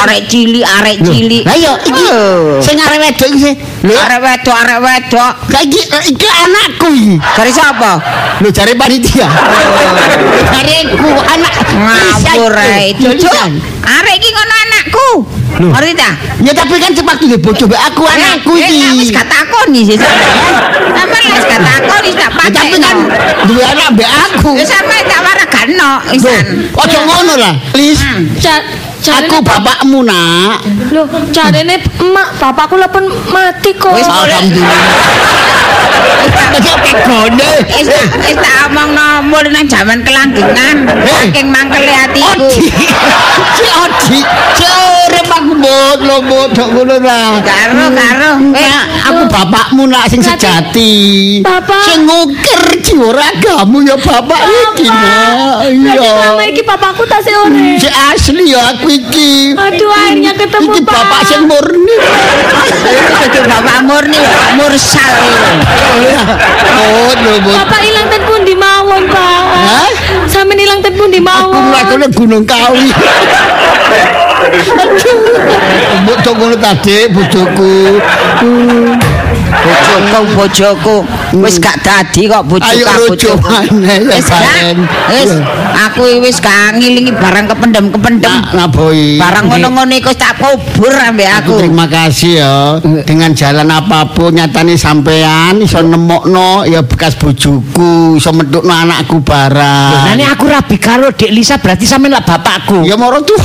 Arek 0.02 0.26
cilik, 0.26 0.64
arek 0.64 0.98
cilik. 1.06 1.42
Lah 1.46 1.54
iya 1.54 1.72
iki 1.86 2.04
sing 2.58 2.76
arek 2.80 2.98
wedok 2.98 3.28
iki 3.30 3.38
sih. 3.38 3.54
Lho, 3.86 3.94
Arek 3.94 4.20
wedok, 4.24 4.56
arek 4.58 4.78
wedok. 4.82 5.32
lah 5.52 5.62
iki 5.62 5.80
iki 6.10 6.26
anakku 6.26 6.88
iki. 6.90 7.14
Dari 7.20 7.52
siapa? 7.54 7.92
Lho 8.42 8.48
jare 8.50 8.74
panitia. 8.74 9.28
Jareku 10.54 11.10
anak 11.30 11.54
Ngawur 11.74 12.54
Cuk, 12.98 13.14
Lisan. 13.14 13.50
arek 13.84 14.14
iki 14.18 14.28
ngono 14.34 14.54
anakku. 14.66 15.08
Ngerti 15.54 15.92
ta? 15.94 16.10
Ya 16.42 16.52
tapi 16.52 16.74
kan 16.76 16.90
sepatu 16.90 17.24
di 17.24 17.38
bojo 17.38 17.64
mbak 17.64 17.80
aku 17.88 18.02
anakku 18.04 18.52
Eh, 18.58 18.66
eh, 18.66 18.90
wis 18.98 19.08
iki. 19.08 19.14
gak 19.14 19.26
takoni 19.30 19.80
sih. 19.86 19.96
Sampe 19.96 21.18
wis 21.30 21.44
gak 21.46 21.62
takoni 21.62 22.10
tak 22.10 22.22
Ya, 22.24 22.28
pakai. 22.34 22.50
tapi 22.52 22.76
kan 22.82 22.96
duwe 23.46 23.62
anak 23.62 23.88
mbak 23.94 24.10
aku. 24.28 24.50
Wis 24.58 24.66
sampe 24.66 24.96
tak 25.06 25.20
waragano 25.22 25.90
isan. 26.10 26.44
ojo 26.74 26.98
ngono 27.06 27.34
lah. 27.38 27.54
Ja, 28.42 28.54
jarene 29.04 29.28
Aku 29.28 29.36
bapakmu 29.44 30.00
nak. 30.02 30.64
Lho, 30.90 31.04
jarene 31.30 31.76
emak 32.00 32.28
bapakku 32.40 32.74
lepon 32.74 33.04
mati 33.30 33.70
kok. 33.76 33.92
Wis 33.94 34.08
pegone. 36.82 37.50
Wis 37.68 37.86
tak 37.86 38.06
wis 38.18 38.36
tak 38.36 38.56
omongno 38.68 39.06
mul 39.22 39.46
nang 39.52 39.68
jaman 39.68 40.00
kelanggengan. 40.02 40.76
Eh. 40.88 41.30
Saking 41.30 41.46
mangkele 41.52 41.94
atiku. 41.94 42.48
Odi. 42.48 42.68
Si 43.54 43.66
Odi. 43.70 44.18
Jare 44.58 44.73
aku 45.64 45.96
mbot 45.96 45.98
lo 46.04 46.16
mbot 46.20 46.48
kok 46.52 46.68
ngono 46.76 46.96
lah. 47.00 47.40
Karo 47.40 47.86
karo. 47.88 48.30
Eh, 48.52 48.78
aku 49.08 49.22
bapakmu 49.32 49.88
nak 49.88 50.04
sing 50.12 50.20
sejati. 50.20 51.40
Bapak. 51.40 51.80
Sing 51.88 52.04
ngukir 52.04 52.62
jiwa 52.84 53.08
ragamu 53.16 53.80
ya 53.80 53.96
bapak 53.96 54.40
iki 54.44 54.84
Iya. 54.84 55.96
selama 56.04 56.44
iki 56.44 56.62
bapakku 56.62 57.08
tasih 57.08 57.34
ore. 57.40 57.80
Si 57.80 57.88
asli 57.88 58.52
ya 58.52 58.76
aku 58.76 58.92
iki. 58.92 59.56
Aduh, 59.56 59.88
akhirnya 59.88 60.32
ketemu 60.36 60.68
Iki 60.74 60.80
bapak 60.84 61.20
sing 61.24 61.40
murni. 61.48 61.96
iki 63.24 63.40
bapak 63.40 63.78
murni, 63.88 64.18
bapak 64.20 64.50
mursal. 64.60 65.14
Oh, 66.74 67.10
lho, 67.16 67.32
mbot. 67.40 67.54
Bapak 67.56 67.80
ilang 67.80 68.06
ten 68.12 68.20
pundi 68.28 68.52
mawon, 68.52 69.02
Pak? 69.08 69.40
Hah? 69.48 69.88
Sampeyan 70.28 70.60
ilang 70.60 70.80
ten 70.84 70.92
pundi 70.92 71.18
Aku 71.24 71.24
mawon? 71.24 71.72
mlakune 71.72 72.06
Gunung 72.12 72.44
Kawi. 72.44 72.88
Tok 76.24 76.36
ngono 76.38 76.56
tadi 76.56 77.08
bojoku. 77.12 78.00
Bojoku, 79.64 80.24
bojoku. 80.36 81.04
Wis 81.34 81.58
gak 81.58 81.82
dadi 81.82 82.30
kok 82.30 82.46
bojoku. 82.46 83.10
Rujuk 83.10 83.38
maneh 83.42 84.06
Wis 85.10 85.30
aku 85.74 86.06
wis 86.22 86.38
gak 86.38 86.78
ngilingi 86.78 87.10
barang 87.10 87.50
kependem-kependem. 87.50 88.54
Nah. 88.54 88.68
Barang 89.18 89.44
ngono-ngono 89.50 89.92
iku 89.98 90.14
wis 90.14 90.18
tak 90.20 90.38
kubur 90.38 90.94
ambek 90.94 91.26
Aku 91.42 91.58
aku. 91.58 91.66
terima 91.66 91.86
kasih 91.90 92.32
ya 92.38 92.54
dengan 93.02 93.34
jalan 93.34 93.66
apapun 93.70 94.34
nyatane 94.38 94.78
sampean 94.78 95.58
iso 95.58 95.82
nemokno 95.82 96.62
ya 96.64 96.86
bekas 96.86 97.18
bojoku 97.18 98.14
iso 98.16 98.30
medukno 98.30 98.70
anakku 98.70 99.18
barang. 99.18 100.06
Nah, 100.06 100.14
ini 100.14 100.24
aku 100.26 100.46
rabi 100.46 100.76
karo 100.78 101.10
Dek 101.10 101.34
Lisa 101.34 101.58
berarti 101.58 101.82
sampean 101.84 102.14
lah 102.14 102.22
bapakku. 102.22 102.86
Ya 102.86 102.94
moro 102.94 103.18
tuh. 103.22 103.38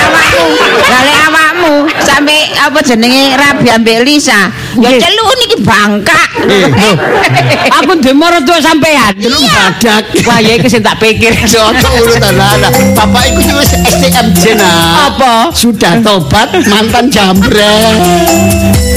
awakmu 0.00 0.46
gale 0.80 1.12
awakmu 1.28 1.49
sampe 2.04 2.36
apa 2.56 2.78
jenenge 2.82 3.36
Rabi 3.36 3.66
ambek 3.70 4.04
Lisa 4.04 4.50
ya 4.78 4.90
celu 4.96 5.26
niki 5.40 5.56
bangka 5.62 6.20
aku 7.80 7.92
ndek 8.00 8.14
marang 8.16 8.44
sampean. 8.60 9.12
Delok 9.16 9.42
badak. 9.50 10.02
Wah, 10.24 10.38
ya 10.40 10.56
iki 10.56 10.68
sing 10.68 10.82
tak 10.84 11.00
pikir. 11.00 11.32
Cocok 11.52 11.92
urutan 12.04 12.36
anak. 12.36 12.72
Bapak 12.96 13.22
iku 13.32 13.40
wis 13.60 13.72
STMJ 13.74 14.56
nah. 14.56 15.10
Apa? 15.12 15.34
Sudah 15.54 16.00
tobat 16.04 16.52
mantan 16.68 17.08
jambret. 17.12 18.89